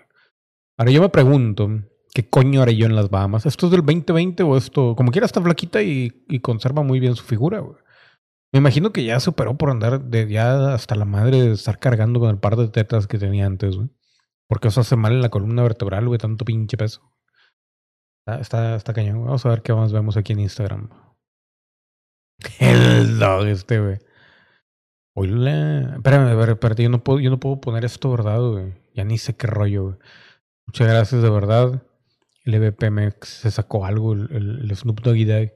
Ahora 0.77 0.91
yo 0.91 1.01
me 1.01 1.09
pregunto, 1.09 1.69
¿qué 2.13 2.27
coño 2.27 2.61
haré 2.61 2.75
yo 2.75 2.85
en 2.85 2.95
las 2.95 3.09
Bahamas? 3.09 3.45
¿Esto 3.45 3.65
es 3.65 3.71
del 3.71 3.85
2020 3.85 4.43
o 4.43 4.57
esto? 4.57 4.95
Como 4.95 5.11
quiera 5.11 5.25
está 5.25 5.41
flaquita 5.41 5.81
y, 5.81 6.23
y 6.27 6.39
conserva 6.39 6.83
muy 6.83 6.99
bien 6.99 7.15
su 7.15 7.23
figura, 7.23 7.59
güey. 7.59 7.77
Me 8.51 8.59
imagino 8.59 8.91
que 8.91 9.03
ya 9.03 9.19
superó 9.19 9.57
por 9.57 9.69
andar 9.69 10.01
de 10.01 10.27
ya 10.27 10.73
hasta 10.73 10.95
la 10.95 11.05
madre 11.05 11.41
de 11.41 11.51
estar 11.51 11.79
cargando 11.79 12.19
con 12.19 12.29
el 12.29 12.39
par 12.39 12.55
de 12.55 12.67
tetas 12.67 13.07
que 13.07 13.19
tenía 13.19 13.45
antes, 13.45 13.75
güey. 13.75 13.89
Porque 14.47 14.69
eso 14.69 14.81
hace 14.81 14.95
mal 14.95 15.13
en 15.13 15.21
la 15.21 15.29
columna 15.29 15.61
vertebral, 15.61 16.07
güey, 16.07 16.17
tanto 16.17 16.45
pinche 16.45 16.75
peso. 16.75 17.13
Está, 18.25 18.75
está, 18.75 18.93
cañón. 18.93 19.23
Vamos 19.23 19.45
a 19.45 19.49
ver 19.49 19.61
qué 19.61 19.73
más 19.73 19.91
vemos 19.91 20.17
aquí 20.17 20.33
en 20.33 20.39
Instagram. 20.39 20.89
El 22.59 23.19
dog 23.19 23.45
este, 23.47 23.79
güey. 23.79 23.97
Hola. 25.15 25.95
Espérame, 25.97 26.49
espérate, 26.49 26.83
yo 26.83 26.89
no 26.89 27.03
puedo, 27.03 27.19
yo 27.19 27.29
no 27.29 27.39
puedo 27.39 27.59
poner 27.61 27.85
esto, 27.85 28.09
¿verdad, 28.11 28.39
güey? 28.39 28.73
Ya 28.93 29.03
ni 29.03 29.17
sé 29.17 29.35
qué 29.35 29.47
rollo, 29.47 29.83
güey. 29.83 29.97
Muchas 30.65 30.87
gracias, 30.87 31.21
de 31.21 31.29
verdad. 31.29 31.83
El 32.45 32.53
EBPMX 32.55 33.27
se 33.27 33.51
sacó 33.51 33.85
algo, 33.85 34.13
el, 34.13 34.29
el, 34.31 34.75
Snoop 34.75 35.01
Doggy 35.01 35.25
Dogg. 35.25 35.51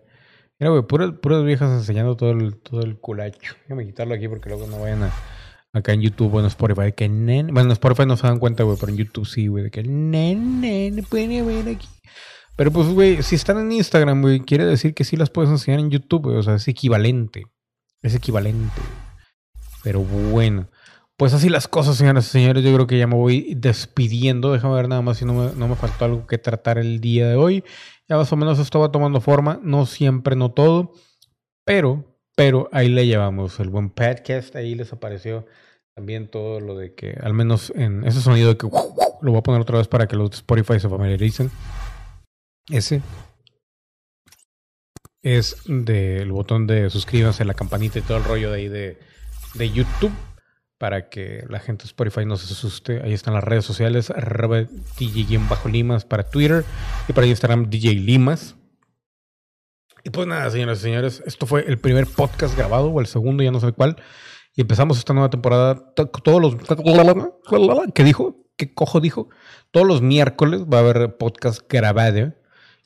Mira, 0.64 0.72
güey, 0.72 0.84
puras, 1.20 1.44
viejas 1.44 1.78
enseñando 1.78 2.16
todo 2.16 2.32
el, 2.32 2.56
todo 2.56 2.84
el 2.84 2.96
culacho. 2.98 3.56
Déjame 3.64 3.86
quitarlo 3.86 4.16
aquí 4.16 4.30
porque 4.30 4.48
luego 4.48 4.66
no 4.68 4.80
vayan 4.80 5.12
acá 5.74 5.92
en 5.92 6.00
YouTube 6.00 6.34
o 6.34 6.40
en 6.40 6.46
Spotify. 6.46 6.94
Que 6.96 7.10
nen, 7.10 7.48
bueno, 7.48 7.64
en 7.64 7.72
Spotify 7.74 8.06
no 8.06 8.16
se 8.16 8.28
dan 8.28 8.40
cuenta, 8.40 8.64
güey, 8.64 8.78
pero 8.80 8.94
en 8.94 8.98
YouTube 8.98 9.28
sí, 9.28 9.48
güey, 9.48 9.66
de 9.66 9.72
que 9.72 9.84
nen, 9.84 10.62
nen, 10.62 11.04
pueden 11.10 11.46
ver 11.46 11.76
aquí. 11.76 11.90
Pero 12.56 12.72
pues, 12.72 12.88
güey, 12.88 13.22
si 13.24 13.36
están 13.36 13.58
en 13.58 13.74
Instagram, 13.74 14.22
güey, 14.22 14.40
quiere 14.40 14.64
decir 14.64 14.94
que 14.94 15.04
sí 15.04 15.18
las 15.18 15.30
puedes 15.30 15.52
enseñar 15.52 15.82
en 15.82 15.90
YouTube, 15.90 16.22
güey. 16.22 16.38
O 16.38 16.44
sea, 16.44 16.56
es 16.56 16.66
equivalente. 16.70 17.46
Es 18.02 18.16
equivalente. 18.16 18.82
Pero 19.84 20.00
bueno. 20.00 20.70
Pues 21.18 21.34
así 21.34 21.50
las 21.50 21.68
cosas, 21.68 21.98
señoras 21.98 22.26
y 22.28 22.30
señores. 22.30 22.64
Yo 22.64 22.74
creo 22.74 22.88
que 22.88 22.98
ya 22.98 23.06
me 23.06 23.16
voy 23.16 23.54
despidiendo. 23.54 24.54
Déjame 24.54 24.76
ver 24.76 24.88
nada 24.88 25.02
más 25.02 25.18
si 25.18 25.26
no 25.26 25.34
me, 25.34 25.52
no 25.58 25.68
me 25.68 25.76
faltó 25.76 26.06
algo 26.06 26.26
que 26.26 26.38
tratar 26.38 26.78
el 26.78 27.02
día 27.02 27.28
de 27.28 27.36
hoy. 27.36 27.66
Ya 28.10 28.18
más 28.18 28.32
o 28.32 28.36
menos 28.36 28.60
esto 28.60 28.80
va 28.80 28.92
tomando 28.92 29.22
forma. 29.22 29.60
No 29.64 29.86
siempre, 29.86 30.36
no 30.36 30.52
todo. 30.52 30.92
Pero, 31.66 32.18
pero 32.36 32.70
ahí 32.72 32.90
le 32.90 33.08
llevamos. 33.08 33.60
El 33.60 33.70
buen 33.70 33.90
podcast. 33.90 34.56
Ahí 34.56 34.76
les 34.76 34.92
apareció 34.92 35.46
también 35.96 36.28
todo 36.28 36.60
lo 36.60 36.76
de 36.76 36.96
que, 36.96 37.18
al 37.22 37.34
menos 37.34 37.72
en 37.76 38.04
ese 38.06 38.22
sonido 38.22 38.50
de 38.50 38.58
que 38.58 38.68
lo 38.68 39.32
voy 39.32 39.38
a 39.38 39.44
poner 39.44 39.62
otra 39.62 39.78
vez 39.78 39.88
para 39.88 40.08
que 40.08 40.16
los 40.16 40.32
de 40.32 40.36
Spotify 40.38 40.80
se 40.80 40.90
familiaricen. 40.90 41.52
Ese 42.70 43.02
es 45.22 45.58
del 45.66 46.32
botón 46.32 46.68
de 46.68 46.90
suscríbanse, 46.90 47.46
la 47.46 47.54
campanita 47.54 48.00
y 48.00 48.02
todo 48.02 48.18
el 48.18 48.24
rollo 48.24 48.52
de 48.52 48.58
ahí 48.58 48.68
de, 48.68 49.00
de 49.54 49.72
YouTube 49.72 50.12
para 50.84 51.08
que 51.08 51.46
la 51.48 51.62
gente 51.62 51.84
de 51.84 51.88
Spotify 51.88 52.26
no 52.26 52.36
se 52.36 52.54
asuste. 52.54 53.02
Ahí 53.02 53.14
están 53.14 53.34
las 53.34 53.46
redes 53.46 53.64
sociales, 53.64 54.10
arroba 54.10 54.64
DJ-Limas 55.00 56.04
para 56.04 56.24
Twitter 56.30 56.66
y 57.08 57.14
para 57.14 57.26
Instagram 57.26 57.70
DJ 57.70 57.94
Limas. 57.94 58.58
Y 60.04 60.10
pues 60.10 60.28
nada, 60.28 60.52
señoras 60.52 60.80
y 60.80 60.82
señores, 60.82 61.24
esto 61.26 61.46
fue 61.46 61.64
el 61.70 61.80
primer 61.80 62.06
podcast 62.06 62.58
grabado, 62.58 62.90
o 62.90 63.00
el 63.00 63.08
segundo, 63.08 63.44
ya 63.44 63.52
no 63.52 63.62
sé 63.62 63.72
cuál. 63.72 63.96
Y 64.58 64.60
empezamos 64.60 64.98
esta 64.98 65.14
nueva 65.14 65.30
temporada. 65.30 65.94
Todos 65.96 66.42
los. 66.42 66.58
¿Qué 67.96 68.04
dijo? 68.04 68.46
¿Qué 68.58 68.74
cojo 68.74 69.00
dijo? 69.00 69.30
Todos 69.72 69.88
los 69.88 70.02
miércoles 70.02 70.66
va 70.66 70.80
a 70.80 70.82
haber 70.82 71.16
podcast 71.16 71.62
grabado. 71.70 72.34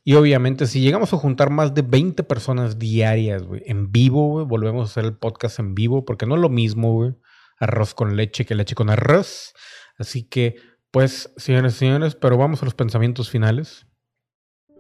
Y 0.04 0.14
obviamente, 0.14 0.68
si 0.68 0.82
llegamos 0.82 1.14
a 1.14 1.18
juntar 1.18 1.50
más 1.50 1.74
de 1.74 1.82
20 1.82 2.22
personas 2.26 2.78
diarias, 2.78 3.41
güey, 3.41 3.64
en 3.66 3.91
vivo, 3.91 4.28
güey, 4.34 4.45
volvemos 4.45 4.88
a 4.88 4.91
hacer 4.91 5.06
el 5.06 5.18
podcast 5.18 5.58
en 5.58 5.74
vivo, 5.74 6.06
porque 6.06 6.28
no 6.28 6.36
es 6.36 6.41
lo 6.41 6.50
mismo, 6.50 6.93
güey, 6.93 7.16
arroz 7.60 7.93
con 7.93 8.16
leche 8.16 8.45
que 8.45 8.55
leche 8.55 8.76
con 8.76 8.89
arroz. 8.89 9.53
Así 9.97 10.24
que, 10.24 10.55
pues, 10.91 11.34
señores 11.38 11.76
y 11.76 11.80
señores, 11.80 12.16
pero 12.16 12.38
vamos 12.38 12.62
a 12.62 12.66
los 12.66 12.76
pensamientos 12.76 13.30
finales. 13.30 13.88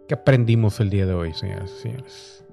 ¿Qué 0.07 0.13
aprendimos 0.13 0.79
el 0.79 0.89
día 0.89 1.05
de 1.05 1.13
hoy, 1.13 1.33
señores 1.33 1.73
y 1.79 1.81
señores? 1.81 2.45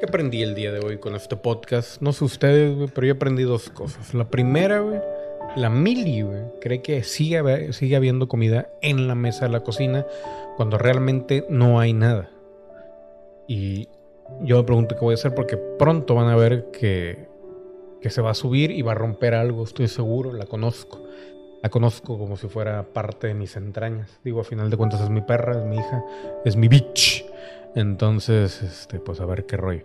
¿Qué 0.00 0.06
aprendí 0.06 0.42
el 0.42 0.54
día 0.54 0.70
de 0.70 0.78
hoy 0.78 0.98
con 0.98 1.16
este 1.16 1.36
podcast? 1.36 2.00
No 2.00 2.12
sé 2.12 2.24
ustedes, 2.24 2.90
pero 2.92 3.06
yo 3.08 3.14
aprendí 3.14 3.42
dos 3.42 3.68
cosas. 3.68 4.14
La 4.14 4.30
primera, 4.30 4.80
la 5.56 5.70
Mili, 5.70 6.24
cree 6.60 6.82
que 6.82 7.02
sigue, 7.02 7.72
sigue 7.72 7.96
habiendo 7.96 8.28
comida 8.28 8.68
en 8.80 9.08
la 9.08 9.16
mesa 9.16 9.46
de 9.46 9.50
la 9.50 9.60
cocina 9.60 10.06
cuando 10.56 10.78
realmente 10.78 11.44
no 11.50 11.80
hay 11.80 11.94
nada. 11.94 12.30
Y 13.48 13.88
yo 14.42 14.56
me 14.56 14.64
pregunto 14.64 14.94
qué 14.94 15.00
voy 15.00 15.12
a 15.12 15.14
hacer 15.14 15.34
porque 15.34 15.56
pronto 15.56 16.14
van 16.14 16.28
a 16.28 16.36
ver 16.36 16.70
que, 16.70 17.28
que 18.00 18.10
se 18.10 18.22
va 18.22 18.30
a 18.30 18.34
subir 18.34 18.70
y 18.70 18.82
va 18.82 18.92
a 18.92 18.94
romper 18.94 19.34
algo, 19.34 19.64
estoy 19.64 19.88
seguro, 19.88 20.32
la 20.32 20.46
conozco. 20.46 21.02
La 21.62 21.70
conozco 21.70 22.16
como 22.16 22.36
si 22.36 22.46
fuera 22.46 22.84
parte 22.84 23.26
de 23.26 23.34
mis 23.34 23.56
entrañas. 23.56 24.20
Digo, 24.22 24.40
a 24.40 24.44
final 24.44 24.70
de 24.70 24.76
cuentas 24.76 25.00
es 25.00 25.10
mi 25.10 25.22
perra, 25.22 25.58
es 25.58 25.64
mi 25.64 25.76
hija, 25.76 26.04
es 26.44 26.54
mi 26.54 26.68
bitch. 26.68 27.24
Entonces, 27.74 28.62
este, 28.62 29.00
pues 29.00 29.20
a 29.20 29.26
ver 29.26 29.44
qué 29.44 29.56
rollo. 29.56 29.84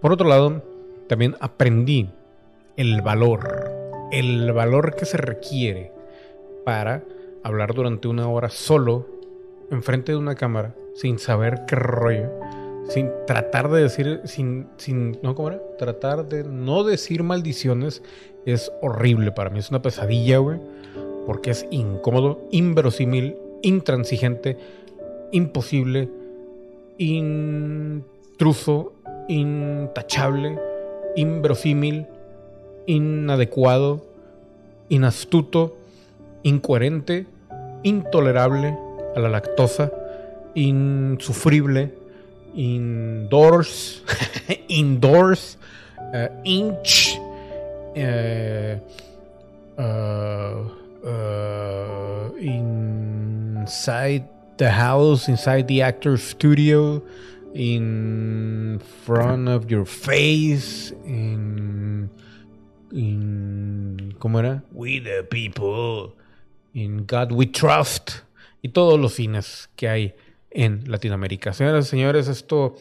Por 0.00 0.12
otro 0.12 0.28
lado, 0.28 0.62
también 1.08 1.34
aprendí 1.40 2.08
el 2.76 3.02
valor, 3.02 3.72
el 4.12 4.52
valor 4.52 4.94
que 4.94 5.06
se 5.06 5.16
requiere 5.16 5.92
para 6.64 7.02
hablar 7.42 7.74
durante 7.74 8.06
una 8.06 8.28
hora 8.28 8.48
solo 8.48 9.06
enfrente 9.70 10.12
de 10.12 10.18
una 10.18 10.36
cámara 10.36 10.74
sin 10.94 11.18
saber 11.18 11.62
qué 11.66 11.76
rollo, 11.76 12.30
sin 12.88 13.10
tratar 13.26 13.70
de 13.70 13.82
decir, 13.82 14.20
sin, 14.24 14.68
sin, 14.76 15.18
no, 15.22 15.34
¿cómo 15.34 15.48
era? 15.48 15.60
Tratar 15.78 16.28
de 16.28 16.44
no 16.44 16.84
decir 16.84 17.22
maldiciones 17.22 18.02
es 18.46 18.72
horrible 18.82 19.32
para 19.32 19.50
mí, 19.50 19.58
es 19.58 19.70
una 19.70 19.82
pesadilla, 19.82 20.38
güey, 20.38 20.58
porque 21.26 21.50
es 21.50 21.66
incómodo, 21.70 22.40
inverosímil, 22.50 23.36
intransigente, 23.62 24.56
imposible 25.32 26.08
intruso, 26.98 28.92
intachable, 29.28 30.58
inverosímil, 31.16 32.06
inadecuado, 32.86 34.04
inastuto, 34.88 35.76
incoherente, 36.42 37.26
intolerable 37.84 38.76
a 39.14 39.20
la 39.20 39.28
lactosa, 39.28 39.92
insufrible, 40.54 41.92
indoors, 42.58 44.02
indoors, 44.68 45.56
uh, 46.12 46.28
inch, 46.44 47.16
uh, 47.96 48.76
uh, 49.78 50.64
inside 52.40 54.28
the 54.56 54.70
house, 54.70 55.28
inside 55.28 55.68
the 55.68 55.82
actor's 55.82 56.24
studio, 56.24 57.00
in 57.54 58.82
front 59.04 59.48
of 59.48 59.70
your 59.70 59.84
face, 59.84 60.90
in, 61.04 62.10
in 62.90 64.16
¿cómo 64.18 64.40
era? 64.40 64.64
We 64.72 64.98
the 64.98 65.24
people, 65.30 66.16
in 66.74 67.06
God 67.06 67.30
we 67.30 67.46
trust, 67.46 68.22
y 68.64 68.70
todos 68.72 68.98
los 68.98 69.14
cines 69.14 69.68
que 69.76 69.88
hay 69.88 70.14
en 70.50 70.90
Latinoamérica. 70.90 71.52
Señoras 71.52 71.86
y 71.86 71.90
señores, 71.90 72.28
esto 72.28 72.74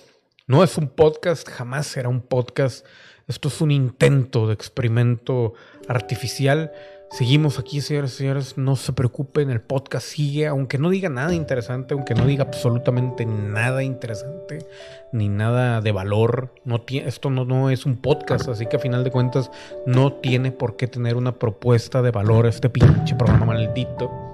no 0.47 0.63
es 0.63 0.77
un 0.77 0.89
podcast, 0.89 1.47
jamás 1.49 1.87
será 1.87 2.09
un 2.09 2.21
podcast. 2.21 2.85
Esto 3.27 3.49
es 3.49 3.59
un 3.59 3.71
intento 3.71 4.47
de 4.47 4.53
experimento 4.53 5.53
artificial 5.87 6.71
Seguimos 7.09 7.57
aquí, 7.57 7.79
señores 7.79 8.13
y 8.13 8.17
señores. 8.17 8.57
No 8.57 8.75
se 8.75 8.91
preocupen, 8.91 9.49
el 9.49 9.61
podcast 9.61 10.05
sigue, 10.05 10.45
aunque 10.47 10.77
no 10.77 10.89
diga 10.89 11.09
nada 11.09 11.33
interesante, 11.33 11.93
aunque 11.93 12.13
no 12.13 12.25
diga 12.25 12.43
absolutamente 12.43 13.25
nada 13.25 13.81
interesante, 13.81 14.67
ni 15.13 15.29
nada 15.29 15.79
de 15.81 15.91
valor. 15.93 16.53
No 16.65 16.83
esto 16.87 17.29
no, 17.29 17.45
no 17.45 17.69
es 17.69 17.85
un 17.85 17.97
podcast, 17.97 18.49
así 18.49 18.65
que 18.65 18.75
a 18.75 18.79
final 18.79 19.03
de 19.05 19.11
cuentas 19.11 19.51
no 19.85 20.13
tiene 20.13 20.51
por 20.51 20.75
qué 20.75 20.87
tener 20.87 21.15
una 21.15 21.39
propuesta 21.39 22.01
de 22.01 22.11
valor 22.11 22.45
este 22.45 22.69
pinche 22.69 23.15
programa 23.15 23.45
maldito. 23.45 24.26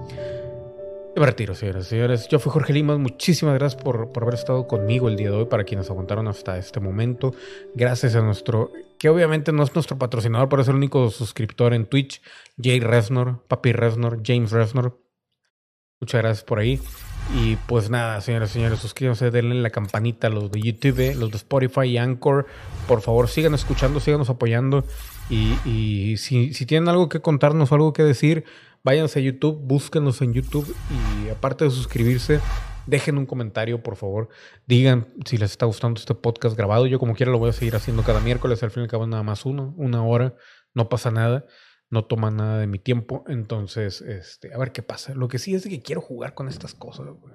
Yo 1.14 1.20
me 1.20 1.26
retiro, 1.26 1.54
señores 1.54 1.86
y 1.86 1.90
señores. 1.90 2.26
Yo 2.28 2.40
fui 2.40 2.50
Jorge 2.50 2.72
Limas. 2.72 2.98
Muchísimas 2.98 3.54
gracias 3.54 3.80
por, 3.80 4.10
por, 4.10 4.24
haber 4.24 4.34
estado 4.34 4.66
conmigo 4.66 5.08
el 5.08 5.14
día 5.14 5.30
de 5.30 5.36
hoy, 5.36 5.44
para 5.44 5.62
quienes 5.62 5.88
aguantaron 5.88 6.26
hasta 6.26 6.58
este 6.58 6.80
momento. 6.80 7.32
Gracias 7.72 8.16
a 8.16 8.20
nuestro, 8.20 8.72
que 8.98 9.08
obviamente 9.08 9.52
no 9.52 9.62
es 9.62 9.72
nuestro 9.76 9.96
patrocinador, 9.96 10.48
pero 10.48 10.62
es 10.62 10.68
el 10.68 10.74
único 10.74 11.08
suscriptor 11.10 11.72
en 11.72 11.86
Twitch, 11.86 12.20
Jay 12.60 12.80
Resnor, 12.80 13.44
Papi 13.46 13.70
Resnor, 13.70 14.22
James 14.24 14.50
Resnor. 14.50 14.98
Muchas 16.00 16.20
gracias 16.20 16.44
por 16.44 16.58
ahí. 16.58 16.80
Y 17.32 17.54
pues 17.68 17.90
nada, 17.90 18.20
señores 18.20 18.50
y 18.50 18.54
señores, 18.54 18.80
suscríbanse, 18.80 19.30
denle 19.30 19.54
la 19.54 19.70
campanita 19.70 20.26
a 20.26 20.30
los 20.30 20.50
de 20.50 20.60
YouTube, 20.60 21.14
los 21.16 21.30
de 21.30 21.36
Spotify 21.36 21.86
y 21.90 21.96
Anchor. 21.96 22.46
Por 22.88 23.02
favor, 23.02 23.28
sigan 23.28 23.54
escuchando, 23.54 24.00
síganos 24.00 24.30
apoyando. 24.30 24.84
Y, 25.30 25.54
y 25.64 26.16
si, 26.16 26.52
si 26.54 26.66
tienen 26.66 26.88
algo 26.88 27.08
que 27.08 27.20
contarnos 27.20 27.70
o 27.70 27.74
algo 27.76 27.92
que 27.92 28.02
decir, 28.02 28.44
váyanse 28.84 29.18
a 29.18 29.22
YouTube, 29.22 29.58
búsquenos 29.62 30.20
en 30.22 30.34
YouTube 30.34 30.72
y 30.90 31.30
aparte 31.30 31.64
de 31.64 31.70
suscribirse, 31.70 32.40
dejen 32.86 33.18
un 33.18 33.26
comentario, 33.26 33.82
por 33.82 33.96
favor. 33.96 34.28
Digan 34.66 35.12
si 35.24 35.38
les 35.38 35.52
está 35.52 35.66
gustando 35.66 35.98
este 35.98 36.14
podcast 36.14 36.56
grabado. 36.56 36.86
Yo 36.86 36.98
como 36.98 37.14
quiera 37.14 37.32
lo 37.32 37.38
voy 37.38 37.50
a 37.50 37.54
seguir 37.54 37.74
haciendo 37.74 38.02
cada 38.02 38.20
miércoles, 38.20 38.62
al 38.62 38.70
fin 38.70 38.82
y 38.82 38.84
al 38.84 38.90
cabo 38.90 39.06
nada 39.06 39.22
más 39.22 39.46
uno, 39.46 39.74
una 39.78 40.04
hora, 40.04 40.36
no 40.74 40.88
pasa 40.88 41.10
nada, 41.10 41.46
no 41.90 42.04
toma 42.04 42.30
nada 42.30 42.58
de 42.58 42.66
mi 42.66 42.78
tiempo. 42.78 43.24
Entonces, 43.26 44.02
este, 44.02 44.52
a 44.52 44.58
ver 44.58 44.72
qué 44.72 44.82
pasa. 44.82 45.14
Lo 45.14 45.28
que 45.28 45.38
sí 45.38 45.54
es 45.54 45.64
que 45.64 45.82
quiero 45.82 46.00
jugar 46.02 46.34
con 46.34 46.48
estas 46.48 46.74
cosas, 46.74 47.06
güey. 47.06 47.34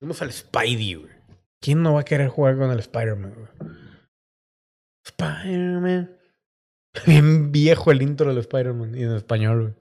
Vamos 0.00 0.20
al 0.20 0.32
Spidey, 0.32 0.94
güey. 0.94 1.14
¿Quién 1.62 1.82
no 1.82 1.94
va 1.94 2.00
a 2.00 2.04
querer 2.04 2.28
jugar 2.28 2.58
con 2.58 2.70
el 2.70 2.78
Spider-Man, 2.78 3.34
güey? 3.34 3.83
Spider-Man. 5.04 6.16
Bien 7.06 7.52
viejo 7.52 7.90
el 7.90 8.02
intro 8.02 8.28
del 8.28 8.38
Spider-Man 8.38 8.94
y 8.96 9.02
en 9.02 9.12
español, 9.12 9.62
güey. 9.62 9.74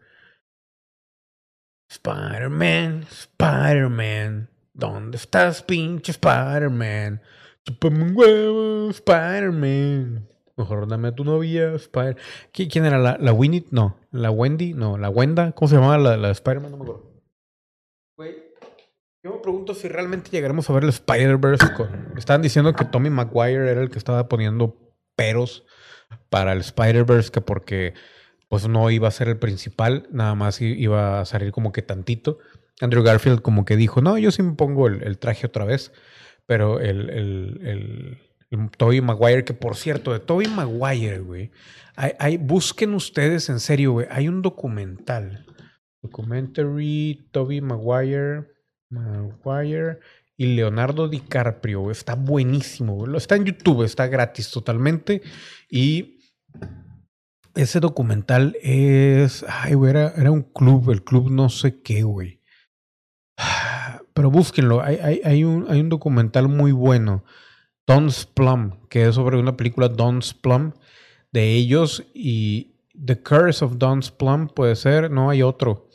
Spider-Man, 1.89 3.05
Spider-Man. 3.09 4.49
¿Dónde 4.73 5.17
estás, 5.17 5.61
pinche 5.61 6.11
Spider-Man? 6.11 7.21
Chúpame 7.65 8.03
un 8.03 8.17
huevo, 8.17 8.89
Spider-Man. 8.89 10.27
Mejor 10.57 10.87
dame 10.87 11.09
a 11.09 11.15
tu 11.15 11.23
novia, 11.23 11.73
Spider. 11.75 12.17
¿Quién 12.51 12.85
era? 12.85 12.97
¿La, 12.97 13.17
la 13.19 13.33
Winnie? 13.33 13.65
No. 13.71 13.97
¿La 14.11 14.31
Wendy? 14.31 14.73
No. 14.73 14.97
¿La 14.97 15.09
Wenda? 15.09 15.51
¿Cómo 15.51 15.69
se 15.69 15.75
llamaba 15.75 15.97
la, 15.97 16.17
la 16.17 16.31
Spider-Man? 16.31 16.71
No 16.71 16.77
me 16.77 16.83
acuerdo. 16.83 17.11
Güey. 18.17 18.35
Yo 19.23 19.35
me 19.35 19.39
pregunto 19.39 19.73
si 19.73 19.87
realmente 19.87 20.29
llegaremos 20.31 20.69
a 20.69 20.73
ver 20.73 20.83
el 20.83 20.89
Spider-Verse. 20.89 21.67
Estaban 22.17 22.41
diciendo 22.41 22.73
que 22.73 22.85
Tommy 22.85 23.09
Maguire 23.09 23.71
era 23.71 23.81
el 23.81 23.89
que 23.89 23.97
estaba 23.97 24.27
poniendo 24.27 24.82
peros 25.15 25.65
para 26.29 26.53
el 26.53 26.59
Spider-Verse, 26.59 27.31
que 27.31 27.41
porque 27.41 27.93
pues 28.49 28.67
no 28.67 28.91
iba 28.91 29.07
a 29.07 29.11
ser 29.11 29.29
el 29.29 29.37
principal, 29.37 30.07
nada 30.11 30.35
más 30.35 30.61
iba 30.61 31.21
a 31.21 31.25
salir 31.25 31.51
como 31.51 31.71
que 31.71 31.81
tantito. 31.81 32.37
Andrew 32.81 33.03
Garfield 33.03 33.41
como 33.41 33.65
que 33.65 33.75
dijo, 33.77 34.01
no, 34.01 34.17
yo 34.17 34.31
sí 34.31 34.43
me 34.43 34.53
pongo 34.53 34.87
el, 34.87 35.17
traje 35.17 35.47
otra 35.47 35.65
vez, 35.65 35.91
pero 36.45 36.79
el, 36.79 37.09
el, 37.09 38.19
el, 38.51 38.69
Tobey 38.77 39.01
Maguire, 39.01 39.43
que 39.43 39.53
por 39.55 39.75
cierto, 39.75 40.13
de 40.13 40.19
Tobey 40.19 40.47
Maguire, 40.47 41.19
güey, 41.19 41.51
hay, 41.95 42.11
hay- 42.19 42.37
busquen 42.37 42.93
ustedes 42.93 43.49
en 43.49 43.59
serio, 43.59 43.93
güey, 43.93 44.07
hay 44.11 44.27
un 44.27 44.43
documental, 44.43 45.45
documentary, 46.03 47.27
Tobey 47.31 47.61
Maguire, 47.61 48.43
Maguire 48.89 49.99
y 50.35 50.47
Leonardo 50.55 51.07
DiCaprio, 51.07 51.91
está 51.91 52.15
buenísimo, 52.15 53.05
está 53.15 53.35
en 53.35 53.45
YouTube, 53.45 53.83
está 53.83 54.07
gratis 54.07 54.49
totalmente 54.51 55.21
y 55.69 56.19
ese 57.55 57.79
documental 57.79 58.55
es. 58.61 59.45
Ay, 59.47 59.75
güey, 59.75 59.91
era, 59.91 60.13
era 60.17 60.31
un 60.31 60.41
club, 60.41 60.89
el 60.89 61.03
club 61.03 61.29
no 61.29 61.49
sé 61.49 61.81
qué, 61.81 62.03
güey. 62.03 62.41
Pero 64.13 64.31
búsquenlo. 64.31 64.81
Hay, 64.81 64.97
hay, 64.97 65.21
hay 65.23 65.43
un, 65.43 65.67
hay 65.69 65.79
un 65.79 65.89
documental 65.89 66.47
muy 66.47 66.71
bueno. 66.71 67.23
Don's 67.85 68.25
Plum, 68.25 68.87
que 68.89 69.07
es 69.07 69.15
sobre 69.15 69.37
una 69.37 69.57
película 69.57 69.89
Don's 69.89 70.33
Plum 70.33 70.71
de 71.31 71.53
ellos 71.53 72.03
y 72.13 72.75
The 72.93 73.21
Curse 73.21 73.65
of 73.65 73.77
Don's 73.77 74.09
Plum 74.09 74.47
puede 74.47 74.75
ser, 74.75 75.11
no 75.11 75.29
hay 75.29 75.41
otro. 75.41 75.89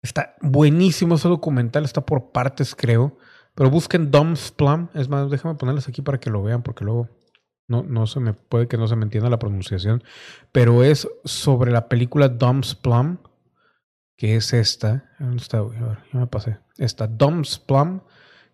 Está 0.00 0.36
buenísimo 0.40 1.16
ese 1.16 1.28
documental, 1.28 1.84
está 1.84 2.06
por 2.06 2.30
partes, 2.30 2.74
creo. 2.74 3.18
Pero 3.58 3.70
busquen 3.70 4.12
Don's 4.12 4.52
Plum. 4.52 4.86
Es 4.94 5.08
más, 5.08 5.30
déjame 5.30 5.56
ponerles 5.56 5.88
aquí 5.88 6.00
para 6.00 6.20
que 6.20 6.30
lo 6.30 6.44
vean, 6.44 6.62
porque 6.62 6.84
luego 6.84 7.08
no, 7.66 7.82
no 7.82 8.06
se 8.06 8.20
me 8.20 8.32
puede 8.32 8.68
que 8.68 8.76
no 8.76 8.86
se 8.86 8.94
me 8.94 9.02
entienda 9.02 9.28
la 9.28 9.40
pronunciación. 9.40 10.04
Pero 10.52 10.84
es 10.84 11.08
sobre 11.24 11.72
la 11.72 11.88
película 11.88 12.28
Dom's 12.28 12.76
Plum, 12.76 13.16
que 14.16 14.36
es 14.36 14.52
esta. 14.52 15.10
¿Dónde 15.18 15.42
está? 15.42 15.58
A 15.58 15.62
ver, 15.64 15.98
ya 16.12 16.20
me 16.20 16.28
pasé. 16.28 16.58
Esta 16.76 17.08
Dom's 17.08 17.58
Plum, 17.58 18.02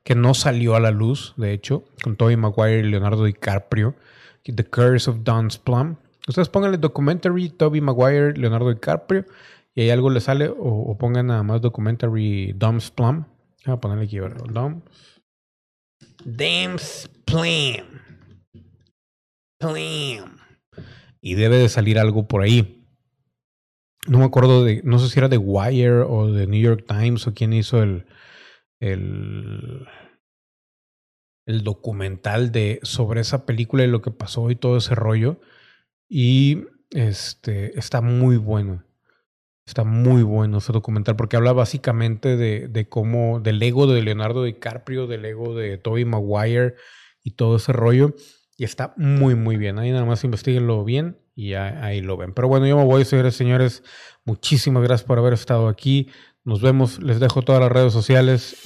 que 0.04 0.14
no 0.14 0.32
salió 0.32 0.74
a 0.74 0.80
la 0.80 0.90
luz, 0.90 1.34
de 1.36 1.52
hecho, 1.52 1.84
con 2.02 2.16
Tobey 2.16 2.38
Maguire 2.38 2.78
y 2.78 2.90
Leonardo 2.90 3.24
DiCaprio. 3.24 3.94
The 4.42 4.64
Curse 4.64 5.10
of 5.10 5.18
Dom's 5.22 5.58
Plum. 5.58 5.96
Ustedes 6.26 6.48
pónganle 6.48 6.78
documentary, 6.78 7.50
Tobey 7.50 7.82
Maguire, 7.82 8.32
Leonardo 8.38 8.70
DiCaprio, 8.70 9.26
y 9.74 9.82
ahí 9.82 9.90
algo 9.90 10.08
le 10.08 10.20
sale, 10.20 10.48
o, 10.48 10.54
o 10.56 10.96
pongan 10.96 11.26
nada 11.26 11.42
más 11.42 11.60
documentary 11.60 12.54
Dom's 12.54 12.90
Plum. 12.90 13.26
Voy 13.64 13.74
a 13.74 13.80
ponerle 13.80 14.04
aquí, 14.04 14.18
a 14.18 14.22
ver, 14.22 14.36
Dom. 14.52 14.82
Dom's 16.24 17.10
Plum. 17.24 17.84
Plum. 19.58 20.36
Y 21.20 21.34
debe 21.34 21.56
de 21.56 21.68
salir 21.68 21.98
algo 21.98 22.28
por 22.28 22.42
ahí. 22.42 22.86
No 24.06 24.18
me 24.18 24.24
acuerdo 24.24 24.64
de, 24.64 24.82
no 24.84 24.98
sé 24.98 25.08
si 25.08 25.18
era 25.18 25.28
de 25.28 25.38
Wire 25.38 26.02
o 26.02 26.30
de 26.30 26.46
New 26.46 26.60
York 26.60 26.84
Times 26.86 27.26
o 27.26 27.32
quién 27.32 27.54
hizo 27.54 27.82
el, 27.82 28.06
el, 28.80 29.86
el 31.46 31.64
documental 31.64 32.52
de 32.52 32.80
sobre 32.82 33.22
esa 33.22 33.46
película 33.46 33.84
y 33.84 33.86
lo 33.86 34.02
que 34.02 34.10
pasó 34.10 34.50
y 34.50 34.56
todo 34.56 34.76
ese 34.76 34.94
rollo. 34.94 35.40
Y 36.06 36.64
este 36.90 37.78
está 37.78 38.02
muy 38.02 38.36
bueno. 38.36 38.84
Está 39.66 39.84
muy 39.84 40.22
bueno 40.22 40.58
ese 40.58 40.72
documental 40.72 41.16
porque 41.16 41.36
habla 41.36 41.52
básicamente 41.52 42.36
de, 42.36 42.68
de 42.68 42.88
cómo, 42.88 43.40
del 43.40 43.62
ego 43.62 43.86
de 43.86 44.02
Leonardo 44.02 44.44
DiCaprio, 44.44 45.06
del 45.06 45.24
ego 45.24 45.54
de 45.54 45.78
Tobey 45.78 46.04
Maguire 46.04 46.74
y 47.22 47.32
todo 47.32 47.56
ese 47.56 47.72
rollo. 47.72 48.14
Y 48.56 48.64
está 48.64 48.94
muy, 48.96 49.34
muy 49.34 49.56
bien. 49.56 49.78
Ahí 49.78 49.90
nada 49.90 50.04
más 50.04 50.22
investiguenlo 50.22 50.84
bien 50.84 51.18
y 51.34 51.50
ya, 51.50 51.84
ahí 51.84 52.00
lo 52.00 52.16
ven. 52.16 52.34
Pero 52.34 52.48
bueno, 52.48 52.66
yo 52.66 52.76
me 52.76 52.84
voy, 52.84 53.04
señores, 53.04 53.34
señores. 53.34 53.82
Muchísimas 54.24 54.82
gracias 54.82 55.06
por 55.06 55.18
haber 55.18 55.32
estado 55.32 55.68
aquí. 55.68 56.10
Nos 56.44 56.60
vemos. 56.60 57.02
Les 57.02 57.18
dejo 57.18 57.42
todas 57.42 57.60
las 57.60 57.72
redes 57.72 57.92
sociales. 57.92 58.56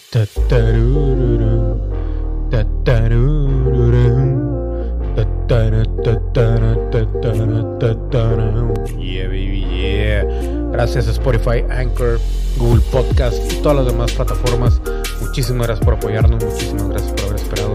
Yeah, 8.99 9.29
baby, 9.29 9.65
yeah. 9.71 10.48
Gracias 10.79 11.09
a 11.09 11.11
Spotify, 11.11 11.65
Anchor, 11.71 12.21
Google 12.57 12.81
Podcast 12.93 13.37
y 13.51 13.57
todas 13.57 13.79
las 13.79 13.87
demás 13.87 14.13
plataformas. 14.13 14.81
Muchísimas 15.21 15.67
gracias 15.67 15.85
por 15.85 15.95
apoyarnos. 15.95 16.45
Muchísimas 16.45 16.89
gracias 16.91 17.13
por 17.15 17.25
haber 17.25 17.37
esperado 17.41 17.75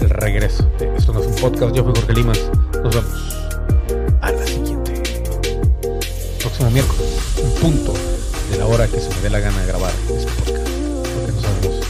el 0.00 0.10
regreso. 0.10 0.62
de 0.78 0.94
Esto 0.96 1.12
no 1.12 1.22
es 1.22 1.26
un 1.26 1.34
podcast. 1.34 1.74
Yo 1.74 1.82
fui 1.82 1.92
Jorge 1.92 2.12
Limas. 2.12 2.38
Nos 2.84 2.94
vemos 2.94 3.36
a 4.20 4.30
la 4.30 4.46
siguiente. 4.46 5.02
Próximo 6.38 6.70
miércoles, 6.70 7.18
en 7.42 7.60
punto 7.60 7.92
de 8.52 8.58
la 8.58 8.66
hora 8.66 8.86
que 8.86 9.00
se 9.00 9.12
me 9.12 9.22
dé 9.22 9.30
la 9.30 9.40
gana 9.40 9.60
de 9.62 9.66
grabar 9.66 9.90
este 10.08 10.30
podcast. 10.30 10.68
Porque 11.16 11.32
no 11.32 11.40
sabemos 11.40 11.80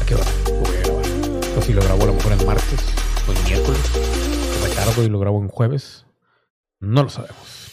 a 0.00 0.06
qué 0.06 0.14
hora 0.14 0.24
lo 0.50 0.68
voy 0.68 0.76
a 0.76 0.80
grabar. 0.82 1.04
O 1.58 1.62
si 1.62 1.72
lo 1.72 1.82
grabo 1.82 2.02
a 2.04 2.06
lo 2.06 2.14
mejor 2.14 2.32
el 2.32 2.46
martes 2.46 2.80
o 3.26 3.32
el 3.32 3.42
miércoles. 3.42 3.80
O 4.62 4.66
retardo 4.68 5.02
y 5.02 5.08
lo 5.08 5.18
grabo 5.18 5.40
en 5.40 5.48
jueves. 5.48 6.06
No 6.78 7.02
lo 7.02 7.08
sabemos. 7.08 7.64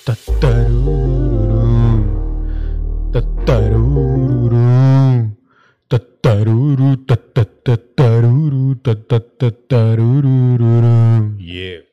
Yeah. 11.40 11.91